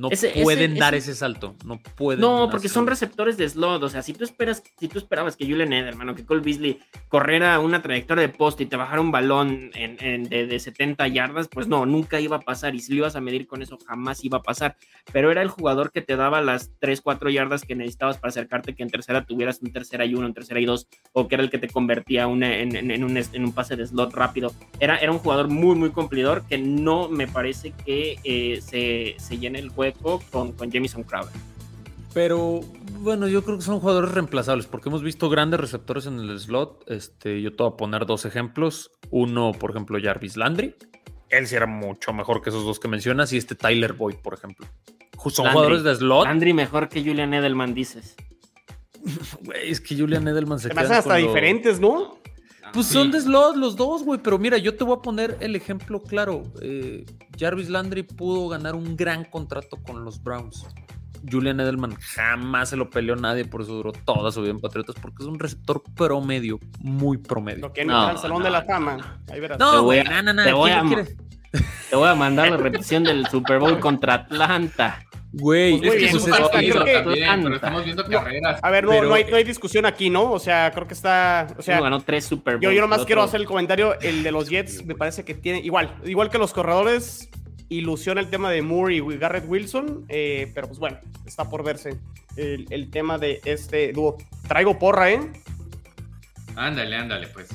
No 0.00 0.08
pueden 0.42 0.76
dar 0.76 0.94
ese, 0.94 1.14
salto. 1.14 1.56
No 1.62 1.78
pueden. 1.78 2.22
No, 2.22 2.48
porque 2.50 2.70
son 2.70 2.86
receptores 2.86 3.36
de 3.36 3.46
slot. 3.46 3.82
O 3.82 3.88
sea, 3.90 4.00
si 4.00 4.14
tú 4.14 4.24
esperas, 4.24 4.62
si 4.78 4.88
tú 4.88 4.98
esperabas 4.98 5.36
que 5.36 5.44
Julian 5.44 5.74
Edelman 5.74 6.08
o 6.08 6.14
que 6.14 6.24
Cole 6.24 6.40
Beasley 6.40 6.80
corriera 7.08 7.60
una 7.60 7.82
trayectoria 7.82 8.22
de 8.22 8.30
poste 8.30 8.62
y 8.62 8.66
te 8.66 8.76
bajara 8.76 9.02
un 9.02 9.12
balón 9.12 9.70
en, 9.74 10.24
de, 10.24 10.58
70 10.58 11.06
yardas, 11.08 11.48
pues 11.48 11.66
no, 11.66 11.84
nunca 11.84 12.18
iba 12.18 12.36
a 12.36 12.40
pasar. 12.40 12.74
Y 12.74 12.80
si 12.80 12.92
lo 12.92 13.00
ibas 13.00 13.14
a 13.14 13.20
medir 13.20 13.46
con 13.46 13.60
eso, 13.60 13.76
jamás 13.86 14.24
iba 14.24 14.38
a 14.38 14.42
pasar. 14.42 14.76
Pero 15.12 15.30
era 15.30 15.42
el 15.42 15.48
jugador 15.48 15.92
que 15.92 16.00
te 16.00 16.16
daba 16.16 16.40
las 16.40 16.70
3, 16.78 17.02
4 17.02 17.28
yardas 17.28 17.62
que 17.62 17.74
necesitabas 17.74 18.16
para 18.16 18.30
acercarte, 18.30 18.74
que 18.74 18.82
en 18.82 18.90
tercera 18.90 19.26
tuvieras 19.26 19.60
un 19.60 19.70
tercera 19.70 20.06
y 20.06 20.14
uno, 20.14 20.26
en 20.26 20.32
tercera 20.32 20.60
y 20.60 20.64
dos, 20.64 20.88
o 21.12 21.28
que 21.28 21.34
era 21.34 21.44
el 21.44 21.50
que 21.50 21.58
te 21.58 21.68
convertía 21.68 22.26
una, 22.26 22.56
en, 22.56 23.04
un, 23.04 23.16
en, 23.18 23.44
un, 23.44 23.52
pase 23.52 23.76
de 23.76 23.86
slot 23.86 24.14
rápido. 24.14 24.54
Era, 24.78 24.96
era 24.96 25.12
un 25.12 25.18
jugador 25.18 25.48
muy, 25.48 25.76
muy 25.76 25.90
cumplidor 25.90 26.42
que 26.46 26.56
no 26.56 27.08
me 27.10 27.26
parece 27.26 27.72
que 27.84 28.18
eh, 28.24 28.60
se, 28.62 29.16
se 29.18 29.38
llene 29.38 29.58
el 29.58 29.68
juego 29.68 29.89
con, 29.92 30.52
con 30.52 30.70
Jamison 30.70 31.02
Crowder. 31.02 31.32
Pero 32.12 32.60
bueno, 32.98 33.28
yo 33.28 33.44
creo 33.44 33.56
que 33.56 33.62
son 33.62 33.80
jugadores 33.80 34.10
reemplazables 34.10 34.66
porque 34.66 34.88
hemos 34.88 35.02
visto 35.02 35.28
grandes 35.28 35.60
receptores 35.60 36.06
en 36.06 36.18
el 36.18 36.38
slot. 36.38 36.84
Este, 36.88 37.40
yo 37.40 37.54
te 37.54 37.62
voy 37.62 37.72
a 37.72 37.76
poner 37.76 38.06
dos 38.06 38.24
ejemplos. 38.24 38.90
Uno, 39.10 39.52
por 39.52 39.70
ejemplo, 39.70 39.98
Jarvis 40.02 40.36
Landry. 40.36 40.74
Él 41.28 41.46
sí 41.46 41.54
era 41.54 41.66
mucho 41.66 42.12
mejor 42.12 42.42
que 42.42 42.50
esos 42.50 42.64
dos 42.64 42.80
que 42.80 42.88
mencionas. 42.88 43.32
Y 43.32 43.36
este 43.36 43.54
Tyler 43.54 43.92
Boyd, 43.92 44.16
por 44.16 44.34
ejemplo. 44.34 44.66
Son 45.28 45.46
jugadores 45.50 45.84
de 45.84 45.94
slot. 45.94 46.24
Landry 46.24 46.52
mejor 46.52 46.88
que 46.88 47.02
Julian 47.04 47.32
Edelman, 47.32 47.74
dices. 47.74 48.16
es 49.64 49.80
que 49.80 49.96
Julian 49.96 50.26
Edelman 50.26 50.58
se, 50.58 50.70
queda 50.70 50.98
hasta 50.98 51.16
diferentes, 51.16 51.78
¿no? 51.78 52.19
Pues 52.72 52.86
son 52.86 53.10
de 53.10 53.20
slot 53.20 53.56
los 53.56 53.76
dos, 53.76 54.04
güey. 54.04 54.20
Pero 54.22 54.38
mira, 54.38 54.58
yo 54.58 54.76
te 54.76 54.84
voy 54.84 54.96
a 54.96 55.02
poner 55.02 55.36
el 55.40 55.56
ejemplo 55.56 56.02
claro. 56.02 56.42
Eh, 56.62 57.04
Jarvis 57.38 57.68
Landry 57.68 58.02
pudo 58.02 58.48
ganar 58.48 58.74
un 58.74 58.96
gran 58.96 59.24
contrato 59.24 59.76
con 59.82 60.04
los 60.04 60.22
Browns. 60.22 60.66
Julian 61.28 61.60
Edelman 61.60 61.94
jamás 61.96 62.70
se 62.70 62.76
lo 62.76 62.88
peleó 62.88 63.16
nadie, 63.16 63.44
por 63.44 63.62
eso 63.62 63.74
duró 63.74 63.92
toda 63.92 64.30
su 64.30 64.40
vida 64.40 64.52
en 64.52 64.58
Patriotas, 64.60 64.94
porque 65.00 65.22
es 65.22 65.28
un 65.28 65.38
receptor 65.38 65.82
promedio, 65.94 66.58
muy 66.78 67.18
promedio. 67.18 67.60
Lo 67.60 67.72
que 67.72 67.84
no, 67.84 68.06
al 68.06 68.18
Salón 68.18 68.42
de 68.42 68.50
la 68.50 68.62
Fama. 68.62 69.20
Ahí 69.30 69.40
verás. 69.40 69.58
No, 69.58 69.82
güey, 69.82 70.02
no, 70.04 70.22
no, 70.22 70.32
no. 70.32 70.44
Te 70.44 70.52
voy, 70.52 70.70
a, 70.70 70.82
te 71.90 71.96
voy 71.96 72.08
a 72.08 72.14
mandar 72.14 72.50
la 72.50 72.56
repetición 72.56 73.04
del 73.04 73.26
Super 73.26 73.58
Bowl 73.58 73.78
contra 73.80 74.14
Atlanta. 74.14 75.04
Güey, 75.32 75.76
es 75.86 75.94
que 75.94 76.04
es 76.06 76.24
pero 76.24 77.54
estamos 77.54 77.84
viendo 77.84 78.04
carreras. 78.04 78.60
A 78.62 78.70
ver, 78.70 78.84
no, 78.84 78.92
hay, 78.92 79.24
no, 79.24 79.36
hay, 79.36 79.44
discusión 79.44 79.86
aquí, 79.86 80.10
¿no? 80.10 80.32
O 80.32 80.40
sea, 80.40 80.72
creo 80.74 80.88
que 80.88 80.94
está. 80.94 81.46
O 81.56 81.62
sea, 81.62 81.80
ganó 81.80 82.00
tres 82.00 82.24
Super 82.24 82.54
Bowls. 82.54 82.64
Yo, 82.64 82.72
yo 82.72 82.80
nomás 82.80 83.04
quiero 83.04 83.22
hacer 83.22 83.40
el 83.40 83.46
comentario. 83.46 83.98
El 84.00 84.24
de 84.24 84.32
los 84.32 84.48
Jets 84.50 84.84
me 84.84 84.96
parece 84.96 85.24
que 85.24 85.34
tiene. 85.34 85.60
Igual, 85.60 85.94
igual 86.04 86.30
que 86.30 86.38
los 86.38 86.52
corredores, 86.52 87.30
ilusiona 87.68 88.20
el 88.20 88.28
tema 88.28 88.50
de 88.50 88.62
Moore 88.62 88.96
y 88.96 89.00
Garrett 89.18 89.44
Wilson. 89.46 90.04
Eh, 90.08 90.50
pero 90.52 90.66
pues 90.66 90.80
bueno, 90.80 90.98
está 91.24 91.48
por 91.48 91.62
verse 91.62 91.96
el, 92.36 92.66
el 92.70 92.90
tema 92.90 93.16
de 93.16 93.40
este 93.44 93.92
dúo. 93.92 94.18
Traigo 94.48 94.80
porra, 94.80 95.12
¿eh? 95.12 95.20
Ándale, 96.56 96.96
ándale, 96.96 97.28
pues. 97.28 97.48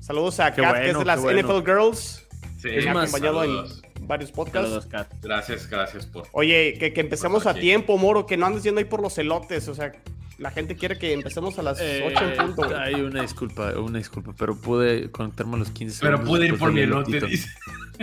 Saludos 0.00 0.38
a 0.40 0.54
Kat, 0.54 0.74
que 0.76 0.90
es 0.90 0.98
de 0.98 1.04
las 1.04 1.20
NFL 1.20 1.64
Girls. 1.66 2.26
Sí, 2.58 2.68
me 2.68 2.88
ha 2.88 2.92
acompañado 2.92 3.44
en 3.44 3.66
varios 4.08 4.32
podcasts. 4.32 4.88
Gracias, 5.22 5.68
gracias 5.68 6.06
por. 6.06 6.26
Oye, 6.32 6.74
que, 6.80 6.92
que 6.92 7.00
empecemos 7.00 7.46
a 7.46 7.54
tiempo, 7.54 7.96
Moro, 7.98 8.26
que 8.26 8.36
no 8.36 8.46
andes 8.46 8.64
yendo 8.64 8.80
ahí 8.80 8.84
por 8.84 9.00
los 9.00 9.16
elotes, 9.18 9.68
o 9.68 9.74
sea. 9.74 9.92
La 10.38 10.52
gente 10.52 10.76
quiere 10.76 10.96
que 10.96 11.12
empecemos 11.14 11.58
a 11.58 11.64
las 11.64 11.80
8 11.80 11.84
en 11.84 12.30
eh, 12.30 12.36
punto. 12.36 12.78
Hay 12.78 12.94
una 12.94 13.22
disculpa, 13.22 13.72
una 13.76 13.98
disculpa, 13.98 14.32
pero 14.38 14.54
pude 14.54 15.10
conectarme 15.10 15.56
a 15.56 15.58
los 15.58 15.70
15 15.72 15.98
Pero 16.00 16.22
pude 16.22 16.46
ir 16.46 16.56
por 16.56 16.72
mi 16.72 16.82
elote, 16.82 17.20
dice. 17.26 17.48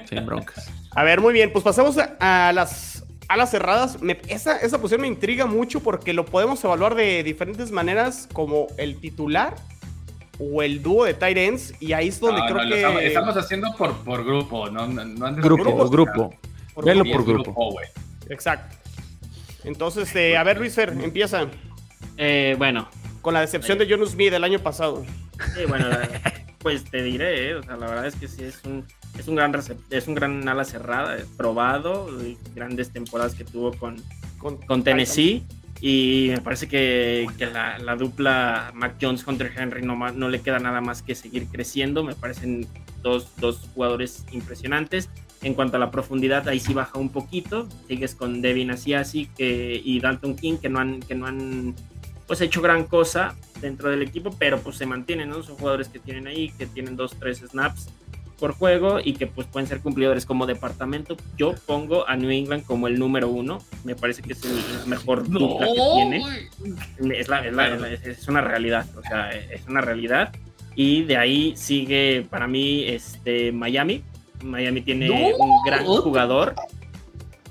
Sin 0.10 0.26
broncas. 0.26 0.70
A 0.92 1.04
ver, 1.06 1.22
muy 1.22 1.32
bien, 1.32 1.54
pues 1.54 1.64
pasamos 1.64 1.98
a, 1.98 2.52
las 2.52 3.06
alas 3.30 3.52
cerradas. 3.52 3.98
esa, 4.28 4.58
esa 4.58 4.82
posición 4.82 5.00
me 5.00 5.08
intriga 5.08 5.46
mucho 5.46 5.80
porque 5.80 6.12
lo 6.12 6.26
podemos 6.26 6.62
evaluar 6.62 6.96
de 6.96 7.24
diferentes 7.24 7.72
maneras, 7.72 8.28
como 8.34 8.68
el 8.78 9.00
titular 9.00 9.56
o 10.40 10.62
el 10.62 10.82
dúo 10.82 11.06
de 11.06 11.14
tight 11.14 11.38
ends 11.38 11.74
y 11.80 11.94
ahí 11.94 12.10
es 12.10 12.20
donde 12.20 12.42
creo 12.48 12.68
que 12.68 13.08
estamos, 13.08 13.38
haciendo 13.38 13.74
por, 13.78 13.96
por 14.04 14.24
grupo, 14.26 14.70
no, 14.70 14.88
grupo, 15.36 15.90
grupo. 15.90 16.34
Por 16.74 16.86
Velo 16.86 17.06
por 17.06 17.26
grupo. 17.26 17.80
Exacto. 18.30 18.76
Entonces, 19.64 20.14
eh, 20.16 20.38
a 20.38 20.44
ver, 20.44 20.60
Luis 20.60 20.76
Fer, 20.76 20.90
empieza. 20.90 21.48
Eh, 22.18 22.56
bueno. 22.58 22.88
Con 23.22 23.34
la 23.34 23.42
decepción 23.42 23.80
de 23.80 23.88
John 23.90 24.06
Smith 24.08 24.30
del 24.30 24.44
año 24.44 24.60
pasado. 24.60 25.04
Sí, 25.56 25.66
bueno, 25.68 25.88
pues 26.60 26.84
te 26.84 27.02
diré, 27.02 27.50
eh, 27.50 27.56
o 27.56 27.64
sea, 27.64 27.76
la 27.78 27.88
verdad 27.88 28.06
es 28.06 28.16
que 28.16 28.28
sí 28.28 28.44
es 28.44 28.64
un, 28.66 28.86
es 29.18 29.28
un 29.28 29.36
gran 29.36 29.56
es 29.90 30.08
un 30.08 30.16
gran 30.16 30.48
ala 30.48 30.64
cerrada, 30.64 31.18
probado, 31.36 32.08
grandes 32.54 32.92
temporadas 32.92 33.34
que 33.34 33.44
tuvo 33.44 33.74
con, 33.74 34.02
con, 34.38 34.58
con 34.58 34.84
Tennessee. 34.84 35.44
Y 35.88 36.30
me 36.32 36.42
parece 36.42 36.68
que, 36.68 37.28
la, 37.54 37.96
dupla 37.96 38.72
Mac 38.74 38.96
Jones 39.00 39.24
Hunter 39.28 39.54
Henry 39.56 39.84
no, 39.84 39.96
no 40.14 40.30
le 40.30 40.42
queda 40.42 40.58
nada 40.58 40.82
más 40.82 41.04
que 41.04 41.14
seguir 41.14 41.46
creciendo. 41.46 42.04
Me 42.04 42.16
parecen 42.16 42.68
dos, 43.04 43.30
jugadores 43.76 44.26
impresionantes. 44.32 45.12
En 45.44 45.54
cuanto 45.54 45.78
a 45.78 45.80
la 45.80 45.92
profundidad, 45.92 46.50
ahí 46.50 46.60
sí 46.60 46.74
baja 46.74 46.98
un 46.98 47.10
poquito. 47.10 47.70
Sigues 47.88 48.16
con 48.16 48.42
Devin 48.42 48.72
Asiasi 48.72 49.30
y 49.38 50.00
Dalton 50.00 50.36
King, 50.36 50.58
que 50.58 50.70
no 50.70 50.80
han, 50.80 51.02
que 51.02 51.14
no 51.14 51.28
han 51.28 51.76
pues, 52.26 52.42
hecho 52.42 52.64
gran 52.64 52.86
cosa 52.86 53.36
dentro 53.62 53.92
del 53.92 54.02
equipo, 54.02 54.36
pero 54.40 54.60
pues 54.60 54.78
se 54.78 54.88
mantienen, 54.88 55.30
¿no? 55.30 55.44
Son 55.44 55.56
jugadores 55.56 55.90
que 55.90 56.00
tienen 56.00 56.26
ahí, 56.26 56.50
que 56.58 56.66
tienen 56.66 56.96
dos, 56.96 57.16
tres 57.20 57.44
snaps 57.48 57.90
por 58.40 58.54
juego 58.54 59.00
y 59.04 59.14
que 59.14 59.28
pues 59.28 59.48
pueden 59.48 59.68
ser 59.68 59.80
cumplidores 59.80 60.26
como 60.26 60.46
departamento. 60.46 61.16
Yo 61.38 61.56
pongo 61.66 62.08
a 62.08 62.16
New 62.16 62.30
England 62.30 62.66
como 62.66 62.88
el 62.88 63.00
número 63.00 63.30
uno. 63.30 63.60
Me 63.84 63.96
parece 63.96 64.22
que 64.22 64.34
es 64.34 64.44
el 64.44 64.88
mejor 64.88 65.28
dupla 65.28 65.68
que 65.68 65.82
tiene. 65.94 66.24
Es, 67.20 67.30
es, 68.04 68.28
una 68.28 68.42
realidad, 68.42 68.86
o 68.98 69.02
sea, 69.02 69.30
es 69.32 69.66
una 69.68 69.82
realidad. 69.82 70.34
Y 70.76 71.04
de 71.04 71.18
ahí 71.18 71.54
sigue 71.56 72.26
para 72.30 72.48
mí 72.48 72.84
este 72.86 73.52
Miami. 73.52 74.04
Miami 74.44 74.82
tiene 74.82 75.34
un 75.38 75.64
gran 75.66 75.86
jugador. 75.86 76.56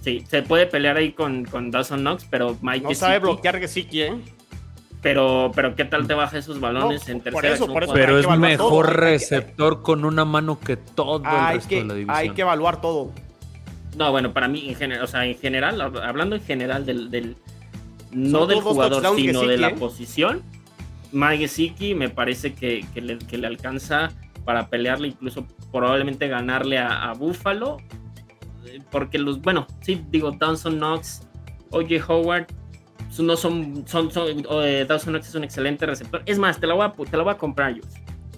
Sí, 0.03 0.23
se 0.29 0.42
puede 0.42 0.66
pelear 0.66 0.99
ahí 0.99 1.12
con, 1.12 1.47
con 1.47 1.70
Dawson 1.70 2.01
Knox, 2.01 2.27
pero 2.29 2.59
Mike. 2.61 2.85
No 2.85 2.94
sabe 2.94 3.20
bloquear 3.20 3.59
Gesicki, 3.59 4.03
¿eh? 4.03 4.12
Pero, 5.05 5.53
pero 5.55 5.77
¿qué 5.77 5.85
tal 5.85 6.07
te 6.07 6.14
baja 6.14 6.38
esos 6.38 6.61
balones 6.61 7.11
en 7.11 7.21
tercera? 7.21 7.59
pero 7.93 8.19
es 8.19 8.27
mejor 8.38 8.97
receptor 8.97 9.83
con 9.83 10.07
una 10.07 10.25
mano 10.25 10.59
que 10.59 10.79
todo 10.79 11.19
el 11.19 11.53
resto 11.53 11.75
de 11.75 11.85
la 11.85 11.95
división. 11.95 12.17
Hay 12.17 12.31
que 12.31 12.40
evaluar 12.40 12.81
todo. 12.81 13.12
No, 13.99 14.11
bueno, 14.12 14.33
para 14.33 14.49
mí, 14.49 14.67
en 14.67 14.77
general, 14.77 15.05
o 15.05 15.07
sea, 15.07 15.27
en 15.27 15.37
general, 15.37 15.79
hablando 15.83 16.37
en 16.37 16.43
general 16.43 16.87
del, 16.87 17.11
del 17.11 17.37
no 18.12 18.47
del 18.47 18.62
jugador, 18.62 19.14
sino 19.14 19.43
de 19.43 19.59
la 19.59 19.69
¿eh? 19.69 19.75
posición, 19.79 20.43
Mike 21.12 21.95
me 21.95 22.09
parece 22.09 22.55
que, 22.55 22.87
que, 22.95 23.03
le, 23.03 23.19
que, 23.19 23.37
le, 23.37 23.47
alcanza 23.47 24.11
para 24.47 24.69
pelearle, 24.69 25.09
incluso 25.09 25.47
probablemente 25.71 26.29
ganarle 26.29 26.79
a, 26.79 27.11
a 27.11 27.12
Buffalo, 27.12 27.77
porque 28.90 29.19
los, 29.19 29.43
bueno, 29.43 29.67
sí, 29.83 30.03
digo, 30.09 30.31
Dawson 30.31 30.79
Knox, 30.79 31.29
OJ 31.73 32.09
Howard, 32.09 32.47
no 33.22 33.37
son, 33.37 33.85
son, 33.87 34.11
son 34.11 34.44
eh, 34.62 34.85
Dawson 34.88 35.12
Knox 35.12 35.29
es 35.29 35.35
un 35.35 35.44
excelente 35.44 35.87
receptor. 35.87 36.22
Es 36.27 36.38
más, 36.38 36.59
te 36.59 36.66
la 36.66 36.74
voy 36.74 36.87
a, 36.87 36.92
te 36.92 37.16
la 37.16 37.22
voy 37.22 37.33
a 37.33 37.38
comprar 37.38 37.74
yo. 37.74 37.83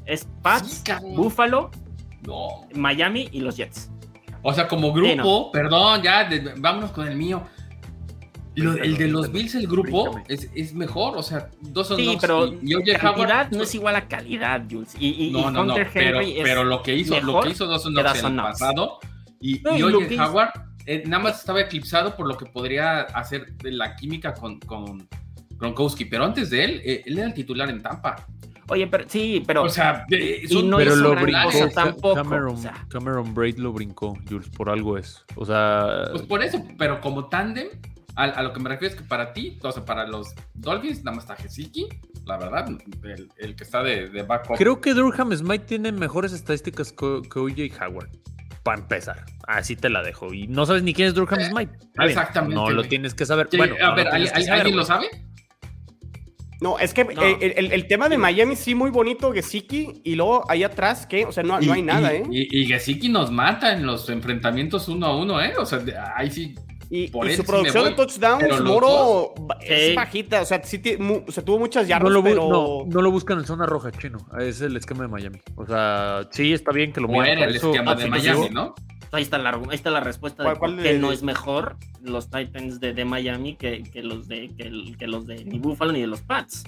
Es 0.04 0.26
Pats, 0.42 0.84
Buffalo, 1.02 1.70
Miami 2.74 3.28
y 3.32 3.40
los 3.40 3.56
Jets. 3.56 3.90
O 4.42 4.52
sea, 4.52 4.68
como 4.68 4.92
grupo, 4.92 5.50
perdón, 5.50 6.02
ya, 6.02 6.28
vámonos 6.58 6.92
con 6.92 7.08
el 7.08 7.16
mío. 7.16 7.42
el 8.54 8.96
de 8.96 9.08
los 9.08 9.32
Bills, 9.32 9.54
el 9.56 9.66
grupo, 9.66 10.20
es, 10.28 10.48
es, 10.54 10.72
mejor, 10.74 11.16
o 11.16 11.22
sea, 11.22 11.50
dos 11.60 11.88
son 11.88 11.96
sí, 11.96 12.16
pero 12.20 12.46
y, 12.62 12.82
calidad 12.94 13.50
no 13.50 13.62
es 13.64 13.74
igual 13.74 13.96
a 13.96 14.06
calidad, 14.06 14.62
Jules. 14.70 14.94
Y, 15.00 15.26
y, 15.26 15.30
no, 15.30 15.50
no, 15.50 15.64
no, 15.64 15.74
pero, 15.92 16.20
pero, 16.42 16.64
lo 16.64 16.82
que 16.82 16.94
hizo, 16.94 17.20
lo 17.20 17.40
que 17.40 17.50
hizo 17.50 17.66
Dawson 17.66 17.94
Knox 17.94 18.22
en 18.22 18.26
el 18.26 18.36
pasado 18.36 18.98
y, 19.40 19.60
y 19.76 19.82
Oye 19.82 20.20
Howard 20.20 20.65
eh, 20.86 21.02
nada 21.06 21.22
más 21.24 21.40
estaba 21.40 21.60
eclipsado 21.60 22.16
por 22.16 22.28
lo 22.28 22.36
que 22.36 22.46
podría 22.46 23.00
hacer 23.00 23.54
la 23.62 23.96
química 23.96 24.34
con, 24.34 24.60
con 24.60 25.08
Gronkowski, 25.50 26.04
pero 26.04 26.24
antes 26.24 26.50
de 26.50 26.64
él, 26.64 26.82
eh, 26.84 27.02
él 27.06 27.18
era 27.18 27.26
el 27.26 27.34
titular 27.34 27.68
en 27.68 27.82
Tampa. 27.82 28.26
Oye, 28.68 28.86
pero 28.86 29.04
sí, 29.08 29.42
pero. 29.46 29.62
O 29.64 29.68
sea, 29.68 30.06
y 30.08 30.62
no 30.62 30.78
pero 30.78 30.96
lo 30.96 31.14
brincó 31.14 31.68
tampoco. 31.72 32.14
Cameron, 32.14 32.56
Cameron, 32.88 33.34
Braid 33.34 33.58
lo 33.58 33.72
brincó, 33.72 34.18
Jules, 34.28 34.48
por 34.48 34.70
algo 34.70 34.98
es. 34.98 35.24
O 35.36 35.44
sea. 35.44 36.08
Pues 36.10 36.22
por 36.22 36.42
eso, 36.42 36.62
pero 36.76 37.00
como 37.00 37.28
tándem, 37.28 37.68
a, 38.16 38.42
lo 38.42 38.52
que 38.52 38.60
me 38.60 38.68
refiero 38.68 38.94
es 38.94 39.00
que 39.00 39.06
para 39.06 39.32
ti, 39.32 39.58
o 39.62 39.70
sea, 39.70 39.84
para 39.84 40.06
los 40.06 40.34
Dolphins, 40.54 41.04
nada 41.04 41.16
más 41.16 41.24
está 41.24 41.36
Gesicki, 41.36 41.88
la 42.24 42.38
verdad, 42.38 42.68
el, 43.36 43.54
que 43.54 43.62
está 43.62 43.84
de, 43.84 44.08
de 44.08 44.22
backup. 44.22 44.56
Creo 44.56 44.80
que 44.80 44.94
Durham 44.94 45.32
Smite 45.36 45.64
tiene 45.64 45.92
mejores 45.92 46.32
estadísticas 46.32 46.92
que, 46.92 47.22
que 47.32 47.38
OJ 47.38 47.80
Howard 47.80 48.10
para 48.66 48.80
empezar. 48.80 49.24
Así 49.46 49.76
te 49.76 49.88
la 49.88 50.02
dejo. 50.02 50.34
Y 50.34 50.48
no 50.48 50.66
sabes 50.66 50.82
ni 50.82 50.92
quién 50.92 51.06
es 51.06 51.14
Durham 51.14 51.38
eh, 51.38 51.44
Smite. 51.44 51.72
Exactamente. 52.00 52.56
No 52.56 52.68
lo 52.68 52.82
tienes 52.82 53.14
que 53.14 53.24
saber. 53.24 53.48
bueno, 53.56 53.76
a 53.80 53.94
ver, 53.94 54.08
¿alguien 54.08 54.76
lo 54.76 54.84
sabe? 54.84 55.06
No, 56.60 56.76
es 56.80 56.92
que 56.92 57.02
El, 57.40 57.86
tema 57.86 58.08
de 58.08 58.18
Miami 58.18 58.56
sí 58.56 58.74
muy 58.74 58.90
bonito, 58.90 59.32
Gesicki, 59.32 60.00
y 60.02 60.16
luego 60.16 60.50
ahí 60.50 60.64
atrás, 60.64 61.06
¿qué? 61.06 61.24
O 61.26 61.30
sea, 61.30 61.44
no, 61.44 61.60
no 61.60 61.72
hay 61.74 61.82
nada, 61.82 62.12
¿eh? 62.12 62.24
Y, 62.28 62.62
y 62.62 62.66
Gesicki 62.66 63.08
nos 63.08 63.30
mata 63.30 63.72
en 63.72 63.86
los 63.86 64.08
enfrentamientos 64.10 64.88
uno 64.88 65.06
a 65.06 65.16
uno, 65.16 65.40
¿eh? 65.40 65.52
O 65.58 65.64
sea, 65.64 65.84
ahí 66.16 66.30
sí 66.32 66.56
y, 66.90 67.08
su 67.08 67.44
producción 67.44 67.84
de 67.84 67.90
touchdowns, 67.92 68.60
Moro, 68.62 69.34
es 69.60 69.94
bajita. 69.94 70.42
O 70.42 70.44
sea, 70.44 70.62
sí 70.62 70.80
se 70.80 71.42
tuvo 71.42 71.58
muchas 71.58 71.88
yardas, 71.88 72.04
no 72.04 72.10
lo, 72.10 72.22
pero... 72.22 72.84
No, 72.86 73.02
lo 73.02 73.10
buscan 73.10 73.38
en 73.38 73.44
zona 73.44 73.66
roja, 73.66 73.90
chino. 73.92 74.18
Es 74.38 74.60
el 74.60 74.76
esquema 74.76 75.02
de 75.02 75.08
Miami. 75.08 75.40
O 75.56 75.66
sea, 75.66 76.28
sí, 76.30 76.52
está 76.52 76.72
bien 76.72 76.92
que 76.92 77.00
lo 77.00 77.08
miren. 77.08 77.38
el 77.38 77.56
esquema 77.56 77.94
de 77.94 78.08
Miami, 78.08 78.48
¿no? 78.50 78.74
Ahí 79.12 79.22
está 79.22 79.38
la, 79.38 79.50
ahí 79.50 79.74
está 79.74 79.90
la 79.90 80.00
respuesta 80.00 80.42
de 80.46 80.56
por 80.56 80.76
qué 80.76 80.98
no 80.98 81.12
es 81.12 81.22
mejor 81.22 81.76
los 82.02 82.28
Titans 82.28 82.80
de, 82.80 82.92
de 82.92 83.04
Miami 83.04 83.54
que, 83.54 83.82
que, 83.82 84.02
los 84.02 84.28
de, 84.28 84.50
que, 84.56 85.06
los 85.06 85.26
de 85.26 85.44
ni 85.44 85.58
Buffalo 85.58 85.92
ni 85.92 86.00
de 86.00 86.06
los 86.06 86.20
Pats. 86.22 86.64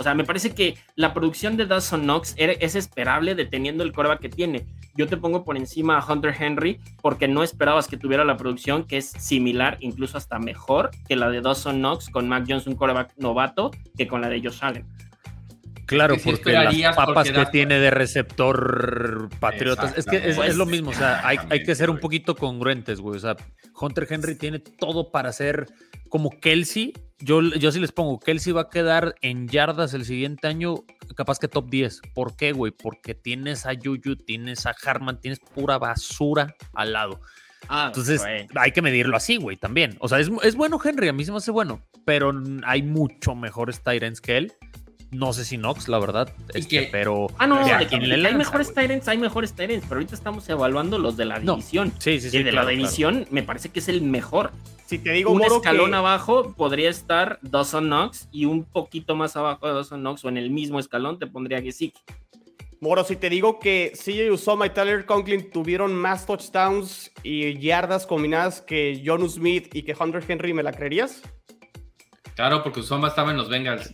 O 0.00 0.02
sea, 0.02 0.14
me 0.14 0.24
parece 0.24 0.54
que 0.54 0.78
la 0.96 1.12
producción 1.12 1.58
de 1.58 1.66
Dawson 1.66 2.04
Knox 2.04 2.34
es 2.38 2.74
esperable 2.74 3.34
deteniendo 3.34 3.84
el 3.84 3.92
coreback 3.92 4.20
que 4.20 4.30
tiene. 4.30 4.64
Yo 4.96 5.06
te 5.06 5.18
pongo 5.18 5.44
por 5.44 5.58
encima 5.58 5.98
a 5.98 6.10
Hunter 6.10 6.34
Henry 6.38 6.80
porque 7.02 7.28
no 7.28 7.42
esperabas 7.42 7.86
que 7.86 7.98
tuviera 7.98 8.24
la 8.24 8.38
producción 8.38 8.84
que 8.84 8.96
es 8.96 9.10
similar, 9.10 9.76
incluso 9.80 10.16
hasta 10.16 10.38
mejor 10.38 10.88
que 11.06 11.16
la 11.16 11.28
de 11.28 11.42
Dawson 11.42 11.80
Knox 11.80 12.08
con 12.08 12.30
Mac 12.30 12.46
Jones, 12.48 12.66
un 12.66 12.76
coreback 12.76 13.12
novato, 13.18 13.72
que 13.94 14.08
con 14.08 14.22
la 14.22 14.30
de 14.30 14.40
Josh 14.40 14.60
Allen. 14.62 14.86
Claro, 15.84 16.16
porque 16.24 16.50
las 16.50 16.96
papas 16.96 17.30
que 17.30 17.46
tiene 17.52 17.78
de 17.78 17.90
receptor 17.90 19.28
Patriotas. 19.38 19.98
Es 19.98 20.06
que 20.06 20.16
es, 20.16 20.56
lo 20.56 20.64
mismo, 20.64 20.92
o 20.92 20.94
sea, 20.94 21.20
hay, 21.28 21.36
hay, 21.50 21.62
que 21.62 21.74
ser 21.74 21.90
un 21.90 21.98
poquito 21.98 22.36
congruentes, 22.36 23.02
güey. 23.02 23.18
O 23.18 23.20
sea, 23.20 23.36
Hunter 23.78 24.06
Henry 24.08 24.38
tiene 24.38 24.60
todo 24.60 25.10
para 25.10 25.30
ser 25.34 25.66
como 26.08 26.30
Kelsey. 26.40 26.94
Yo, 27.20 27.42
yo 27.42 27.70
sí 27.70 27.80
les 27.80 27.92
pongo, 27.92 28.18
Kelsey 28.18 28.52
va 28.52 28.62
a 28.62 28.68
quedar 28.70 29.14
en 29.20 29.46
yardas 29.46 29.92
el 29.92 30.04
siguiente 30.04 30.46
año, 30.46 30.76
capaz 31.14 31.38
que 31.38 31.48
top 31.48 31.68
10. 31.68 32.00
¿Por 32.14 32.36
qué, 32.36 32.52
güey? 32.52 32.72
Porque 32.72 33.14
tienes 33.14 33.66
a 33.66 33.72
Juju, 33.74 34.16
tienes 34.16 34.66
a 34.66 34.74
Harman, 34.84 35.20
tienes 35.20 35.40
pura 35.40 35.78
basura 35.78 36.54
al 36.72 36.92
lado. 36.92 37.20
Ah, 37.68 37.86
Entonces 37.88 38.22
hay 38.54 38.72
que 38.72 38.82
medirlo 38.82 39.16
así, 39.16 39.36
güey, 39.36 39.56
también. 39.56 39.96
O 40.00 40.08
sea, 40.08 40.18
es, 40.18 40.30
es, 40.42 40.56
bueno 40.56 40.80
Henry, 40.82 41.08
a 41.08 41.12
mí 41.12 41.24
se 41.24 41.30
me 41.30 41.38
hace 41.38 41.50
bueno, 41.50 41.82
pero 42.04 42.32
hay 42.64 42.82
mucho 42.82 43.34
mejores 43.34 43.82
Tyrants 43.82 44.20
que 44.20 44.38
él. 44.38 44.52
No 45.10 45.32
sé 45.32 45.44
si 45.44 45.56
Knox, 45.56 45.88
la 45.88 45.98
verdad. 45.98 46.32
Este, 46.54 46.88
pero. 46.92 47.26
Ah, 47.38 47.46
no, 47.46 47.56
hay, 47.56 48.34
mejores 48.34 48.72
Tyrants, 48.72 49.08
hay 49.08 49.18
mejores 49.18 49.52
Tyrants, 49.54 49.84
pero 49.88 49.98
ahorita 49.98 50.14
estamos 50.14 50.48
evaluando 50.48 50.98
los 50.98 51.16
de 51.16 51.24
la 51.24 51.40
división. 51.40 51.92
sí, 51.98 52.20
sí, 52.20 52.30
sí. 52.30 52.38
Y 52.38 52.42
de 52.42 52.52
la 52.52 52.64
división 52.64 53.26
me 53.30 53.42
parece 53.42 53.70
que 53.70 53.80
es 53.80 53.88
el 53.88 54.02
mejor. 54.02 54.52
Si 54.86 54.98
te 54.98 55.12
digo 55.12 55.30
un 55.30 55.42
escalón 55.42 55.94
abajo, 55.94 56.54
podría 56.56 56.90
estar 56.90 57.38
Dawson 57.42 57.86
Knox 57.86 58.28
y 58.32 58.44
un 58.44 58.64
poquito 58.64 59.14
más 59.14 59.36
abajo 59.36 59.68
de 59.68 59.74
Dawson 59.74 60.00
Knox 60.00 60.24
o 60.24 60.28
en 60.28 60.36
el 60.36 60.50
mismo 60.50 60.80
escalón 60.80 61.18
te 61.18 61.26
pondría 61.26 61.62
Gesicki. 61.62 62.00
Moro, 62.80 63.04
si 63.04 63.14
te 63.14 63.28
digo 63.28 63.58
que 63.58 63.92
CJ 63.94 64.32
Usoma 64.32 64.66
y 64.66 64.70
Tyler 64.70 65.04
Conklin 65.04 65.50
tuvieron 65.50 65.94
más 65.94 66.24
touchdowns 66.24 67.12
y 67.22 67.58
yardas 67.58 68.06
combinadas 68.06 68.62
que 68.62 69.02
John 69.04 69.28
Smith 69.28 69.68
y 69.74 69.82
que 69.82 69.94
Hunter 69.94 70.24
Henry, 70.26 70.54
¿me 70.54 70.62
la 70.62 70.72
creerías? 70.72 71.22
Claro, 72.40 72.62
porque 72.62 72.80
Usoma 72.80 73.08
estaba 73.08 73.32
en 73.32 73.36
los 73.36 73.50
Bengals. 73.50 73.92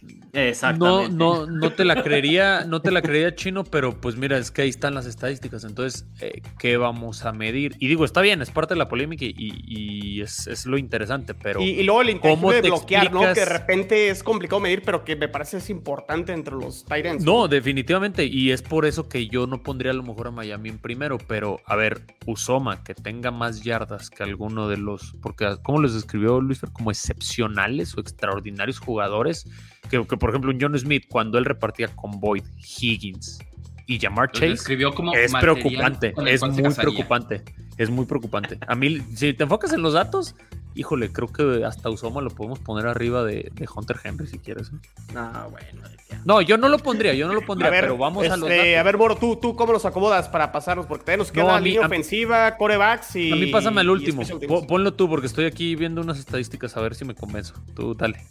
No, 0.79 1.09
no, 1.09 1.47
no 1.47 1.73
te 1.73 1.85
la 1.85 2.03
creería, 2.03 2.65
no 2.65 2.81
te 2.81 2.93
la 2.93 3.03
creería 3.03 3.35
chino, 3.35 3.65
pero 3.65 4.01
pues 4.01 4.17
mira, 4.17 4.39
es 4.39 4.53
que 4.53 4.63
ahí 4.63 4.69
están 4.69 4.95
las 4.95 5.07
estadísticas. 5.07 5.65
Entonces, 5.65 6.07
eh, 6.21 6.43
¿qué 6.59 6.77
vamos 6.77 7.25
a 7.25 7.33
medir? 7.33 7.75
Y 7.81 7.89
digo, 7.89 8.05
está 8.05 8.21
bien, 8.21 8.43
es 8.43 8.51
parte 8.51 8.75
de 8.75 8.79
la 8.79 8.87
polémica 8.87 9.25
y, 9.27 10.21
es, 10.21 10.65
lo 10.67 10.79
interesante, 10.79 11.35
pero. 11.35 11.61
Y, 11.61 11.83
luego 11.83 12.03
el 12.03 12.11
intento 12.11 12.51
de 12.51 12.61
bloquear, 12.61 13.13
¿no? 13.13 13.21
Que 13.21 13.41
de 13.41 13.45
repente 13.47 14.11
es 14.11 14.23
complicado 14.23 14.61
medir, 14.61 14.83
pero 14.85 15.05
que 15.05 15.17
me 15.17 15.29
parece 15.29 15.57
es 15.57 15.69
importante 15.69 16.33
entre 16.33 16.55
los 16.55 16.85
Tyrants. 16.85 17.25
No, 17.25 17.49
definitivamente. 17.49 18.27
Y 18.27 18.53
es 18.53 18.63
por 18.63 18.87
eso 18.87 19.09
que 19.09 19.27
yo 19.27 19.49
no 19.49 19.63
pondría 19.63 19.91
a 19.91 19.95
lo 19.95 20.05
mejor 20.05 20.29
a 20.29 20.31
Miami 20.31 20.69
en 20.69 20.79
primero. 20.79 21.19
Pero, 21.27 21.61
a 21.67 21.75
ver, 21.75 22.03
Usoma, 22.27 22.85
que 22.85 22.95
tenga 22.95 23.33
más 23.33 23.63
yardas 23.65 24.11
que 24.11 24.23
alguno 24.23 24.69
de 24.69 24.77
los. 24.77 25.15
Porque, 25.21 25.57
¿cómo 25.65 25.81
les 25.81 25.95
describió 25.95 26.41
Luis? 26.41 26.61
Como 26.73 26.91
excepcionales 26.91 27.97
o 27.97 28.01
extraordinarios 28.01 28.36
jugadores 28.79 29.49
que, 29.91 30.01
por 30.03 30.31
ejemplo, 30.31 30.51
un 30.51 30.59
John 30.61 30.79
Smith, 30.79 31.05
cuando 31.09 31.39
él 31.39 31.45
repartía 31.45 31.89
con 31.89 32.21
Boyd, 32.21 32.45
Higgins 32.81 33.39
y 33.87 33.99
Jamar 33.99 34.33
Chase, 34.33 34.53
escribió 34.53 34.93
como 34.93 35.15
es 35.15 35.33
preocupante, 35.33 36.15
es 36.27 36.43
muy 36.43 36.75
preocupante, 36.75 37.43
es 37.77 37.91
muy 37.91 38.07
preocupante. 38.07 38.59
A 38.67 38.75
mí, 38.75 39.01
si 39.15 39.33
te 39.33 39.45
enfocas 39.45 39.73
en 39.73 39.83
los 39.83 39.93
datos, 39.93 40.35
híjole, 40.77 41.11
creo 41.11 41.29
que 41.29 41.65
hasta 41.65 41.91
Usoma 41.91 42.21
lo 42.21 42.31
podemos 42.31 42.59
poner 42.59 42.87
arriba 42.87 43.25
de, 43.25 43.51
Hunter 43.75 43.97
Henry 44.05 44.27
si 44.27 44.39
quieres. 44.39 44.69
¿eh? 44.69 44.89
No, 45.15 45.51
bueno. 45.51 45.83
No, 46.25 46.41
yo 46.43 46.59
no 46.59 46.69
lo 46.69 46.79
pondría, 46.79 47.15
yo 47.15 47.27
no 47.27 47.35
lo 47.35 47.43
pondría, 47.43 47.71
pero 47.71 47.97
vamos 47.97 48.27
a 48.27 48.37
los 48.37 48.49
este, 48.51 48.73
datos. 48.73 48.81
A 48.81 48.83
ver, 48.83 48.97
Boro, 48.97 49.17
¿tú, 49.17 49.37
tú 49.37 49.57
cómo 49.57 49.73
los 49.73 49.85
acomodas 49.85 50.29
para 50.29 50.53
pasarnos, 50.53 50.87
porque 50.87 51.05
todavía 51.05 51.19
nos 51.19 51.33
queda 51.33 51.61
línea 51.61 51.87
ofensiva, 51.87 52.57
corebacks 52.57 53.17
y... 53.17 53.33
A 53.33 53.37
mí 53.37 53.47
pásame 53.47 53.81
el 53.81 53.91
último, 53.91 54.23
ponlo 54.69 54.95
tú, 54.95 55.09
porque 55.09 55.27
estoy 55.27 55.47
aquí 55.47 55.75
viendo 55.75 56.01
unas 56.01 56.19
estadísticas, 56.19 56.77
a 56.77 56.81
ver 56.81 56.95
si 56.95 57.05
me 57.05 57.15
convenzo. 57.15 57.55
Tú, 57.75 57.95
dale. 57.95 58.25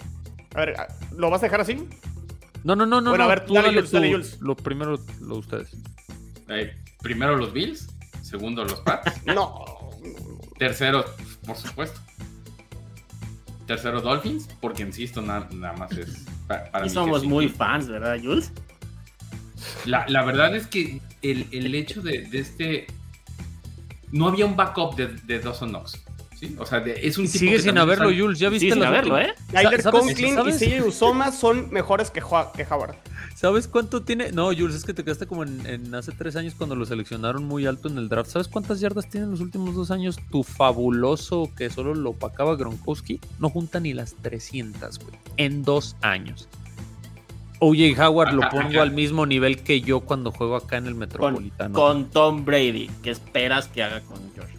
A 0.53 0.59
ver, 0.59 0.75
¿lo 1.17 1.29
vas 1.29 1.41
a 1.41 1.47
dejar 1.47 1.61
así? 1.61 1.87
No, 2.63 2.75
no, 2.75 2.85
no, 2.85 3.01
no. 3.01 3.09
Bueno, 3.11 3.25
a 3.25 3.27
ver, 3.27 3.45
tú 3.45 3.53
dale, 3.53 3.81
Jules, 3.81 4.39
Lo 4.41 4.55
primero, 4.55 4.97
lo 5.21 5.37
ustedes. 5.37 5.75
Eh, 6.47 6.75
primero 7.01 7.35
los 7.35 7.53
Bills, 7.53 7.87
segundo 8.21 8.63
los 8.63 8.79
Pats. 8.81 9.25
no. 9.25 9.65
Tercero, 10.57 11.05
por 11.45 11.57
supuesto. 11.57 11.99
Tercero 13.65 14.01
Dolphins, 14.01 14.47
porque 14.61 14.83
insisto, 14.83 15.21
nada, 15.21 15.47
más 15.77 15.91
es 15.93 16.25
para, 16.47 16.85
y 16.85 16.89
somos 16.89 17.23
muy 17.23 17.49
fans, 17.49 17.87
¿verdad, 17.87 18.17
Jules? 18.21 18.51
La, 19.85 20.05
la 20.07 20.23
verdad 20.23 20.55
es 20.55 20.67
que 20.67 21.01
el, 21.21 21.47
el 21.51 21.73
hecho 21.73 22.01
de, 22.01 22.21
de, 22.21 22.39
este. 22.39 22.87
No 24.11 24.27
había 24.27 24.45
un 24.45 24.55
backup 24.55 24.95
de, 24.95 25.07
de 25.07 25.39
Dawson 25.39 25.69
Knox. 25.69 26.03
O 26.59 26.65
sea, 26.65 26.79
es 26.79 27.17
un 27.17 27.25
tipo 27.25 27.39
Sigue 27.39 27.59
sin 27.59 27.77
haberlo, 27.77 28.09
Jules. 28.15 28.39
Ya 28.39 28.49
viste 28.49 28.71
sin 28.71 28.83
haberlo, 28.83 29.17
¿eh? 29.17 29.33
Tyler 29.51 29.81
Conklin 29.83 30.39
y 30.47 30.51
CJ 30.51 30.83
Usoma 30.83 31.31
son 31.31 31.71
mejores 31.71 32.11
que, 32.11 32.21
que 32.55 32.67
Howard. 32.69 32.95
¿Sabes 33.45 33.67
cuánto 33.67 34.01
tiene? 34.01 34.31
No, 34.31 34.45
Jules, 34.45 34.75
es 34.75 34.85
que 34.85 34.95
te 34.95 35.03
quedaste 35.03 35.27
como 35.27 35.43
en, 35.43 35.93
hace 35.93 36.11
tres 36.11 36.35
años 36.35 36.55
cuando 36.55 36.75
lo 36.75 36.83
seleccionaron 36.83 37.43
muy 37.43 37.67
alto 37.67 37.87
en 37.87 37.99
el 37.99 38.09
draft. 38.09 38.31
¿Sabes 38.31 38.47
cuántas 38.47 38.79
yardas 38.79 39.07
tiene 39.07 39.25
en 39.25 39.31
los 39.33 39.39
últimos 39.39 39.75
dos 39.75 39.91
años 39.91 40.17
tu 40.31 40.41
fabuloso 40.41 41.51
que 41.55 41.69
solo 41.69 41.93
lo 41.93 42.09
opacaba 42.09 42.55
Gronkowski? 42.55 43.21
No 43.37 43.51
junta 43.51 43.79
ni 43.79 43.93
las 43.93 44.15
300, 44.15 44.97
güey. 44.97 45.15
En 45.37 45.61
dos 45.61 45.95
años. 46.01 46.49
OJ 47.59 47.99
Howard 47.99 48.33
lo 48.33 48.49
pongo 48.49 48.81
al 48.81 48.89
mismo 48.93 49.27
nivel 49.27 49.61
que 49.61 49.79
yo 49.79 49.99
cuando 49.99 50.31
juego 50.31 50.55
acá 50.55 50.77
en 50.77 50.87
el 50.87 50.95
Metropolitano. 50.95 51.75
Con, 51.75 52.09
Tom 52.09 52.45
Brady, 52.45 52.89
¿qué 53.03 53.11
esperas 53.11 53.67
que 53.67 53.83
haga 53.83 54.01
con 54.01 54.17
George? 54.33 54.57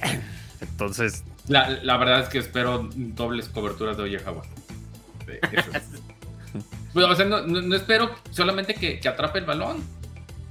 Entonces. 0.60 1.24
La, 1.48 1.96
verdad 1.96 2.20
es 2.20 2.28
que 2.28 2.38
espero 2.38 2.88
dobles 2.94 3.48
coberturas 3.48 3.96
de 3.96 4.04
Oye 4.04 4.20
Howard. 4.24 4.46
o 6.94 7.14
sea, 7.14 7.26
no, 7.26 7.74
espero 7.74 8.10
solamente 8.30 8.74
que, 8.74 9.00
atrape 9.06 9.40
el 9.40 9.44
balón. 9.44 9.78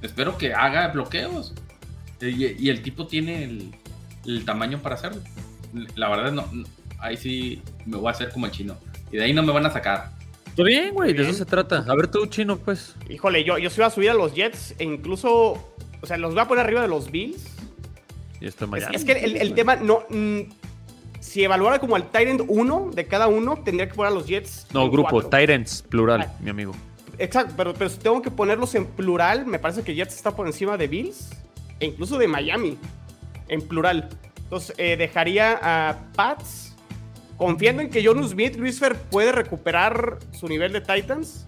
Espero 0.02 0.36
que 0.36 0.52
haga 0.52 0.88
bloqueos. 0.88 1.54
Y, 2.20 2.68
el 2.68 2.82
tipo 2.82 3.06
tiene 3.06 3.72
el, 4.24 4.44
tamaño 4.44 4.80
para 4.80 4.94
hacerlo. 4.96 5.22
La 5.96 6.08
verdad, 6.08 6.32
no, 6.32 6.48
ahí 6.98 7.16
sí 7.16 7.62
me 7.86 7.96
voy 7.96 8.08
a 8.08 8.10
hacer 8.10 8.30
como 8.30 8.46
el 8.46 8.52
chino. 8.52 8.76
Y 9.10 9.16
de 9.16 9.24
ahí 9.24 9.32
no 9.32 9.42
me 9.42 9.52
van 9.52 9.66
a 9.66 9.70
sacar. 9.70 10.10
Está 10.46 10.62
bien, 10.62 10.94
güey, 10.94 11.12
de 11.12 11.22
eso 11.22 11.32
se 11.32 11.44
trata. 11.44 11.84
A 11.88 11.94
ver 11.96 12.08
tú, 12.08 12.26
chino, 12.26 12.58
pues. 12.58 12.94
Híjole, 13.08 13.42
yo, 13.42 13.58
yo 13.58 13.70
se 13.70 13.80
iba 13.80 13.86
a 13.86 13.90
subir 13.90 14.10
a 14.10 14.14
los 14.14 14.34
Jets 14.34 14.74
e 14.78 14.84
incluso. 14.84 15.74
O 16.00 16.06
sea, 16.06 16.16
los 16.16 16.34
voy 16.34 16.42
a 16.42 16.48
poner 16.48 16.64
arriba 16.64 16.82
de 16.82 16.88
los 16.88 17.10
Bills. 17.10 17.54
Es, 18.92 19.04
que 19.04 19.12
el, 19.12 19.54
tema 19.54 19.76
no. 19.76 20.04
Mm, 20.10 20.40
si 21.24 21.42
evaluara 21.42 21.78
como 21.78 21.96
el 21.96 22.04
Tyrant 22.04 22.42
1 22.46 22.90
de 22.92 23.06
cada 23.06 23.28
uno, 23.28 23.56
tendría 23.56 23.88
que 23.88 23.94
poner 23.94 24.12
a 24.12 24.14
los 24.14 24.26
Jets. 24.26 24.66
No, 24.74 24.90
grupo, 24.90 25.22
Tyrants, 25.24 25.82
plural, 25.82 26.26
ah. 26.28 26.36
mi 26.38 26.50
amigo. 26.50 26.72
Exacto, 27.18 27.54
pero, 27.56 27.72
pero 27.72 27.88
si 27.88 27.98
tengo 27.98 28.20
que 28.20 28.30
ponerlos 28.30 28.74
en 28.74 28.84
plural, 28.84 29.46
me 29.46 29.58
parece 29.58 29.82
que 29.82 29.94
Jets 29.94 30.14
está 30.14 30.36
por 30.36 30.46
encima 30.46 30.76
de 30.76 30.86
Bills 30.86 31.30
e 31.80 31.86
incluso 31.86 32.18
de 32.18 32.28
Miami, 32.28 32.76
en 33.48 33.62
plural. 33.62 34.10
Entonces, 34.36 34.74
eh, 34.76 34.98
dejaría 34.98 35.58
a 35.62 35.96
Pats, 36.14 36.76
confiando 37.38 37.80
en 37.80 37.88
que 37.88 38.04
John 38.04 38.22
Smith, 38.28 38.56
Luis 38.56 38.78
Fer, 38.78 38.94
puede 38.94 39.32
recuperar 39.32 40.18
su 40.30 40.46
nivel 40.46 40.72
de 40.72 40.82
Titans, 40.82 41.46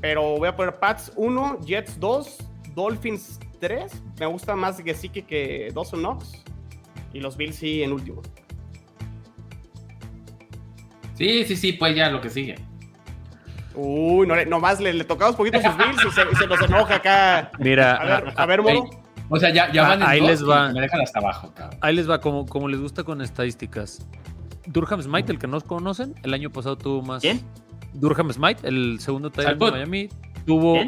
pero 0.00 0.36
voy 0.38 0.48
a 0.48 0.54
poner 0.54 0.76
Pats 0.76 1.12
1, 1.16 1.58
Jets 1.66 1.98
2, 1.98 2.38
Dolphins 2.76 3.40
3. 3.58 3.92
Me 4.20 4.26
gusta 4.26 4.54
más 4.54 4.80
Gesicki 4.80 5.22
que 5.22 5.72
Dawson 5.74 5.98
Knox. 6.00 6.44
Y 7.12 7.18
los 7.18 7.36
Bills 7.36 7.56
sí 7.56 7.82
en 7.82 7.92
último. 7.92 8.22
Sí, 11.20 11.44
sí, 11.44 11.54
sí, 11.54 11.72
pues 11.74 11.94
ya 11.94 12.08
lo 12.08 12.22
que 12.22 12.30
sigue. 12.30 12.54
Uy, 13.74 14.26
no, 14.26 14.42
nomás 14.46 14.80
le, 14.80 14.94
le 14.94 15.04
tocamos 15.04 15.36
poquito 15.36 15.60
sus 15.60 15.76
Bills 15.76 16.02
y 16.06 16.10
se, 16.12 16.46
nos 16.46 16.62
enoja 16.62 16.94
acá. 16.94 17.50
Mira, 17.58 17.96
a 17.96 18.20
ver, 18.22 18.34
a 18.34 18.46
ver 18.46 18.62
Moro. 18.62 18.88
O 19.28 19.38
sea, 19.38 19.52
ya, 19.52 19.70
ya 19.70 19.86
van 19.86 20.00
en 20.00 20.08
ahí 20.08 20.22
les 20.22 20.42
va. 20.42 20.72
Me 20.72 20.80
dejan 20.80 21.02
hasta 21.02 21.18
abajo, 21.18 21.52
cabrón. 21.54 21.78
Ahí 21.82 21.94
les 21.94 22.08
va, 22.08 22.22
como, 22.22 22.46
como 22.46 22.68
les 22.68 22.80
gusta 22.80 23.04
con 23.04 23.20
estadísticas. 23.20 24.08
Durham 24.64 25.02
Smite, 25.02 25.30
el 25.30 25.38
que 25.38 25.46
no 25.46 25.60
conocen, 25.60 26.14
el 26.22 26.32
año 26.32 26.48
pasado 26.48 26.78
tuvo 26.78 27.02
más. 27.02 27.20
¿Quién? 27.20 27.42
Durham 27.92 28.32
Smite, 28.32 28.66
el 28.66 28.98
segundo 28.98 29.28
tight 29.28 29.58
de 29.58 29.70
Miami, 29.70 30.08
tuvo 30.46 30.78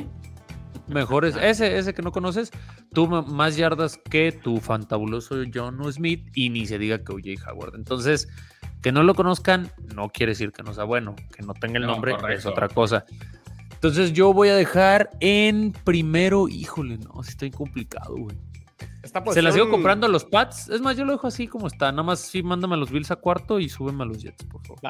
mejores. 0.87 1.37
Ese, 1.37 1.77
ese 1.77 1.93
que 1.93 2.01
no 2.01 2.11
conoces, 2.11 2.53
tuvo 2.95 3.23
más 3.23 3.59
yardas 3.59 3.99
que 3.99 4.33
tu 4.33 4.61
fantabuloso 4.61 5.37
John 5.53 5.93
Smith 5.93 6.27
y 6.35 6.49
ni 6.49 6.65
se 6.65 6.79
diga 6.79 7.05
que 7.05 7.13
OJ 7.13 7.47
Howard. 7.47 7.75
Entonces, 7.75 8.29
que 8.83 8.93
no 8.93 9.03
lo 9.03 9.15
conozcan 9.15 9.71
no 9.95 10.09
quiere 10.11 10.33
decir 10.33 10.53
que 10.53 10.63
no 10.63 10.75
sea 10.75 10.85
bueno. 10.85 11.15
Que 11.37 11.43
no 11.43 11.55
tenga 11.55 11.79
el 11.79 11.87
nombre 11.87 12.15
es 12.31 12.45
otra 12.47 12.69
cosa. 12.69 13.05
Entonces, 13.73 14.13
yo 14.13 14.33
voy 14.33 14.49
a 14.49 14.57
dejar 14.57 15.11
en 15.21 15.73
primero. 15.85 16.49
Híjole, 16.49 16.99
no, 16.99 17.23
si 17.23 17.31
está 17.31 17.51
complicado, 17.51 18.15
güey. 18.17 18.37
Se 19.33 19.43
la 19.43 19.51
sigo 19.51 19.69
comprando 19.69 20.07
a 20.07 20.09
los 20.09 20.25
Pats. 20.25 20.69
Es 20.69 20.81
más, 20.81 20.97
yo 20.97 21.05
lo 21.05 21.13
dejo 21.13 21.27
así 21.27 21.49
como 21.49 21.67
está. 21.67 21.91
Nada 21.91 22.05
más 22.05 22.21
sí, 22.21 22.43
mándame 22.43 22.75
a 22.75 22.77
los 22.77 22.91
Bills 22.91 23.11
a 23.11 23.17
cuarto 23.17 23.59
y 23.59 23.69
súbeme 23.69 24.05
a 24.05 24.07
los 24.07 24.23
Jets, 24.23 24.45
por 24.45 24.65
favor. 24.65 24.81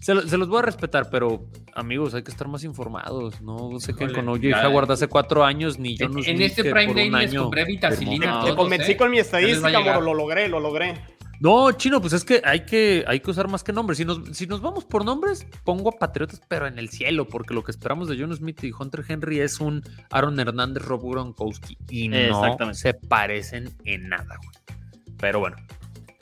Se, 0.00 0.14
los 0.14 0.48
voy 0.48 0.60
a 0.60 0.62
respetar, 0.62 1.08
pero 1.10 1.46
amigos, 1.74 2.14
hay 2.14 2.22
que 2.22 2.30
estar 2.30 2.46
más 2.46 2.62
informados. 2.64 3.40
No 3.40 3.80
sé 3.80 3.94
qué 3.94 4.12
con 4.12 4.28
OJ 4.28 4.64
Howard 4.64 4.92
hace 4.92 5.08
cuatro 5.08 5.44
años, 5.44 5.78
ni 5.78 5.96
yo 5.96 6.08
no 6.08 6.20
En, 6.20 6.36
en 6.36 6.42
este 6.42 6.62
Prime 6.62 6.94
Day 6.94 7.10
les 7.10 7.34
compré 7.34 7.64
vitacilina. 7.64 8.42
Me 8.44 8.54
convencí 8.54 8.92
¿eh? 8.92 8.96
con 8.96 9.10
mi 9.10 9.18
estadística, 9.18 9.98
lo 9.98 10.14
logré, 10.14 10.48
lo 10.48 10.60
logré. 10.60 11.15
No, 11.40 11.70
chino, 11.72 12.00
pues 12.00 12.12
es 12.12 12.24
que 12.24 12.40
hay 12.44 12.64
que, 12.64 13.04
hay 13.06 13.20
que 13.20 13.30
usar 13.30 13.48
más 13.48 13.62
que 13.62 13.72
nombres. 13.72 13.98
Si 13.98 14.04
nos, 14.04 14.36
si 14.36 14.46
nos 14.46 14.60
vamos 14.60 14.84
por 14.84 15.04
nombres, 15.04 15.46
pongo 15.64 15.90
a 15.90 15.98
Patriotas, 15.98 16.40
pero 16.48 16.66
en 16.66 16.78
el 16.78 16.88
cielo, 16.88 17.28
porque 17.28 17.54
lo 17.54 17.62
que 17.62 17.70
esperamos 17.70 18.08
de 18.08 18.18
John 18.18 18.34
Smith 18.34 18.64
y 18.64 18.72
Hunter 18.72 19.04
Henry 19.06 19.40
es 19.40 19.60
un 19.60 19.82
Aaron 20.10 20.38
Hernández, 20.40 20.82
Rob 20.84 21.02
Gronkowski. 21.02 21.76
Y 21.90 22.08
no 22.08 22.74
se 22.74 22.94
parecen 22.94 23.74
en 23.84 24.08
nada, 24.08 24.36
güey. 24.42 24.76
Pero 25.18 25.40
bueno, 25.40 25.56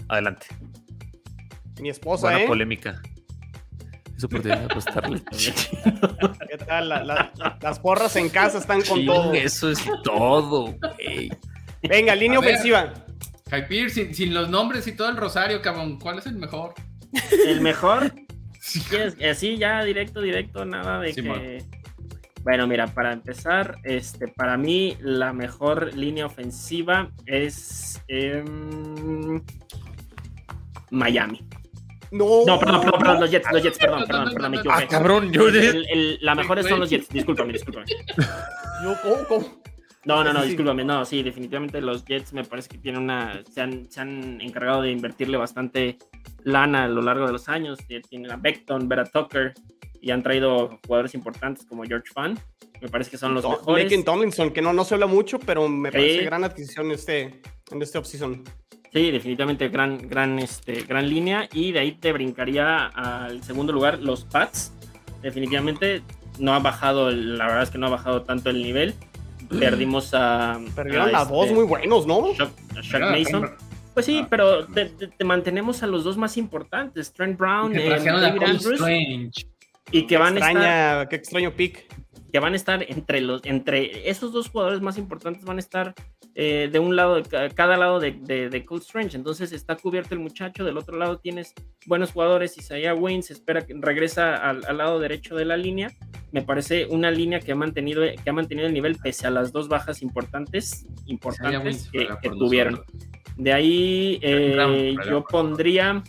adelante. 0.08 0.46
Mi 1.80 1.90
esposa, 1.90 2.28
Buena 2.28 2.44
¿eh? 2.44 2.46
polémica 2.46 3.02
es 4.16 4.24
oportunidad 4.24 4.60
de 4.60 4.64
apostarle. 4.66 5.22
¿Qué 6.48 6.58
tal? 6.66 6.88
las 6.88 7.78
porras 7.80 8.14
en 8.16 8.28
casa 8.28 8.58
están 8.58 8.82
con 8.82 9.04
todo. 9.04 9.32
Eso 9.32 9.70
es 9.70 9.84
todo, 10.04 10.72
güey. 10.72 11.30
Venga, 11.82 12.14
línea 12.14 12.38
ofensiva. 12.38 12.92
Sin, 13.88 14.14
sin, 14.14 14.34
los 14.34 14.48
nombres 14.48 14.86
y 14.86 14.92
todo 14.92 15.08
el 15.08 15.16
rosario, 15.16 15.62
cabrón, 15.62 15.98
¿cuál 15.98 16.18
es 16.18 16.26
el 16.26 16.36
mejor? 16.36 16.74
El 17.46 17.60
mejor. 17.60 18.12
Así 19.30 19.56
ya 19.56 19.84
directo, 19.84 20.20
directo, 20.20 20.64
nada 20.64 21.00
de 21.00 21.14
que. 21.14 21.64
Bueno, 22.42 22.66
mira, 22.66 22.86
para 22.88 23.12
empezar, 23.12 23.76
este, 23.84 24.28
para 24.28 24.58
mí 24.58 24.98
la 25.00 25.32
mejor 25.32 25.94
línea 25.94 26.26
ofensiva 26.26 27.10
es 27.24 28.02
em, 28.06 29.42
Miami. 30.90 31.42
No, 32.10 32.44
no, 32.46 32.58
perdón, 32.58 32.82
perdón, 32.82 33.00
perdón, 33.00 33.20
los 33.20 33.30
Jets, 33.30 33.48
los 33.50 33.62
Jets, 33.62 33.78
perdón, 33.78 34.04
perdón, 34.06 34.34
perdón, 34.34 34.50
me 34.50 34.56
equivoqué. 34.58 34.84
Ah, 34.84 34.88
cabrón, 34.88 35.32
yo 35.32 35.46
La 36.20 36.34
mejor 36.34 36.62
son 36.62 36.80
los 36.80 36.90
Jets, 36.90 37.08
discúlpame, 37.08 37.52
discúlpame. 37.54 37.86
Yo, 38.84 38.94
¿cómo, 39.02 39.16
cómo? 39.28 39.63
No, 40.04 40.22
no, 40.22 40.32
no, 40.32 40.42
discúlpame, 40.42 40.84
no, 40.84 41.04
sí, 41.04 41.22
definitivamente 41.22 41.80
los 41.80 42.04
Jets 42.04 42.32
me 42.34 42.44
parece 42.44 42.68
que 42.68 42.78
tienen 42.78 43.02
una, 43.02 43.42
se 43.50 43.62
han, 43.62 43.90
se 43.90 44.00
han 44.00 44.40
encargado 44.40 44.82
de 44.82 44.90
invertirle 44.90 45.36
bastante 45.38 45.96
lana 46.42 46.84
a 46.84 46.88
lo 46.88 47.00
largo 47.00 47.26
de 47.26 47.32
los 47.32 47.48
años, 47.48 47.78
tienen 48.08 48.30
a 48.30 48.36
Beckton, 48.36 48.88
Vera 48.88 49.04
Tucker, 49.04 49.54
y 50.04 50.10
han 50.10 50.22
traído 50.22 50.78
jugadores 50.86 51.14
importantes 51.14 51.64
como 51.64 51.84
George 51.84 52.12
Fan. 52.12 52.38
Me 52.82 52.88
parece 52.88 53.10
que 53.10 53.16
son 53.16 53.32
los 53.32 53.48
mejores. 53.48 53.84
Lakin 53.84 54.04
Tomlinson, 54.04 54.50
que 54.50 54.60
no, 54.60 54.74
no 54.74 54.84
se 54.84 54.92
habla 54.92 55.06
mucho, 55.06 55.38
pero 55.38 55.66
me 55.66 55.90
parece 55.90 56.24
gran 56.24 56.44
adquisición 56.44 56.90
este, 56.90 57.40
en 57.70 57.80
este 57.80 57.96
offseason. 57.96 58.44
Sí, 58.92 59.10
definitivamente 59.10 59.70
gran, 59.70 60.06
gran, 60.06 60.38
este, 60.38 60.82
gran 60.82 61.08
línea. 61.08 61.48
Y 61.54 61.72
de 61.72 61.78
ahí 61.78 61.92
te 61.92 62.12
brincaría 62.12 62.88
al 62.88 63.42
segundo 63.42 63.72
lugar 63.72 64.00
los 64.00 64.26
Pats. 64.26 64.74
Definitivamente 65.22 66.02
no 66.38 66.52
ha 66.52 66.58
bajado, 66.58 67.10
la 67.10 67.46
verdad 67.46 67.62
es 67.62 67.70
que 67.70 67.78
no 67.78 67.86
ha 67.86 67.90
bajado 67.90 68.22
tanto 68.24 68.50
el 68.50 68.62
nivel. 68.62 68.94
Perdimos 69.58 70.10
a. 70.14 70.60
Perdieron 70.74 71.14
a, 71.14 71.20
a 71.20 71.24
dos 71.24 71.44
este, 71.44 71.54
muy 71.54 71.64
buenos, 71.64 72.06
¿no? 72.06 72.32
Shaq, 72.34 73.00
Mason. 73.10 73.50
Pues 73.94 74.06
sí, 74.06 74.26
pero 74.28 74.66
te, 74.66 74.90
mantenemos 75.24 75.82
a 75.84 75.86
los 75.86 76.02
dos 76.02 76.16
más 76.16 76.36
importantes, 76.36 77.12
Trent 77.12 77.38
Brown 77.38 77.72
y 77.74 77.88
David 77.88 78.42
Andrews. 78.42 78.82
Y 79.92 80.06
que 80.06 80.16
van 80.16 80.36
a 80.36 80.48
estar. 80.50 81.08
Qué 81.08 81.16
extraño 81.16 81.52
pick. 81.52 81.86
Que 82.34 82.40
van 82.40 82.54
a 82.54 82.56
estar 82.56 82.84
entre 82.88 83.20
los. 83.20 83.42
Entre 83.44 84.10
esos 84.10 84.32
dos 84.32 84.50
jugadores 84.50 84.80
más 84.80 84.98
importantes 84.98 85.44
van 85.44 85.58
a 85.58 85.60
estar 85.60 85.94
eh, 86.34 86.68
de 86.72 86.80
un 86.80 86.96
lado, 86.96 87.22
de 87.22 87.50
cada 87.54 87.76
lado 87.76 88.00
de, 88.00 88.10
de, 88.10 88.64
Cold 88.64 88.82
Strange. 88.82 89.16
Entonces 89.16 89.52
está 89.52 89.76
cubierto 89.76 90.16
el 90.16 90.20
muchacho. 90.20 90.64
Del 90.64 90.76
otro 90.76 90.98
lado 90.98 91.20
tienes 91.20 91.54
buenos 91.86 92.10
jugadores. 92.10 92.58
Isaiah 92.58 92.92
Wayne 92.92 93.22
se 93.22 93.34
espera 93.34 93.64
que 93.64 93.76
regresa 93.78 94.34
al, 94.34 94.62
lado 94.76 94.98
derecho 94.98 95.36
de 95.36 95.44
la 95.44 95.56
línea. 95.56 95.92
Me 96.32 96.42
parece 96.42 96.86
una 96.86 97.12
línea 97.12 97.38
que 97.38 97.52
ha 97.52 97.54
mantenido, 97.54 98.02
que 98.02 98.28
ha 98.28 98.32
mantenido 98.32 98.66
el 98.66 98.74
nivel 98.74 98.96
pese 98.96 99.28
a 99.28 99.30
las 99.30 99.52
dos 99.52 99.68
bajas 99.68 100.02
importantes, 100.02 100.88
importantes 101.06 101.88
que, 101.92 102.30
tuvieron. 102.30 102.82
De 103.36 103.52
ahí 103.52 104.18
eh, 104.22 104.96
yo 105.08 105.22
pondría 105.22 106.02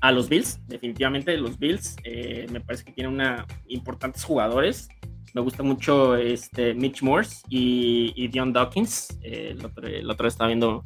a 0.00 0.10
los 0.10 0.28
Bills, 0.28 0.58
definitivamente 0.66 1.36
los 1.36 1.56
Bills. 1.56 1.94
Eh, 2.02 2.48
me 2.50 2.60
parece 2.60 2.82
que 2.82 2.90
tienen 2.90 3.14
una 3.14 3.46
importantes 3.68 4.24
jugadores. 4.24 4.88
Me 5.36 5.42
gusta 5.42 5.62
mucho 5.62 6.16
este 6.16 6.72
Mitch 6.72 7.02
Morse 7.02 7.42
y, 7.50 8.26
Dion 8.28 8.54
Dawkins. 8.54 9.18
Eh, 9.20 9.50
el, 9.50 9.66
otro, 9.66 9.86
día 9.86 10.28
estaba 10.28 10.48
viendo 10.48 10.82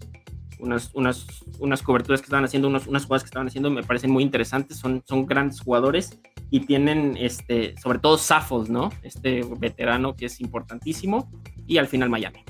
unas, 0.58 0.90
unas, 0.92 1.24
unas 1.60 1.80
coberturas 1.82 2.20
que 2.20 2.24
estaban 2.24 2.44
haciendo, 2.44 2.66
unas 2.66 3.04
jugadas 3.04 3.22
que 3.22 3.28
estaban 3.28 3.46
haciendo, 3.46 3.70
me 3.70 3.84
parecen 3.84 4.10
muy 4.10 4.24
interesantes. 4.24 4.76
Son, 4.76 5.04
son 5.06 5.24
grandes 5.24 5.60
jugadores 5.60 6.18
y 6.50 6.66
tienen, 6.66 7.16
este, 7.16 7.76
sobre 7.80 8.00
todo 8.00 8.18
Saffold, 8.18 8.70
¿no? 8.70 8.90
Este 9.04 9.42
veterano 9.56 10.16
que 10.16 10.26
es 10.26 10.40
importantísimo. 10.40 11.30
Y 11.68 11.78
al 11.78 11.86
final 11.86 12.10
Miami. 12.10 12.42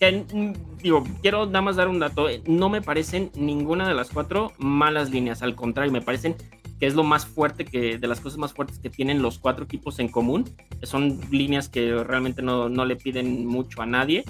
Mm, 0.00 0.52
digo, 0.80 1.02
quiero 1.20 1.46
nada 1.46 1.62
más 1.62 1.74
dar 1.74 1.88
un 1.88 1.98
dato. 1.98 2.28
Eh, 2.28 2.44
no 2.46 2.68
me 2.68 2.80
parecen 2.80 3.32
ninguna 3.34 3.88
de 3.88 3.94
las 3.94 4.10
cuatro 4.10 4.52
malas 4.58 5.10
líneas. 5.10 5.42
Al 5.42 5.56
contrario, 5.56 5.90
me 5.92 6.00
parecen 6.00 6.36
que 6.78 6.86
es 6.86 6.94
lo 6.94 7.04
más 7.04 7.26
fuerte 7.26 7.64
que, 7.64 7.98
de 7.98 8.06
las 8.06 8.20
cosas 8.20 8.38
más 8.38 8.52
fuertes 8.52 8.78
que 8.78 8.90
tienen 8.90 9.22
los 9.22 9.38
cuatro 9.38 9.64
equipos 9.64 9.98
en 9.98 10.08
común. 10.08 10.50
Son 10.82 11.20
líneas 11.30 11.68
que 11.68 12.02
realmente 12.04 12.42
no, 12.42 12.68
no 12.68 12.84
le 12.84 12.96
piden 12.96 13.46
mucho 13.46 13.82
a 13.82 13.86
nadie. 13.86 14.24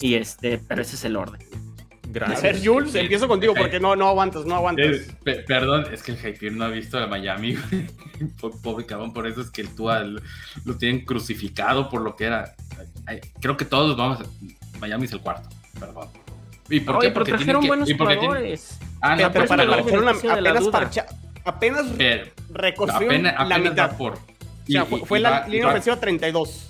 Y 0.00 0.14
este, 0.14 0.58
pero 0.58 0.82
ese 0.82 0.96
es 0.96 1.04
el 1.04 1.16
orden. 1.16 1.40
Gracias. 2.08 2.38
A 2.38 2.42
ver, 2.42 2.66
Jules, 2.66 2.94
empiezo 2.94 3.28
contigo 3.28 3.52
porque 3.54 3.80
no, 3.80 3.94
no 3.96 4.08
aguantas, 4.08 4.46
no 4.46 4.54
aguantas. 4.54 5.14
perdón, 5.46 5.86
es 5.92 6.02
que 6.02 6.12
el 6.12 6.18
Hyper 6.18 6.52
no 6.52 6.64
ha 6.64 6.68
visto 6.68 6.98
a 6.98 7.06
Miami, 7.06 7.56
Pobre 8.62 8.86
cabrón, 8.86 9.12
por 9.12 9.26
eso 9.26 9.42
es 9.42 9.50
que 9.50 9.62
el 9.62 9.74
Tua 9.74 10.00
lo, 10.00 10.20
lo, 10.64 10.76
tienen 10.78 11.04
crucificado 11.04 11.90
por 11.90 12.00
lo 12.00 12.16
que 12.16 12.24
era. 12.24 12.54
Creo 13.40 13.56
que 13.56 13.64
todos 13.64 13.96
vamos 13.96 14.20
a, 14.20 14.78
Miami 14.78 15.04
es 15.04 15.12
el 15.12 15.20
cuarto, 15.20 15.48
perdón. 15.78 16.08
¿Y 16.70 16.80
por 16.80 17.00
qué? 17.00 17.10
Porque 17.10 17.32
trajeron 17.32 17.66
buenos 17.66 17.92
jugadores. 17.92 18.78
Ah, 19.00 19.16
no, 19.16 19.30
pero, 19.30 19.46
para 19.46 19.62
apenas 19.64 20.68
parcha, 20.68 21.06
apenas 21.46 21.86
reconstruyeron 22.52 23.22
la 23.48 23.58
mitad. 23.58 23.96
Por, 23.96 24.14
o 24.14 24.18
sea, 24.66 24.84
fue, 24.84 25.20
la 25.20 25.46
línea 25.48 25.68
ofensiva 25.68 25.98
32. 25.98 26.68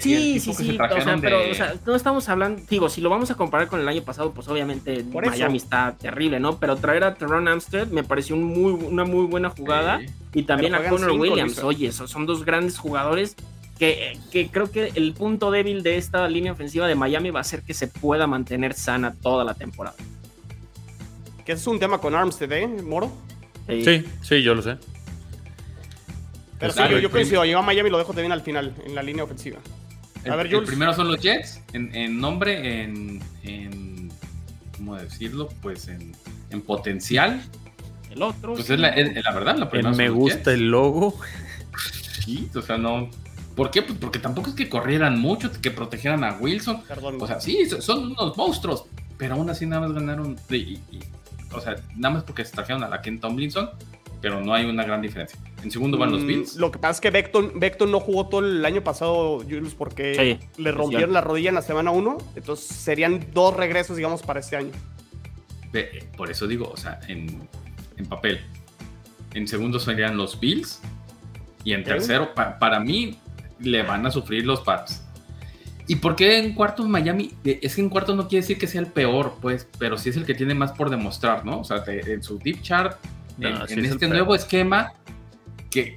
sí, 0.00 0.40
sí, 0.40 0.54
sí, 0.54 0.78
o 0.78 1.00
sea, 1.02 1.18
pero 1.20 1.50
o 1.50 1.54
sea, 1.54 1.74
no 1.84 1.94
estamos 1.94 2.28
hablando, 2.28 2.62
digo, 2.68 2.88
si 2.88 3.00
lo 3.00 3.10
vamos 3.10 3.30
a 3.30 3.34
comparar 3.34 3.68
con 3.68 3.80
el 3.80 3.88
año 3.88 4.02
pasado, 4.02 4.32
pues 4.32 4.48
obviamente 4.48 5.04
Miami 5.04 5.58
está 5.58 5.94
terrible, 6.00 6.40
¿no? 6.40 6.58
Pero 6.58 6.76
traer 6.76 7.04
a 7.04 7.14
Teron 7.14 7.46
Amstead 7.46 7.88
me 7.88 8.02
pareció 8.02 8.36
un 8.36 8.44
muy, 8.44 8.72
una 8.72 9.04
muy 9.04 9.26
buena 9.26 9.50
jugada 9.50 10.00
y 10.34 10.42
también 10.44 10.74
a 10.74 10.88
Connor 10.88 11.12
Williams, 11.12 11.58
oye, 11.62 11.92
son 11.92 12.26
dos 12.26 12.44
grandes 12.44 12.78
jugadores 12.78 13.36
que, 13.78 14.48
creo 14.50 14.70
que 14.70 14.92
el 14.94 15.12
punto 15.12 15.50
débil 15.50 15.82
de 15.82 15.98
esta 15.98 16.26
línea 16.28 16.52
ofensiva 16.52 16.86
de 16.86 16.94
Miami 16.94 17.30
va 17.30 17.40
a 17.40 17.44
ser 17.44 17.62
que 17.62 17.74
se 17.74 17.88
pueda 17.88 18.26
mantener 18.26 18.74
sana 18.74 19.14
toda 19.20 19.44
la 19.44 19.54
temporada. 19.54 19.96
Que 21.44 21.52
es 21.52 21.66
un 21.66 21.78
tema 21.78 21.98
con 21.98 22.14
Armstead, 22.14 22.52
¿eh, 22.52 22.66
Moro? 22.66 23.12
Sí, 23.68 24.04
sí, 24.22 24.42
yo 24.42 24.54
lo 24.54 24.62
sé. 24.62 24.76
Pero 26.58 26.72
sí, 26.72 26.80
yo, 27.02 27.10
coincido, 27.10 27.44
yo 27.44 27.58
a 27.58 27.62
Miami 27.62 27.90
lo 27.90 27.98
dejo 27.98 28.12
también 28.12 28.32
al 28.32 28.40
final, 28.40 28.74
en 28.84 28.94
la 28.94 29.02
línea 29.02 29.24
ofensiva. 29.24 29.58
A 30.28 30.36
ver, 30.36 30.46
Jules. 30.46 30.62
El 30.62 30.66
primero 30.66 30.94
son 30.94 31.08
los 31.08 31.20
Jets, 31.20 31.62
en, 31.72 32.18
nombre, 32.18 32.82
en, 32.82 34.10
¿cómo 34.76 34.96
decirlo? 34.96 35.48
Pues 35.60 35.88
en, 35.88 36.14
potencial. 36.62 37.42
El 38.10 38.22
otro. 38.22 38.54
Pues 38.54 38.70
es, 38.70 38.78
la, 38.80 38.90
verdad, 39.34 39.56
la 39.56 39.68
primera. 39.68 39.94
Me 39.94 40.08
gusta 40.08 40.52
el 40.52 40.70
logo. 40.70 41.18
Sí, 42.24 42.48
o 42.54 42.62
sea, 42.62 42.78
no, 42.78 43.10
¿Por 43.56 43.70
qué? 43.70 43.82
Pues 43.82 43.98
porque 43.98 44.18
tampoco 44.18 44.50
es 44.50 44.54
que 44.54 44.68
corrieran 44.68 45.18
mucho, 45.18 45.50
que 45.50 45.70
protegieran 45.70 46.22
a 46.24 46.36
Wilson. 46.38 46.82
Perdón. 46.82 47.16
O 47.20 47.26
sea, 47.26 47.40
sí, 47.40 47.66
son 47.80 48.12
unos 48.12 48.36
monstruos, 48.36 48.84
pero 49.16 49.34
aún 49.34 49.48
así 49.48 49.64
nada 49.64 49.80
más 49.80 49.92
ganaron. 49.92 50.36
O 51.52 51.60
sea, 51.60 51.76
nada 51.96 52.14
más 52.14 52.24
porque 52.24 52.44
se 52.44 52.52
trajeron 52.52 52.82
a 52.82 52.88
la 52.88 53.00
Ken 53.00 53.20
Tomlinson, 53.20 53.70
pero 54.20 54.40
no 54.40 54.54
hay 54.54 54.66
una 54.66 54.84
gran 54.84 55.02
diferencia. 55.02 55.38
En 55.62 55.70
segundo 55.70 55.98
van 55.98 56.10
los 56.10 56.22
mm, 56.22 56.26
Bills. 56.26 56.56
Lo 56.56 56.70
que 56.70 56.78
pasa 56.78 56.92
es 56.92 57.00
que 57.00 57.10
Beckton, 57.10 57.90
no 57.90 58.00
jugó 58.00 58.28
todo 58.28 58.40
el 58.40 58.64
año 58.64 58.82
pasado, 58.82 59.38
Julius, 59.40 59.74
porque 59.74 60.38
le 60.56 60.72
rompieron 60.72 61.12
la 61.12 61.20
rodilla 61.20 61.50
en 61.50 61.54
la 61.54 61.62
semana 61.62 61.90
1. 61.90 62.18
Entonces 62.36 62.66
serían 62.66 63.26
dos 63.32 63.54
regresos, 63.54 63.96
digamos, 63.96 64.22
para 64.22 64.40
este 64.40 64.56
año. 64.56 64.72
Por 66.16 66.30
eso 66.30 66.46
digo, 66.46 66.70
o 66.72 66.76
sea, 66.76 67.00
en, 67.08 67.48
papel. 68.08 68.40
En 69.34 69.46
segundo 69.46 69.78
serían 69.78 70.16
los 70.16 70.40
Bills. 70.40 70.80
Y 71.64 71.72
en 71.72 71.84
tercero, 71.84 72.32
para 72.34 72.80
mí, 72.80 73.18
le 73.60 73.82
van 73.82 74.06
a 74.06 74.10
sufrir 74.10 74.46
los 74.46 74.60
Pats. 74.60 75.05
¿Y 75.88 75.96
por 75.96 76.16
qué 76.16 76.38
en 76.38 76.54
cuartos 76.54 76.88
Miami? 76.88 77.32
Eh, 77.44 77.60
es 77.62 77.76
que 77.76 77.80
en 77.80 77.88
cuartos 77.88 78.16
no 78.16 78.26
quiere 78.28 78.42
decir 78.42 78.58
que 78.58 78.66
sea 78.66 78.80
el 78.80 78.88
peor, 78.88 79.36
pues, 79.40 79.68
pero 79.78 79.96
sí 79.96 80.08
es 80.08 80.16
el 80.16 80.24
que 80.24 80.34
tiene 80.34 80.54
más 80.54 80.72
por 80.72 80.90
demostrar, 80.90 81.44
¿no? 81.44 81.60
O 81.60 81.64
sea, 81.64 81.82
en 81.86 82.22
su 82.22 82.38
deep 82.38 82.60
chart, 82.62 82.98
en, 83.38 83.84
este 83.84 84.08
nuevo 84.08 84.34
esquema, 84.34 84.94
que, 85.70 85.96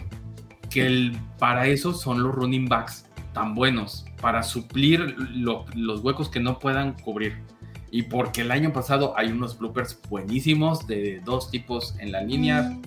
que 0.69 0.85
el, 0.85 1.17
para 1.39 1.67
eso 1.67 1.93
son 1.93 2.21
los 2.21 2.35
running 2.35 2.67
backs 2.67 3.05
tan 3.33 3.55
buenos, 3.55 4.05
para 4.21 4.43
suplir 4.43 5.15
los 5.33 6.01
huecos 6.01 6.29
que 6.29 6.39
no 6.39 6.59
puedan 6.59 6.93
cubrir. 6.93 7.37
Y 7.91 8.03
porque 8.03 8.41
el 8.41 8.51
año 8.51 8.71
pasado 8.71 9.15
hay 9.17 9.31
unos 9.31 9.57
bloopers 9.57 9.99
buenísimos 10.07 10.85
de 10.85 11.21
dos 11.25 11.49
tipos 11.49 11.95
en 11.99 12.11
la 12.11 12.21
línea, 12.21 12.77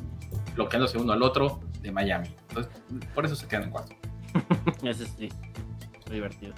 bloqueándose 0.55 0.98
uno 0.98 1.12
al 1.12 1.22
otro 1.22 1.61
de 1.80 1.90
Miami. 1.90 2.28
Entonces, 2.50 2.72
por 3.12 3.24
eso 3.24 3.34
se 3.34 3.48
quedan 3.48 3.64
en 3.64 3.70
cuarto. 3.70 3.96
Ese 4.84 5.07
sí. 5.07 5.28
Divertido. 6.09 6.55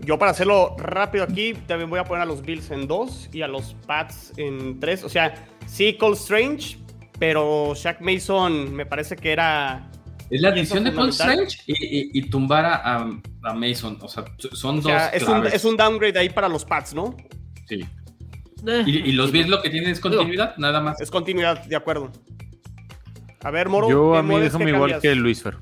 Yo 0.00 0.18
para 0.18 0.32
hacerlo 0.32 0.76
rápido 0.78 1.24
aquí, 1.24 1.54
también 1.66 1.88
voy 1.88 1.98
a 1.98 2.04
poner 2.04 2.22
a 2.22 2.26
los 2.26 2.42
Bills 2.42 2.70
en 2.70 2.86
2 2.86 3.30
y 3.32 3.42
a 3.42 3.48
los 3.48 3.74
Pats 3.86 4.32
en 4.36 4.78
3. 4.78 5.04
O 5.04 5.08
sea, 5.08 5.34
sí, 5.66 5.94
Cole 5.94 6.16
Strange, 6.16 6.78
pero 7.18 7.74
Shaq 7.74 8.00
Mason 8.00 8.74
me 8.74 8.84
parece 8.84 9.16
que 9.16 9.32
era... 9.32 9.90
Es 10.28 10.40
la 10.40 10.48
adición 10.48 10.84
de 10.84 10.92
Cole 10.92 11.10
Strange 11.10 11.58
y, 11.66 12.20
tumbar 12.28 12.64
a, 12.66 13.54
Mason. 13.54 13.98
O 14.02 14.08
sea, 14.08 14.24
son 14.52 14.80
dos... 14.80 14.92
Es 15.12 15.22
un, 15.22 15.46
es 15.46 15.64
un, 15.64 15.76
downgrade 15.76 16.18
ahí 16.18 16.28
para 16.28 16.48
los 16.48 16.64
Pats, 16.64 16.94
¿no? 16.94 17.16
Sí. 17.66 17.84
Eh. 18.66 18.84
¿Y, 18.86 19.12
los 19.12 19.32
Bills 19.32 19.48
lo 19.48 19.62
que 19.62 19.70
tienen 19.70 19.90
es 19.90 20.00
continuidad? 20.00 20.56
Nada 20.56 20.80
más. 20.80 21.00
Es 21.00 21.10
continuidad, 21.10 21.64
de 21.64 21.76
acuerdo. 21.76 22.12
A 23.42 23.50
ver, 23.50 23.68
Moro. 23.68 23.88
Yo 23.88 24.16
a 24.16 24.22
mí 24.22 24.38
déjame 24.40 24.70
igual 24.70 25.00
que 25.00 25.14
Luis 25.14 25.42
Fer. 25.42 25.56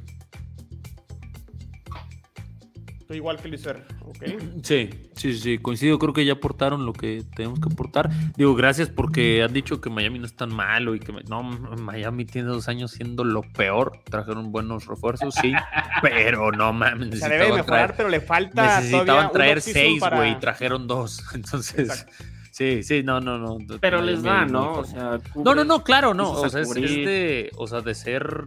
Estoy 3.04 3.18
igual 3.18 3.36
que 3.36 3.48
Luis 3.48 3.66
¿ok? 3.66 4.24
Sí, 4.62 4.88
sí, 5.14 5.34
sí, 5.34 5.58
coincido. 5.58 5.98
Creo 5.98 6.14
que 6.14 6.24
ya 6.24 6.32
aportaron 6.32 6.86
lo 6.86 6.94
que 6.94 7.22
tenemos 7.36 7.60
que 7.60 7.68
aportar. 7.70 8.08
Digo, 8.34 8.54
gracias 8.54 8.88
porque 8.88 9.42
han 9.42 9.52
dicho 9.52 9.82
que 9.82 9.90
Miami 9.90 10.20
no 10.20 10.24
es 10.24 10.34
tan 10.34 10.54
malo 10.54 10.94
y 10.94 11.00
que 11.00 11.12
no, 11.28 11.42
Miami 11.42 12.24
tiene 12.24 12.48
dos 12.48 12.66
años 12.66 12.92
siendo 12.92 13.22
lo 13.22 13.42
peor. 13.42 14.00
Trajeron 14.04 14.52
buenos 14.52 14.86
refuerzos, 14.86 15.34
sí, 15.34 15.52
pero 16.00 16.50
no 16.50 16.72
mames. 16.72 17.20
Se 17.20 17.28
debe 17.28 17.52
mejorar, 17.52 17.92
pero 17.94 18.08
le 18.08 18.22
falta. 18.22 18.80
Necesitaban 18.80 19.32
traer 19.32 19.60
seis, 19.60 20.02
güey, 20.10 20.32
y 20.32 20.36
trajeron 20.36 20.86
dos. 20.86 21.22
Entonces. 21.34 22.06
Sí, 22.52 22.82
sí, 22.82 23.02
no, 23.02 23.20
no, 23.20 23.36
no. 23.36 23.58
Pero 23.80 24.00
les 24.00 24.22
da, 24.22 24.46
¿no? 24.46 24.78
O 24.78 24.84
sea, 24.86 25.18
no, 25.34 25.54
no, 25.54 25.62
no, 25.64 25.84
claro, 25.84 26.14
no. 26.14 26.30
O 26.30 26.48
sea, 26.48 26.62
es, 26.62 26.72
de, 26.72 27.50
o 27.58 27.66
sea, 27.66 27.82
de 27.82 27.94
ser 27.94 28.46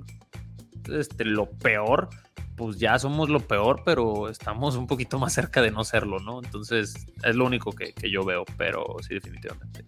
este, 0.89 1.25
lo 1.25 1.51
peor, 1.51 2.09
pues 2.57 2.79
ya 2.79 2.97
somos 2.97 3.29
lo 3.29 3.39
peor, 3.39 3.83
pero 3.85 4.29
estamos 4.29 4.75
un 4.75 4.87
poquito 4.87 5.19
más 5.19 5.31
cerca 5.31 5.61
de 5.61 5.69
no 5.69 5.83
serlo, 5.83 6.19
¿no? 6.19 6.41
Entonces, 6.43 7.05
es 7.23 7.35
lo 7.35 7.45
único 7.45 7.71
que, 7.71 7.93
yo 8.11 8.25
veo, 8.25 8.43
pero 8.57 8.83
sí, 9.07 9.13
definitivamente. 9.13 9.85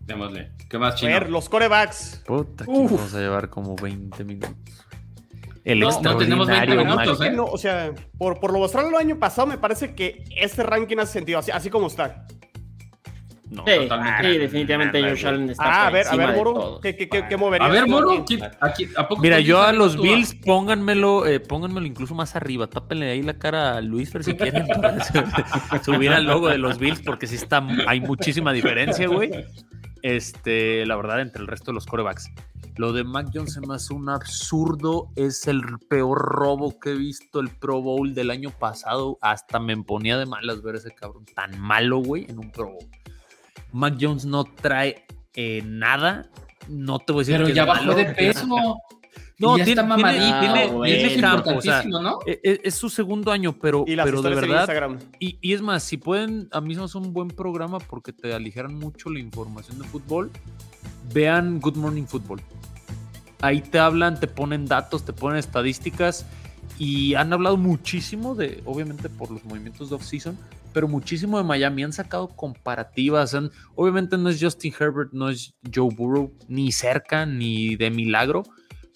Démosle. 0.00 0.50
¿Qué 0.70 0.78
más, 0.78 0.94
chino? 0.94 1.14
A 1.14 1.20
ver, 1.20 1.30
los 1.30 1.50
corebacks. 1.50 2.22
Puta, 2.26 2.64
que 2.64 2.70
vamos 2.70 3.14
a 3.14 3.18
llevar 3.18 3.50
como 3.50 3.76
20 3.76 4.24
minutos. 4.24 4.56
El 5.62 5.80
no, 5.80 6.00
no 6.00 6.16
tenemos 6.16 6.46
20 6.46 6.76
minutos, 6.76 7.20
¿eh? 7.20 7.36
o 7.38 7.58
sea, 7.58 7.92
por, 8.16 8.40
por 8.40 8.54
lo 8.54 8.58
mostrado 8.58 8.88
el 8.88 8.94
año 8.94 9.18
pasado, 9.18 9.46
me 9.46 9.58
parece 9.58 9.94
que 9.94 10.24
este 10.34 10.62
ranking 10.62 10.96
hace 10.96 11.12
sentido, 11.12 11.38
así, 11.38 11.50
así 11.50 11.68
como 11.68 11.88
está. 11.88 12.26
No, 13.50 13.64
sí, 13.66 13.72
totalmente. 13.76 14.32
Sí, 14.32 14.38
definitivamente 14.38 15.02
Josh 15.02 15.26
Allen 15.26 15.50
está 15.50 15.64
ah, 15.64 15.86
a 15.86 15.90
ver, 15.90 16.06
a 16.06 16.16
ver, 16.16 16.36
Moro, 16.36 16.80
¿qué, 16.82 16.96
qué, 16.96 17.08
qué, 17.08 17.36
moverías? 17.36 17.70
A 17.70 17.72
ver, 17.72 17.88
Moro, 17.88 18.24
¿a 18.96 19.08
poco 19.08 19.22
Mira, 19.22 19.40
yo 19.40 19.62
a 19.62 19.72
los 19.72 20.00
Bills, 20.00 20.34
pónganmelo, 20.34 21.26
eh, 21.26 21.40
pónganmelo 21.40 21.86
incluso 21.86 22.14
más 22.14 22.36
arriba, 22.36 22.66
tápenle 22.66 23.10
ahí 23.10 23.22
la 23.22 23.38
cara 23.38 23.76
a 23.76 23.80
Luis 23.80 24.10
Fer 24.10 24.24
si 24.24 24.34
quieren 24.34 24.66
subir 25.82 26.10
al 26.10 26.24
logo 26.24 26.48
de 26.48 26.58
los 26.58 26.78
Bills, 26.78 27.00
porque 27.00 27.26
sí 27.26 27.36
está, 27.36 27.66
hay 27.86 28.00
muchísima 28.00 28.52
diferencia, 28.52 29.08
güey. 29.08 29.30
Este, 30.02 30.86
la 30.86 30.96
verdad, 30.96 31.20
entre 31.20 31.42
el 31.42 31.48
resto 31.48 31.70
de 31.70 31.74
los 31.74 31.86
corebacks. 31.86 32.30
Lo 32.76 32.92
de 32.92 33.02
Mac 33.02 33.30
Jones 33.34 33.54
se 33.54 33.60
me 33.60 33.74
hace 33.74 33.92
un 33.92 34.08
absurdo. 34.08 35.10
Es 35.16 35.48
el 35.48 35.62
peor 35.88 36.18
robo 36.18 36.78
que 36.78 36.90
he 36.90 36.94
visto 36.94 37.40
el 37.40 37.48
Pro 37.50 37.82
Bowl 37.82 38.14
del 38.14 38.30
año 38.30 38.50
pasado. 38.50 39.18
Hasta 39.20 39.58
me 39.58 39.76
ponía 39.82 40.16
de 40.16 40.26
malas 40.26 40.62
ver 40.62 40.76
ese 40.76 40.94
cabrón 40.94 41.24
tan 41.34 41.58
malo, 41.58 41.98
güey, 41.98 42.26
en 42.28 42.38
un 42.38 42.52
Pro 42.52 42.70
Bowl. 42.70 42.88
Mac 43.72 43.96
Jones 44.00 44.24
no 44.24 44.44
trae 44.44 45.06
eh, 45.34 45.62
nada. 45.64 46.28
No 46.68 46.98
te 46.98 47.12
voy 47.12 47.20
a 47.20 47.26
decir. 47.26 47.36
Pero 47.38 47.54
ya 47.54 47.64
bajó 47.64 47.94
de 47.94 48.06
peso. 48.06 48.46
No, 49.40 49.54
tiene, 49.54 49.70
está. 49.70 51.44
E, 52.26 52.40
e, 52.42 52.60
es, 52.64 52.74
su 52.74 52.90
segundo 52.90 53.30
año, 53.30 53.56
pero, 53.56 53.84
pero 53.84 54.20
de 54.20 54.34
verdad. 54.34 54.98
Y, 55.20 55.38
y, 55.40 55.52
es 55.52 55.62
más, 55.62 55.84
si 55.84 55.96
pueden, 55.96 56.48
a 56.50 56.60
mí 56.60 56.74
es 56.74 56.94
un 56.96 57.12
buen 57.12 57.28
programa 57.28 57.78
porque 57.78 58.12
te 58.12 58.34
aligeran 58.34 58.74
mucho 58.74 59.10
la 59.10 59.20
información 59.20 59.78
de 59.78 59.84
fútbol. 59.84 60.32
Vean 61.14 61.60
Good 61.60 61.76
Morning 61.76 62.04
Football. 62.04 62.40
Ahí 63.40 63.60
te 63.60 63.78
hablan, 63.78 64.18
te 64.18 64.26
ponen 64.26 64.66
datos, 64.66 65.04
te 65.04 65.12
ponen 65.12 65.38
estadísticas 65.38 66.26
y 66.76 67.14
han 67.14 67.32
hablado 67.32 67.56
muchísimo 67.56 68.34
de, 68.34 68.60
obviamente 68.64 69.08
por 69.08 69.30
los 69.30 69.44
movimientos 69.44 69.90
de 69.90 69.96
off-season, 69.96 70.36
pero 70.72 70.88
muchísimo 70.88 71.38
de 71.38 71.44
Miami. 71.44 71.84
Han 71.84 71.92
sacado 71.92 72.28
comparativas. 72.28 73.36
obviamente 73.74 74.16
no 74.18 74.28
es 74.28 74.42
Justin 74.42 74.72
Herbert, 74.78 75.12
no 75.12 75.28
es 75.28 75.54
Joe 75.74 75.94
Burrow, 75.94 76.32
ni 76.48 76.72
cerca, 76.72 77.26
ni 77.26 77.76
de 77.76 77.90
milagro. 77.90 78.42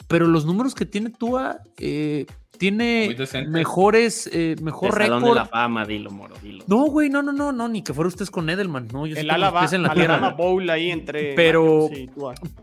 Pero 0.09 0.27
los 0.27 0.45
números 0.45 0.75
que 0.75 0.85
tiene 0.85 1.11
Tua, 1.11 1.61
eh, 1.79 2.27
tiene 2.59 3.17
mejores, 3.49 4.31
eh, 4.33 4.57
mejor 4.63 4.97
récord. 4.97 5.25
de 5.25 5.35
la 5.35 5.47
fama, 5.47 5.85
dilo, 5.85 6.11
moro, 6.11 6.35
dilo. 6.43 6.65
No, 6.69 6.87
güey, 6.87 7.09
no, 7.09 7.23
no, 7.23 7.33
no, 7.33 7.51
no, 7.51 7.69
ni 7.69 7.83
que 7.83 7.93
fuera 7.93 8.09
ustedes 8.09 8.31
con 8.31 8.49
Edelman, 8.49 8.89
no, 8.93 9.07
yo 9.07 9.17
el 9.17 9.31
Alaba, 9.31 9.67
en 9.73 9.83
la 9.83 9.95
tierra. 9.95 10.31
Bowl 10.31 10.69
ahí 10.71 10.91
entre 10.91 11.35
pero, 11.35 11.89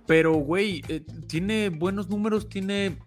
pero, 0.05 0.34
güey, 0.36 0.84
eh, 0.88 1.01
tiene 1.28 1.70
buenos 1.70 2.10
números, 2.10 2.47
tiene 2.47 2.97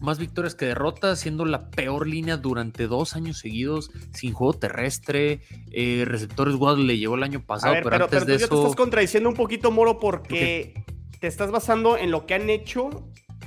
más 0.00 0.18
victorias 0.18 0.54
que 0.54 0.66
derrotas, 0.66 1.20
siendo 1.20 1.44
la 1.44 1.70
peor 1.70 2.06
línea 2.06 2.36
durante 2.36 2.86
dos 2.86 3.14
años 3.14 3.38
seguidos, 3.38 3.90
sin 4.12 4.32
juego 4.32 4.54
terrestre. 4.54 5.42
Eh, 5.72 6.04
receptores 6.06 6.54
Waddle 6.54 6.84
le 6.84 6.98
llevó 6.98 7.14
el 7.16 7.22
año 7.22 7.44
pasado, 7.44 7.74
pero, 7.82 8.04
antes 8.04 8.26
de 8.26 8.34
eso. 8.34 8.48
te 8.48 8.56
estás 8.56 8.76
contradiciendo 8.76 9.28
un 9.28 9.34
poquito, 9.34 9.70
Moro, 9.70 9.98
porque 9.98 10.84
te 11.20 11.26
estás 11.26 11.50
basando 11.50 11.96
en 11.96 12.10
lo 12.10 12.26
que 12.26 12.34
han 12.34 12.48
hecho 12.50 12.90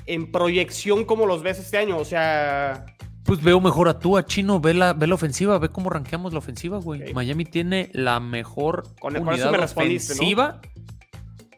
en 0.05 0.31
proyección 0.31 1.05
como 1.05 1.25
los 1.25 1.41
ves 1.41 1.59
este 1.59 1.77
año. 1.77 1.97
O 1.97 2.05
sea. 2.05 2.85
Pues 3.25 3.41
veo 3.41 3.59
mejor 3.61 3.87
a 3.87 3.99
tú, 3.99 4.17
a 4.17 4.25
Chino, 4.25 4.59
ve 4.59 4.73
la, 4.73 4.93
ve 4.93 5.07
la 5.07 5.15
ofensiva, 5.15 5.57
ve 5.57 5.69
cómo 5.69 5.89
ranqueamos 5.89 6.33
la 6.33 6.39
ofensiva, 6.39 6.77
güey. 6.77 7.13
Miami 7.13 7.45
tiene 7.45 7.89
la 7.93 8.19
mejor 8.19 8.83
con, 8.99 9.15
unidad 9.15 9.63
ofensiva. 9.63 10.61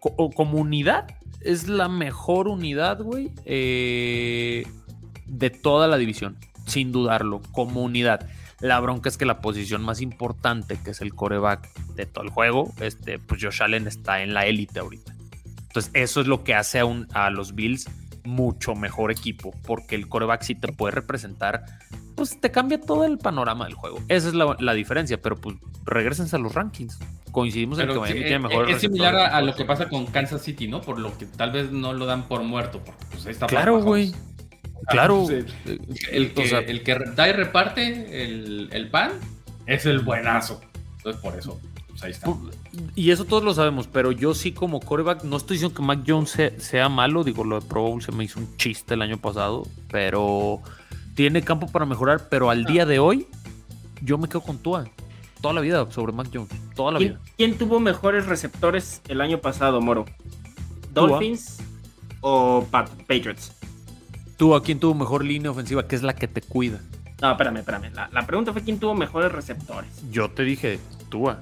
o 0.01 0.29
comunidad 0.29 1.07
es 1.45 1.67
la 1.67 1.87
mejor 1.87 2.47
unidad, 2.47 3.01
güey. 3.01 3.31
Eh, 3.45 4.65
de 5.25 5.49
toda 5.49 5.87
la 5.87 5.97
división, 5.97 6.37
sin 6.65 6.91
dudarlo, 6.91 7.41
como 7.51 7.83
unidad. 7.83 8.27
La 8.59 8.79
bronca 8.79 9.09
es 9.09 9.17
que 9.17 9.25
la 9.25 9.41
posición 9.41 9.83
más 9.83 10.01
importante, 10.01 10.79
que 10.83 10.91
es 10.91 11.01
el 11.01 11.13
coreback 11.13 11.69
de 11.95 12.05
todo 12.05 12.23
el 12.23 12.29
juego, 12.29 12.73
este, 12.79 13.19
pues 13.19 13.43
Josh 13.43 13.61
Allen 13.61 13.87
está 13.87 14.21
en 14.21 14.33
la 14.33 14.45
élite 14.45 14.79
ahorita. 14.79 15.13
Entonces, 15.67 15.91
eso 15.93 16.21
es 16.21 16.27
lo 16.27 16.43
que 16.43 16.55
hace 16.55 16.79
a, 16.79 16.85
un, 16.85 17.07
a 17.13 17.29
los 17.29 17.53
Bills 17.53 17.89
mucho 18.25 18.75
mejor 18.75 19.11
equipo, 19.11 19.53
porque 19.65 19.95
el 19.95 20.07
coreback 20.07 20.41
sí 20.41 20.55
te 20.55 20.71
puede 20.71 20.91
representar, 20.91 21.65
pues 22.15 22.39
te 22.39 22.51
cambia 22.51 22.79
todo 22.79 23.05
el 23.05 23.17
panorama 23.17 23.65
del 23.65 23.75
juego. 23.75 23.99
Esa 24.07 24.29
es 24.29 24.33
la, 24.33 24.73
diferencia, 24.73 25.21
pero 25.21 25.35
pues 25.35 25.57
regresense 25.83 26.35
a 26.35 26.39
los 26.39 26.53
rankings. 26.53 26.99
Coincidimos 27.31 27.77
en 27.79 27.89
que 27.89 27.99
Miami 27.99 28.21
tiene 28.21 28.39
mejor 28.39 28.69
Es 28.69 28.81
similar 28.81 29.15
a, 29.15 29.41
lo 29.41 29.53
que 29.55 29.65
pasa 29.65 29.89
con 29.89 30.05
Kansas 30.05 30.41
City, 30.41 30.67
¿no? 30.67 30.81
Por 30.81 30.99
lo 30.99 31.17
que 31.17 31.25
tal 31.25 31.51
vez 31.51 31.71
no 31.71 31.93
lo 31.93 32.05
dan 32.05 32.27
por 32.27 32.41
muerto, 32.43 32.81
porque 32.83 33.05
pues 33.11 33.25
está 33.25 33.47
Claro, 33.47 33.81
güey. 33.81 34.13
Claro. 34.87 35.27
el, 35.29 36.33
que, 36.33 36.95
da 37.15 37.27
y 37.27 37.31
reparte 37.31 38.23
el, 38.23 38.89
pan 38.89 39.11
es 39.65 39.85
el 39.85 39.99
buenazo. 39.99 40.61
Entonces, 40.97 41.21
por 41.21 41.37
eso, 41.37 41.59
pues 41.89 42.03
ahí 42.03 42.11
está. 42.11 42.31
Y 42.95 43.11
eso 43.11 43.25
todos 43.25 43.43
lo 43.43 43.53
sabemos, 43.53 43.87
pero 43.87 44.11
yo 44.11 44.33
sí 44.33 44.51
como 44.51 44.79
coreback, 44.79 45.23
no 45.23 45.37
estoy 45.37 45.55
diciendo 45.55 45.75
que 45.75 45.81
Mac 45.81 46.01
Jones 46.05 46.37
sea, 46.57 46.89
malo, 46.89 47.23
digo, 47.23 47.43
lo 47.43 47.59
de 47.59 47.65
Pro 47.65 47.81
Bowl 47.81 48.01
se 48.01 48.11
me 48.11 48.23
hizo 48.23 48.39
un 48.39 48.57
chiste 48.57 48.93
el 48.93 49.01
año 49.01 49.17
pasado, 49.17 49.67
pero 49.89 50.61
tiene 51.15 51.41
campo 51.41 51.67
para 51.67 51.85
mejorar, 51.85 52.27
pero 52.29 52.49
al 52.49 52.65
día 52.65 52.85
de 52.85 52.99
hoy 52.99 53.27
yo 54.01 54.17
me 54.17 54.27
quedo 54.27 54.41
con 54.41 54.57
Tua. 54.57 54.85
Toda 55.41 55.53
la 55.53 55.61
vida 55.61 55.89
sobre 55.91 56.11
Mac 56.11 56.27
Jones, 56.33 56.49
toda 56.75 56.91
la 56.91 56.99
vida. 56.99 57.19
¿Quién 57.37 57.57
tuvo 57.57 57.79
mejores 57.79 58.25
receptores 58.25 59.01
el 59.07 59.21
año 59.21 59.39
pasado, 59.39 59.79
Moro? 59.79 60.05
¿Dolphins 60.93 61.57
o 62.21 62.65
Patriots? 62.71 63.51
¿Tú 64.37 64.53
a 64.53 64.63
quién 64.63 64.79
tuvo 64.79 64.93
mejor 64.93 65.23
línea 65.23 65.49
ofensiva? 65.51 65.87
que 65.87 65.95
es 65.95 66.03
la 66.03 66.13
que 66.13 66.27
te 66.27 66.41
cuida? 66.41 66.81
No, 67.21 67.31
espérame, 67.31 67.57
espérame. 67.57 67.91
La, 67.93 68.27
pregunta 68.27 68.51
fue 68.51 68.63
quién 68.63 68.79
tuvo 68.79 68.93
mejores 68.93 69.31
receptores. 69.31 69.89
Yo 70.11 70.29
te 70.29 70.43
dije, 70.43 70.79
Tua. 71.09 71.39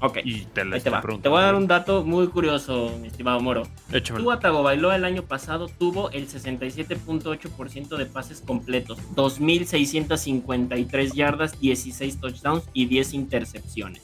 Ok. 0.00 0.18
Y 0.24 0.46
te, 0.46 0.64
la 0.64 0.80
te, 0.80 0.90
te 0.90 1.28
voy 1.28 1.38
a 1.38 1.42
dar 1.42 1.54
un 1.54 1.68
dato 1.68 2.02
muy 2.02 2.26
curioso, 2.26 2.98
mi 3.00 3.06
estimado 3.06 3.38
Moro. 3.38 3.62
Échamelo. 3.92 4.24
Tua 4.24 4.40
Tagovailoa 4.40 4.96
el 4.96 5.04
año 5.04 5.22
pasado 5.22 5.68
tuvo 5.68 6.10
el 6.10 6.26
67.8% 6.26 7.96
de 7.96 8.06
pases 8.06 8.40
completos, 8.40 8.98
2.653 9.14 11.14
yardas, 11.14 11.60
16 11.60 12.20
touchdowns 12.20 12.64
y 12.72 12.86
10 12.86 13.14
intercepciones. 13.14 14.02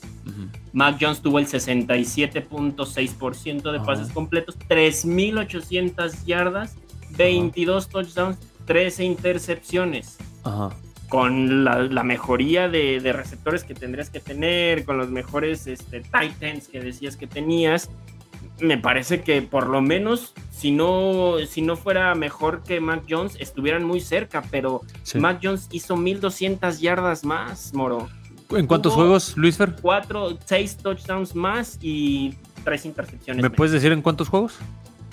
Mac 0.73 0.99
Jones 1.01 1.21
tuvo 1.21 1.41
el 1.41 1.49
67.6% 1.49 3.73
de 3.73 3.81
pases 3.81 4.13
completos, 4.13 4.57
3.800 4.69 6.25
yardas 6.25 6.77
22 7.19 7.89
touchdowns, 7.89 8.39
13 8.67 9.05
intercepciones. 9.05 10.17
Con 11.11 11.65
la, 11.65 12.03
mejoría 12.03 12.69
de, 12.69 13.01
receptores 13.13 13.65
que 13.65 13.75
tendrías 13.75 14.09
que 14.09 14.21
tener, 14.21 14.85
con 14.85 14.97
los 14.97 15.11
mejores 15.11 15.67
este, 15.67 16.01
Titans 16.01 16.69
que 16.69 16.81
decías 16.81 17.17
que 17.17 17.27
tenías, 17.27 17.91
me 18.61 18.79
parece 18.79 19.23
que 19.23 19.43
por 19.43 19.69
lo 19.69 19.81
menos, 19.81 20.35
si 20.51 20.71
no, 20.71 21.35
si 21.47 21.63
no 21.63 21.77
fuera 21.77 22.15
mejor 22.15 22.63
que 22.63 22.81
Mac 22.81 23.05
Jones, 23.09 23.37
estuvieran 23.41 23.85
muy 23.85 24.01
cerca, 24.01 24.43
pero 24.51 24.83
Mac 25.15 25.41
Jones 25.43 25.69
hizo 25.71 25.97
1200 25.97 26.81
yardas 26.81 27.25
más, 27.25 27.75
Moro. 27.75 28.09
¿En 28.51 28.67
cuántos 28.67 28.95
juegos, 28.95 29.37
Luis 29.37 29.57
Fer? 29.57 29.77
Cuatro, 29.81 30.39
seis 30.45 30.77
touchdowns 30.77 31.35
más 31.35 31.79
y 31.83 32.35
tres 32.65 32.87
intercepciones. 32.87 33.43
¿Me 33.43 33.51
puedes 33.51 33.73
decir 33.73 33.93
en 33.93 34.01
cuántos 34.01 34.29
juegos? 34.29 34.57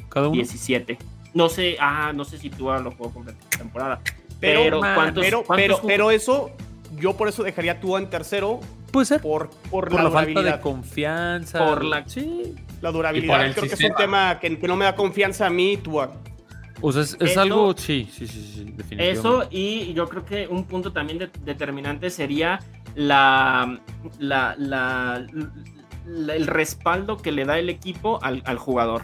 Cada 0.10 0.28
uno. 0.28 0.36
17. 0.36 0.98
No 1.36 1.50
sé, 1.50 1.78
ah, 1.80 2.12
no 2.16 2.26
sé 2.26 2.40
si 2.40 2.50
tú 2.50 2.72
lo 2.72 2.92
juego 2.92 3.14
con 3.14 3.26
la 3.26 3.34
temporada. 3.58 4.02
Pero, 4.40 4.82
pero, 4.82 5.44
pero, 5.46 5.82
pero, 5.86 6.12
eso, 6.12 6.50
yo 6.98 7.16
por 7.16 7.28
eso 7.28 7.44
dejaría 7.44 7.74
a 7.74 7.80
Tua 7.80 8.00
en 8.00 8.10
tercero. 8.10 8.62
Puede 8.92 9.06
ser. 9.06 9.22
Por, 9.22 9.50
por, 9.70 9.94
la, 9.94 10.10
falta 10.10 10.42
de 10.42 10.60
confianza. 10.62 11.60
Por 11.60 11.84
la, 11.84 12.08
sí. 12.08 12.56
la 12.82 12.92
durabilidad. 12.92 13.54
Creo 13.54 13.68
que 13.68 13.76
es 13.76 13.84
un 13.84 13.96
tema 13.96 14.40
que, 14.40 14.50
no 14.50 14.76
me 14.78 14.86
da 14.86 14.96
confianza 14.96 15.48
a 15.48 15.50
mí, 15.50 15.78
Tua. 15.78 16.14
O 16.82 16.92
sea, 16.92 17.02
es, 17.02 17.38
algo, 17.38 17.76
sí, 17.76 18.08
sí, 18.12 18.28
sí, 18.28 18.52
sí, 18.54 18.64
definitivamente. 18.66 19.12
Eso, 19.12 19.48
y 19.50 19.94
yo 19.94 20.08
creo 20.08 20.26
que 20.26 20.48
un 20.48 20.66
punto 20.66 20.92
también 20.92 21.30
determinante 21.44 22.10
sería 22.10 22.60
la, 22.96 23.80
la, 24.20 25.26
el 26.08 26.48
respaldo 26.48 27.18
que 27.18 27.32
le 27.32 27.46
da 27.46 27.60
el 27.60 27.70
equipo 27.70 28.20
al, 28.24 28.58
jugador. 28.58 29.04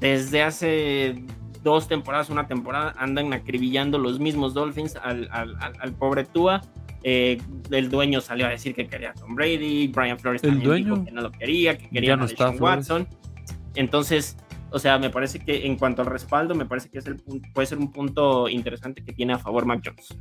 Desde 0.00 0.42
hace 0.42 1.24
dos 1.64 1.88
temporadas, 1.88 2.30
una 2.30 2.46
temporada, 2.46 2.94
andan 2.96 3.32
acribillando 3.32 3.98
los 3.98 4.20
mismos 4.20 4.54
Dolphins 4.54 4.96
al, 4.96 5.94
pobre 5.98 6.24
Tua. 6.24 6.62
Eh, 7.02 7.38
el 7.70 7.90
dueño 7.90 8.20
salió 8.20 8.46
a 8.46 8.50
decir 8.50 8.74
que 8.74 8.86
quería 8.86 9.10
a 9.10 9.14
Tom 9.14 9.34
Brady, 9.34 9.88
Brian 9.88 10.18
Flores 10.18 10.40
también 10.40 10.84
dijo 10.84 11.04
que 11.04 11.10
no 11.10 11.22
lo 11.22 11.32
quería, 11.32 11.76
que 11.76 11.90
quería 11.90 12.14
a 12.14 12.50
Watson. 12.50 13.08
Entonces, 13.74 14.36
o 14.70 14.78
sea, 14.78 14.98
me 14.98 15.10
parece 15.10 15.38
que 15.40 15.66
en 15.66 15.76
cuanto 15.76 16.02
al 16.02 16.08
respaldo, 16.08 16.54
me 16.54 16.66
parece 16.66 16.88
que 16.90 16.98
es 16.98 17.06
el, 17.06 17.16
puede 17.52 17.66
ser 17.66 17.78
un 17.78 17.90
punto 17.92 18.48
interesante 18.48 19.04
que 19.04 19.12
tiene 19.12 19.32
a 19.32 19.38
favor 19.38 19.66
Mac 19.66 19.82
Jones. 19.84 20.16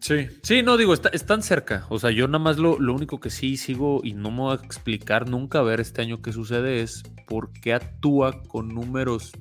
Sí, 0.00 0.28
sí, 0.42 0.62
no 0.62 0.78
digo, 0.78 0.94
están 0.94 1.42
cerca. 1.42 1.86
O 1.90 1.98
sea, 1.98 2.10
yo 2.10 2.26
nada 2.26 2.42
más 2.42 2.56
lo, 2.56 2.78
lo, 2.80 2.94
único 2.94 3.20
que 3.20 3.28
sí 3.28 3.58
sigo 3.58 4.00
y 4.02 4.14
no 4.14 4.30
me 4.30 4.38
voy 4.38 4.52
a 4.52 4.64
explicar 4.64 5.28
nunca 5.28 5.58
a 5.58 5.62
ver 5.62 5.78
este 5.78 6.00
año 6.00 6.22
qué 6.22 6.32
sucede 6.32 6.80
es 6.80 7.02
por 7.26 7.52
qué 7.52 7.74
actúa 7.74 8.42
con 8.44 8.68
números 8.68 9.32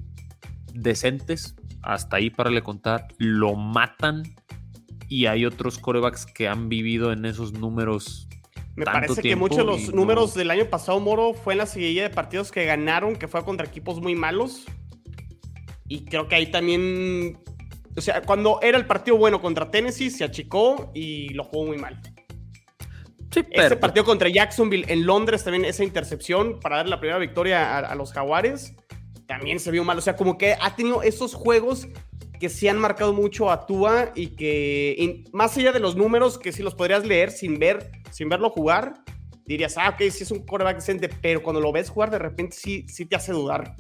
decentes, 0.74 1.56
hasta 1.82 2.18
ahí 2.18 2.30
para 2.30 2.50
le 2.50 2.62
contar, 2.62 3.08
lo 3.18 3.56
matan 3.56 4.24
y 5.08 5.26
hay 5.26 5.46
otros 5.46 5.80
corebacks 5.80 6.26
que 6.26 6.48
han 6.48 6.70
vivido 6.70 7.12
en 7.12 7.26
esos 7.26 7.54
números. 7.54 8.28
Me 8.76 8.86
parece 8.86 9.22
que 9.22 9.36
muchos 9.36 9.58
de 9.58 9.64
los 9.66 9.94
números 9.94 10.34
del 10.34 10.52
año 10.52 10.66
pasado, 10.66 11.00
Moro, 11.00 11.34
fue 11.34 11.54
en 11.54 11.60
la 11.60 11.66
seguida 11.66 12.04
de 12.04 12.10
partidos 12.10 12.52
que 12.52 12.66
ganaron, 12.66 13.16
que 13.16 13.28
fue 13.28 13.44
contra 13.44 13.66
equipos 13.66 14.02
muy 14.02 14.16
malos. 14.16 14.66
Y 15.88 16.06
creo 16.06 16.28
que 16.28 16.36
ahí 16.36 16.52
también 16.52 17.38
o 18.00 18.02
sea, 18.02 18.22
cuando 18.22 18.60
era 18.62 18.78
el 18.78 18.86
partido 18.86 19.18
bueno 19.18 19.42
contra 19.42 19.70
Tennessee, 19.70 20.10
se 20.10 20.24
achicó 20.24 20.92
y 20.94 21.34
lo 21.34 21.44
jugó 21.44 21.66
muy 21.66 21.78
mal. 21.78 22.00
Sí, 23.32 23.44
Ese 23.52 23.76
partido 23.76 24.06
contra 24.06 24.30
Jacksonville 24.30 24.86
en 24.88 25.06
Londres, 25.06 25.44
también 25.44 25.66
esa 25.66 25.84
intercepción 25.84 26.60
para 26.60 26.78
dar 26.78 26.88
la 26.88 27.00
primera 27.00 27.20
victoria 27.20 27.78
a, 27.78 27.96
los 27.96 28.14
Jaguares, 28.14 28.74
también 29.30 29.60
se 29.60 29.70
vio 29.70 29.84
mal. 29.84 29.98
O 29.98 30.02
sea, 30.02 30.16
como 30.16 30.40
que 30.40 30.56
ha 30.60 30.76
tenido 30.76 31.04
esos 31.04 31.36
juegos 31.36 31.88
que 32.40 32.50
sí 32.50 32.68
han 32.68 32.80
marcado 32.80 33.14
mucho 33.14 33.52
a 33.52 33.68
Tua 33.68 34.12
y 34.16 34.30
que 34.30 35.24
más 35.32 35.56
allá 35.56 35.72
de 35.72 35.80
los 35.80 35.96
números 35.96 36.40
que 36.40 36.52
sí 36.52 36.64
los 36.64 36.74
podrías 36.74 37.06
leer 37.06 37.30
sin 37.30 37.60
ver, 37.60 37.92
sin 38.10 38.28
verlo 38.28 38.50
jugar, 38.50 39.04
dirías, 39.46 39.78
ah, 39.78 39.90
ok, 39.90 40.10
sí 40.10 40.24
es 40.24 40.32
un 40.32 40.40
quarterback 40.40 40.78
decente, 40.78 41.10
pero 41.22 41.44
cuando 41.44 41.62
lo 41.62 41.72
ves 41.72 41.92
jugar 41.92 42.10
de 42.10 42.18
repente 42.18 42.56
sí, 42.56 42.86
sí 42.88 43.06
te 43.06 43.16
hace 43.16 43.32
dudar. 43.32 43.76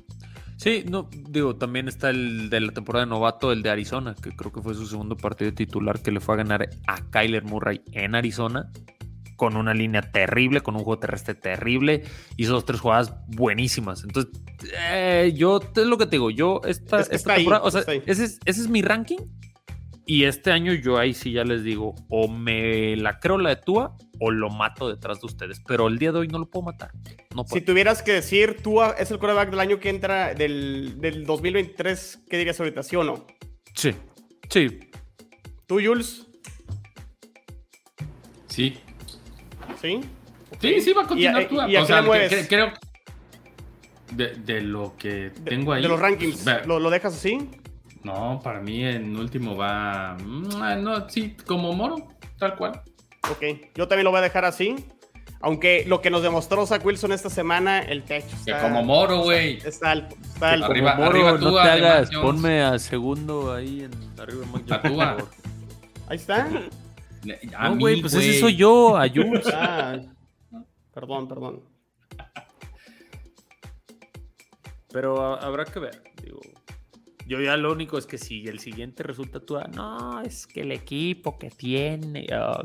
Sí, 0.57 0.83
no, 0.87 1.09
digo, 1.11 1.55
también 1.55 1.87
está 1.87 2.11
el 2.11 2.51
de 2.51 2.59
la 2.59 2.71
temporada 2.71 3.05
de 3.05 3.09
novato, 3.09 3.51
el 3.51 3.63
de 3.63 3.71
Arizona, 3.71 4.13
que 4.21 4.35
creo 4.35 4.51
que 4.51 4.61
fue 4.61 4.75
su 4.75 4.85
segundo 4.85 5.17
partido 5.17 5.51
titular 5.51 6.01
que 6.01 6.11
le 6.11 6.19
fue 6.19 6.35
a 6.35 6.37
ganar 6.37 6.69
a 6.85 7.01
Kyler 7.09 7.45
Murray 7.45 7.81
en 7.93 8.13
Arizona, 8.13 8.69
con 9.39 9.55
una 9.55 9.73
línea 9.73 10.01
terrible, 10.01 10.59
con 10.59 10.75
un 10.75 10.83
juego 10.83 10.99
terrestre 10.99 11.33
terrible, 11.33 12.03
hizo 12.35 12.51
dos, 12.51 12.65
tres 12.65 12.81
jugadas 12.81 13.15
buenísimas. 13.27 14.03
Entonces, 14.03 14.33
eh, 14.91 15.31
yo, 15.33 15.61
es 15.73 15.85
lo 15.85 15.97
que 15.97 16.05
te 16.05 16.17
digo, 16.17 16.29
yo, 16.29 16.59
esta, 16.65 16.99
esta 16.99 17.35
temporada, 17.35 17.63
o 17.63 17.71
sea, 17.71 17.81
ese 18.05 18.25
es, 18.25 18.39
ese 18.43 18.61
es 18.61 18.67
mi 18.67 18.81
ranking 18.81 19.19
y 20.05 20.25
este 20.25 20.51
año 20.51 20.73
yo 20.73 20.97
ahí 20.97 21.13
sí 21.13 21.31
ya 21.31 21.45
les 21.45 21.63
digo, 21.63 21.95
o 22.09 22.27
me 22.27 22.97
la 22.97 23.21
creo 23.21 23.37
la 23.37 23.51
de 23.51 23.55
Tua 23.55 23.95
o 24.19 24.29
lo 24.29 24.49
mato 24.49 24.89
detrás 24.89 25.21
de 25.21 25.27
ustedes. 25.27 25.61
Pero 25.65 25.87
el 25.87 25.97
día 25.97 26.11
de 26.11 26.19
hoy 26.19 26.27
no 26.27 26.37
lo 26.39 26.49
puedo 26.49 26.65
matar. 26.65 26.91
No 27.33 27.45
Si 27.47 27.61
tuvieras 27.61 28.03
que 28.03 28.11
decir, 28.11 28.57
Tua 28.61 28.95
es 28.99 29.09
el 29.09 29.19
quarterback 29.19 29.51
del 29.51 29.61
año 29.61 29.79
que 29.79 29.89
entra 29.89 30.33
del, 30.33 30.99
del 30.99 31.25
2023, 31.25 32.25
¿qué 32.29 32.37
dirías 32.37 32.59
ahorita? 32.59 32.83
¿Sí 32.83 32.97
o 32.97 33.05
no? 33.05 33.25
Sí, 33.73 33.93
sí. 34.49 34.79
¿Tú, 35.65 35.79
Jules? 35.81 36.27
Sí. 38.47 38.79
¿Sí? 39.82 40.01
Sí, 40.59 40.82
sí, 40.82 40.93
va 40.93 41.03
a 41.03 41.07
continuar 41.07 41.47
Tua. 41.47 41.65
o 41.65 41.86
sea, 41.86 42.03
creo 42.47 42.73
de, 44.11 44.36
de, 44.36 44.61
lo 44.61 44.95
que 44.97 45.32
tengo 45.43 45.73
ahí. 45.73 45.82
De 45.82 45.88
los 45.88 45.99
rankings, 45.99 46.45
¿lo, 46.65 46.80
¿lo 46.80 46.89
dejas 46.89 47.13
así? 47.13 47.49
No, 48.03 48.39
para 48.43 48.59
mí 48.61 48.84
en 48.84 49.15
último 49.15 49.55
va. 49.55 50.17
Mm, 50.23 50.84
no, 50.84 51.09
sí, 51.09 51.36
como 51.45 51.73
Moro, 51.73 52.07
tal 52.38 52.55
cual. 52.55 52.82
Ok, 53.30 53.43
yo 53.75 53.88
también 53.88 54.05
lo 54.05 54.11
voy 54.11 54.19
a 54.19 54.23
dejar 54.23 54.45
así. 54.45 54.75
Aunque 55.41 55.86
lo 55.88 56.01
que 56.01 56.09
nos 56.09 56.21
demostró 56.21 56.65
Zach 56.65 56.86
Wilson 56.86 57.13
esta 57.13 57.30
semana, 57.30 57.80
el 57.80 58.03
techo 58.03 58.36
está. 58.36 58.57
Que 58.57 58.61
como 58.61 58.84
Moro, 58.84 59.19
güey. 59.19 59.57
Está 59.65 59.91
alto. 59.91 60.15
Está 60.21 60.51
alto. 60.51 60.65
Arriba, 60.65 60.95
Moro, 60.95 61.09
arriba 61.11 61.39
tú, 61.39 61.45
no 61.45 61.61
te 61.61 61.69
hagas. 61.69 62.09
Ponme 62.09 62.61
a 62.61 62.80
segundo 62.80 63.53
ahí 63.53 63.84
en 63.84 64.19
arriba 64.19 64.45
de 64.65 65.23
Ahí 66.07 66.17
está. 66.17 66.49
no, 67.24 67.78
güey, 67.78 68.01
pues 68.01 68.13
ese 68.13 68.39
soy 68.39 68.55
yo, 68.55 68.97
a 68.97 69.03
ah, 69.53 69.99
perdón, 70.93 71.28
perdón. 71.28 71.63
Pero 74.91 75.39
habrá 75.39 75.65
que 75.65 75.80
ver, 75.80 76.03
digo. 76.24 76.39
Yo 77.28 77.39
ya 77.39 77.55
lo 77.57 77.72
único 77.72 77.99
es 77.99 78.07
que 78.07 78.17
si 78.17 78.47
el 78.47 78.59
siguiente 78.59 79.03
resulta 79.03 79.39
tú, 79.39 79.59
no, 79.76 80.20
es 80.22 80.47
que 80.47 80.61
el 80.61 80.72
equipo 80.72 81.38
que 81.38 81.51
tiene, 81.51 82.28
oh, 82.34 82.63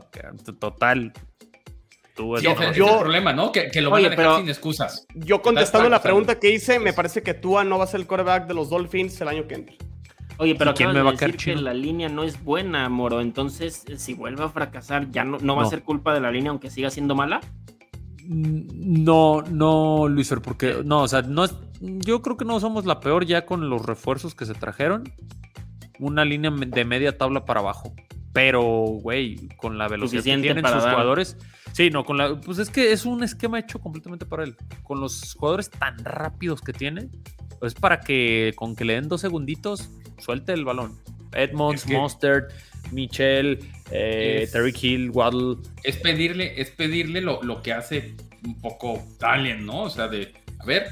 total. 0.58 1.12
Tú 2.16 2.34
sí, 2.38 2.46
es 2.46 2.60
el 2.60 2.74
problema, 2.74 3.32
¿no? 3.32 3.52
Que, 3.52 3.68
lo 3.82 3.90
van 3.90 4.06
a 4.06 4.08
dejar 4.08 4.38
sin 4.38 4.48
excusas. 4.48 5.06
Yo 5.14 5.42
contestando 5.42 5.90
la 5.90 6.00
pregunta 6.00 6.38
que 6.38 6.50
hice, 6.50 6.78
me 6.78 6.94
parece 6.94 7.22
que 7.22 7.34
Tua 7.34 7.64
no 7.64 7.76
va 7.76 7.84
a 7.84 7.86
ser 7.88 8.00
el 8.00 8.06
quarterback 8.06 8.46
de 8.46 8.54
los 8.54 8.70
Dolphins 8.70 9.20
el 9.20 9.28
año 9.28 9.46
que 9.46 9.54
entra. 9.54 9.76
Oye, 10.38 10.54
pero 10.56 10.74
¿quién 10.74 10.92
me 10.92 11.00
va 11.00 11.10
a 11.10 11.12
decir 11.12 11.36
que 11.36 11.54
la 11.54 11.74
línea 11.74 12.08
no 12.08 12.24
es 12.24 12.42
buena, 12.42 12.88
Moro. 12.88 13.20
Entonces, 13.20 13.84
si 13.96 14.14
vuelve 14.14 14.42
a 14.44 14.48
fracasar, 14.48 15.10
¿ya 15.10 15.24
no, 15.24 15.38
no 15.38 15.56
va 15.56 15.62
a 15.62 15.66
ser 15.66 15.82
culpa 15.82 16.12
de 16.12 16.20
la 16.20 16.30
línea 16.30 16.50
aunque 16.50 16.70
siga 16.70 16.90
siendo 16.90 17.14
mala? 17.14 17.40
No, 18.26 19.42
no, 19.42 20.08
Luis, 20.08 20.34
porque 20.42 20.82
no, 20.84 21.02
o 21.02 21.08
sea, 21.08 21.22
no 21.22 21.44
yo 21.80 22.22
creo 22.22 22.36
que 22.36 22.44
no 22.44 22.58
somos 22.60 22.86
la 22.86 23.00
peor 23.00 23.26
ya 23.26 23.44
con 23.44 23.68
los 23.68 23.84
refuerzos 23.84 24.34
que 24.34 24.46
se 24.46 24.54
trajeron. 24.54 25.12
Una 25.98 26.24
línea 26.24 26.50
de 26.50 26.84
media 26.84 27.16
tabla 27.18 27.44
para 27.44 27.60
abajo. 27.60 27.94
Pero, 28.34 28.62
güey, 28.62 29.48
con 29.56 29.78
la 29.78 29.86
velocidad 29.86 30.24
que 30.24 30.36
tienen 30.36 30.66
sus 30.66 30.82
jugadores. 30.82 31.36
Sí, 31.72 31.88
no, 31.88 32.04
con 32.04 32.18
la. 32.18 32.34
Pues 32.40 32.58
es 32.58 32.68
que 32.68 32.92
es 32.92 33.06
un 33.06 33.22
esquema 33.22 33.60
hecho 33.60 33.78
completamente 33.78 34.26
para 34.26 34.42
él. 34.42 34.56
Con 34.82 35.00
los 35.00 35.34
jugadores 35.34 35.70
tan 35.70 36.04
rápidos 36.04 36.60
que 36.60 36.72
tiene, 36.72 37.08
pues 37.60 37.74
para 37.74 38.00
que 38.00 38.52
con 38.56 38.74
que 38.74 38.84
le 38.84 38.94
den 38.94 39.08
dos 39.08 39.20
segunditos, 39.20 39.88
suelte 40.18 40.52
el 40.52 40.64
balón. 40.64 40.98
Edmonds, 41.32 41.86
Monster, 41.88 42.48
Michel, 42.90 43.60
eh, 43.92 44.48
Terry 44.50 44.74
Hill, 44.80 45.10
Waddle. 45.10 45.56
Es 45.84 45.96
pedirle, 45.98 46.60
es 46.60 46.70
pedirle 46.70 47.20
lo, 47.20 47.40
lo, 47.42 47.62
que 47.62 47.72
hace 47.72 48.16
un 48.44 48.60
poco 48.60 49.00
Talent, 49.20 49.62
¿no? 49.62 49.82
O 49.82 49.90
sea, 49.90 50.08
de, 50.08 50.32
a 50.58 50.64
ver, 50.64 50.88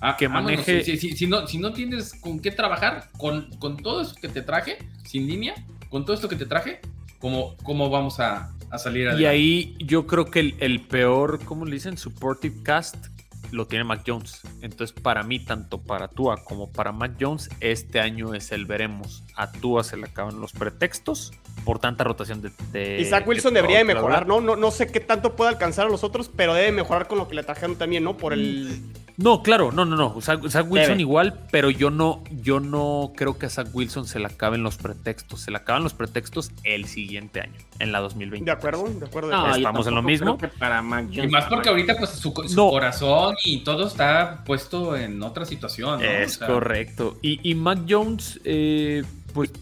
ah, 0.00 0.16
que 0.18 0.26
maneje. 0.26 0.82
si, 0.82 1.26
no, 1.26 1.46
si 1.46 1.58
no 1.58 1.74
tienes 1.74 2.14
con 2.14 2.40
qué 2.40 2.50
trabajar, 2.50 3.10
con, 3.18 3.50
con 3.58 3.76
todo 3.76 4.00
eso 4.00 4.14
que 4.14 4.28
te 4.28 4.40
traje, 4.40 4.78
sin 5.04 5.26
línea, 5.26 5.54
con 5.96 6.04
todo 6.04 6.14
esto 6.14 6.28
que 6.28 6.36
te 6.36 6.44
traje, 6.44 6.82
¿cómo, 7.18 7.56
cómo 7.62 7.88
vamos 7.88 8.20
a, 8.20 8.52
a 8.68 8.76
salir 8.76 9.08
adelante? 9.08 9.22
Y 9.22 9.24
ahí 9.24 9.74
yo 9.78 10.06
creo 10.06 10.26
que 10.26 10.40
el, 10.40 10.54
el 10.60 10.82
peor, 10.82 11.42
¿cómo 11.42 11.64
le 11.64 11.72
dicen? 11.72 11.96
Supportive 11.96 12.62
cast 12.62 13.06
lo 13.50 13.66
tiene 13.66 13.82
Mac 13.84 14.02
Jones. 14.06 14.42
Entonces, 14.60 14.92
para 14.92 15.22
mí, 15.22 15.40
tanto 15.40 15.82
para 15.82 16.08
Tua 16.08 16.44
como 16.44 16.70
para 16.70 16.92
Mac 16.92 17.16
Jones, 17.18 17.48
este 17.60 17.98
año 17.98 18.34
es 18.34 18.52
el 18.52 18.66
veremos. 18.66 19.24
A 19.36 19.52
Tua 19.52 19.84
se 19.84 19.96
le 19.96 20.06
acaban 20.06 20.40
los 20.40 20.52
pretextos 20.52 21.32
por 21.66 21.78
tanta 21.78 22.04
rotación 22.04 22.40
de. 22.40 22.50
de 22.72 23.00
Isaac 23.00 23.26
Wilson 23.26 23.52
debería 23.52 23.78
de 23.78 23.84
mejorar, 23.84 24.26
¿no? 24.26 24.40
¿no? 24.40 24.56
No 24.56 24.70
sé 24.70 24.86
qué 24.86 25.00
tanto 25.00 25.34
puede 25.34 25.50
alcanzar 25.50 25.86
a 25.86 25.90
los 25.90 26.04
otros, 26.04 26.30
pero 26.34 26.54
debe 26.54 26.72
mejorar 26.72 27.08
con 27.08 27.18
lo 27.18 27.28
que 27.28 27.34
le 27.34 27.42
trajeron 27.42 27.76
también, 27.76 28.04
¿no? 28.04 28.16
Por 28.16 28.32
el. 28.32 28.80
No, 29.18 29.42
claro, 29.42 29.72
no, 29.72 29.84
no, 29.84 29.96
no. 29.96 30.20
Zach, 30.20 30.40
Wilson 30.68 31.00
igual, 31.00 31.40
pero 31.50 31.70
yo 31.70 31.90
no, 31.90 32.22
yo 32.30 32.60
no 32.60 33.12
creo 33.16 33.38
que 33.38 33.46
a 33.46 33.48
Zach 33.48 33.68
Wilson 33.72 34.06
se 34.06 34.18
le 34.18 34.26
acaben 34.26 34.62
los 34.62 34.76
pretextos. 34.76 35.40
Se 35.40 35.50
le 35.50 35.56
acaban 35.56 35.82
los 35.82 35.94
pretextos 35.94 36.52
el 36.64 36.84
siguiente 36.84 37.40
año, 37.40 37.58
en 37.78 37.92
la 37.92 38.00
2020. 38.00 38.44
De 38.44 38.50
acuerdo, 38.50 38.84
de 38.84 39.06
acuerdo. 39.06 39.54
Estamos 39.54 39.86
en 39.86 39.94
lo 39.94 40.02
mismo. 40.02 40.38
Para 40.58 40.82
Mac 40.82 41.06
y 41.10 41.26
más 41.28 41.46
porque 41.46 41.68
ahorita 41.68 41.96
pues 41.96 42.10
su, 42.10 42.32
corazón 42.32 43.34
y 43.44 43.64
todo 43.64 43.86
está 43.86 44.44
puesto 44.44 44.96
en 44.96 45.22
otra 45.22 45.44
situación. 45.46 46.02
Es 46.04 46.38
correcto. 46.38 47.16
Y, 47.22 47.40
y 47.48 47.54
Mac 47.54 47.80
Jones, 47.88 48.38
eh, 48.44 49.02
pues 49.36 49.52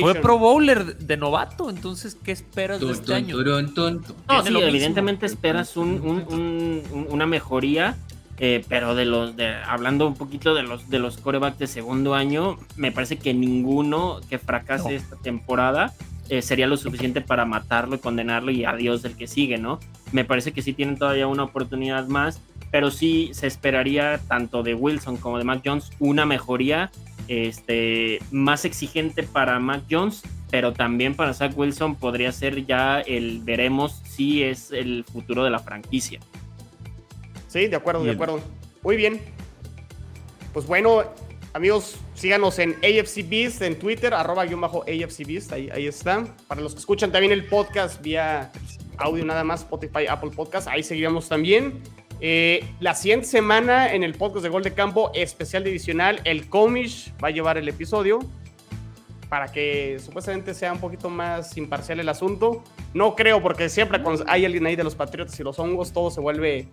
fue 0.00 0.14
Pro 0.14 0.38
Bowler 0.38 0.96
de 0.96 1.16
novato, 1.18 1.68
entonces, 1.68 2.16
¿qué 2.24 2.32
esperas 2.32 2.80
de 2.80 2.90
este 2.90 3.12
año? 3.12 3.36
no, 4.26 4.42
sí, 4.42 4.56
evidentemente 4.56 5.26
esperas 5.26 5.76
una 5.76 7.26
mejoría 7.26 7.96
eh, 8.38 8.64
pero 8.68 8.96
de 8.96 9.04
los 9.04 9.36
de, 9.36 9.54
hablando 9.54 10.08
un 10.08 10.14
poquito 10.14 10.54
de 10.54 10.64
los 10.64 10.90
de 10.90 10.98
los 10.98 11.18
corebacks 11.18 11.58
de 11.58 11.66
segundo 11.68 12.14
año, 12.14 12.58
me 12.76 12.90
parece 12.90 13.16
que 13.16 13.32
ninguno 13.32 14.20
que 14.28 14.38
fracase 14.38 14.96
esta 14.96 15.16
temporada 15.16 15.92
eh, 16.30 16.42
sería 16.42 16.66
lo 16.66 16.76
suficiente 16.76 17.20
para 17.20 17.44
matarlo 17.44 17.94
y 17.94 17.98
condenarlo 17.98 18.50
y 18.50 18.64
adiós 18.64 19.02
del 19.02 19.16
que 19.16 19.28
sigue, 19.28 19.58
¿no? 19.58 19.78
Me 20.10 20.24
parece 20.24 20.52
que 20.52 20.62
sí 20.62 20.72
tienen 20.72 20.96
todavía 20.96 21.28
una 21.28 21.44
oportunidad 21.44 22.08
más, 22.08 22.40
pero 22.72 22.90
sí 22.90 23.30
se 23.34 23.46
esperaría 23.46 24.18
tanto 24.26 24.64
de 24.64 24.74
Wilson 24.74 25.16
como 25.18 25.38
de 25.38 25.44
Mac 25.44 25.62
Jones 25.64 25.90
una 26.00 26.26
mejoría 26.26 26.90
este, 27.28 28.20
más 28.30 28.64
exigente 28.64 29.22
para 29.22 29.58
Mac 29.58 29.82
Jones, 29.90 30.22
pero 30.50 30.72
también 30.72 31.14
para 31.14 31.34
Zach 31.34 31.56
Wilson 31.56 31.96
podría 31.96 32.32
ser 32.32 32.66
ya 32.66 33.00
el 33.00 33.40
veremos 33.42 34.02
si 34.04 34.42
es 34.42 34.70
el 34.70 35.04
futuro 35.04 35.44
de 35.44 35.50
la 35.50 35.58
franquicia. 35.58 36.20
Sí, 37.48 37.66
de 37.68 37.76
acuerdo, 37.76 38.04
de 38.04 38.12
acuerdo. 38.12 38.40
Muy 38.82 38.96
bien. 38.96 39.20
Pues 40.52 40.66
bueno, 40.66 41.02
amigos, 41.52 41.96
síganos 42.14 42.58
en 42.58 42.76
AFC 42.82 43.28
Beast 43.28 43.62
en 43.62 43.78
Twitter, 43.78 44.12
arroba 44.14 44.44
guion 44.44 44.60
bajo 44.60 44.82
AFC 44.82 45.26
Beast, 45.26 45.52
ahí, 45.52 45.68
ahí 45.72 45.86
está. 45.86 46.24
Para 46.46 46.60
los 46.60 46.74
que 46.74 46.80
escuchan 46.80 47.10
también 47.10 47.32
el 47.32 47.46
podcast 47.46 48.02
vía 48.02 48.52
audio 48.98 49.24
nada 49.24 49.44
más, 49.44 49.60
Spotify, 49.62 50.06
Apple 50.08 50.30
Podcast, 50.30 50.68
ahí 50.68 50.82
seguiremos 50.82 51.28
también. 51.28 51.82
Eh, 52.20 52.64
la 52.80 52.94
siguiente 52.94 53.26
semana 53.26 53.92
en 53.92 54.02
el 54.02 54.14
podcast 54.14 54.42
de 54.42 54.48
Gol 54.48 54.62
de 54.62 54.72
Campo, 54.72 55.10
especial 55.14 55.64
divisional, 55.64 56.20
el 56.24 56.48
Comish 56.48 57.12
va 57.22 57.28
a 57.28 57.30
llevar 57.30 57.58
el 57.58 57.68
episodio 57.68 58.20
para 59.28 59.50
que 59.50 59.98
supuestamente 59.98 60.54
sea 60.54 60.72
un 60.72 60.78
poquito 60.78 61.10
más 61.10 61.56
imparcial 61.56 62.00
el 62.00 62.08
asunto. 62.08 62.62
No 62.92 63.16
creo, 63.16 63.42
porque 63.42 63.68
siempre 63.68 64.00
cuando 64.00 64.24
hay 64.28 64.44
alguien 64.44 64.64
ahí 64.66 64.76
de 64.76 64.84
los 64.84 64.94
Patriotas 64.94 65.38
y 65.40 65.42
los 65.42 65.58
hongos, 65.58 65.92
todo 65.92 66.10
se 66.10 66.20
vuelve... 66.20 66.68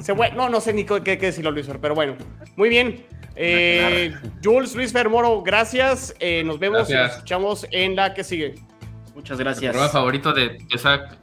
Se 0.00 0.12
no, 0.12 0.48
no 0.48 0.60
sé 0.60 0.72
ni 0.72 0.84
qué, 0.84 1.02
qué 1.02 1.16
decirlo, 1.16 1.52
Luis, 1.52 1.68
pero 1.80 1.94
bueno. 1.94 2.16
Muy 2.56 2.68
bien. 2.68 3.06
Eh, 3.36 4.14
Jules, 4.42 4.74
Luis 4.74 4.92
Fermoro, 4.92 5.42
gracias. 5.42 6.14
Eh, 6.18 6.42
nos 6.44 6.58
vemos 6.58 6.90
y 6.90 6.94
nos 6.94 7.12
escuchamos 7.12 7.66
en 7.70 7.96
la 7.96 8.12
que 8.12 8.24
sigue. 8.24 8.56
Muchas 9.14 9.38
gracias. 9.38 9.74
El 9.74 9.88
favorito 9.88 10.32
de 10.32 10.58
Zach 10.76 11.16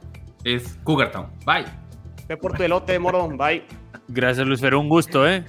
es 0.44 0.78
Cougar 0.84 1.10
Town. 1.10 1.28
Bye. 1.44 1.81
Ve 2.28 2.36
por 2.36 2.52
tu 2.56 2.62
elote, 2.62 2.98
moro. 2.98 3.28
Bye. 3.28 3.64
Gracias, 4.08 4.46
Luis 4.46 4.60
Fer. 4.60 4.74
Un 4.74 4.88
gusto, 4.88 5.26
¿eh? 5.26 5.44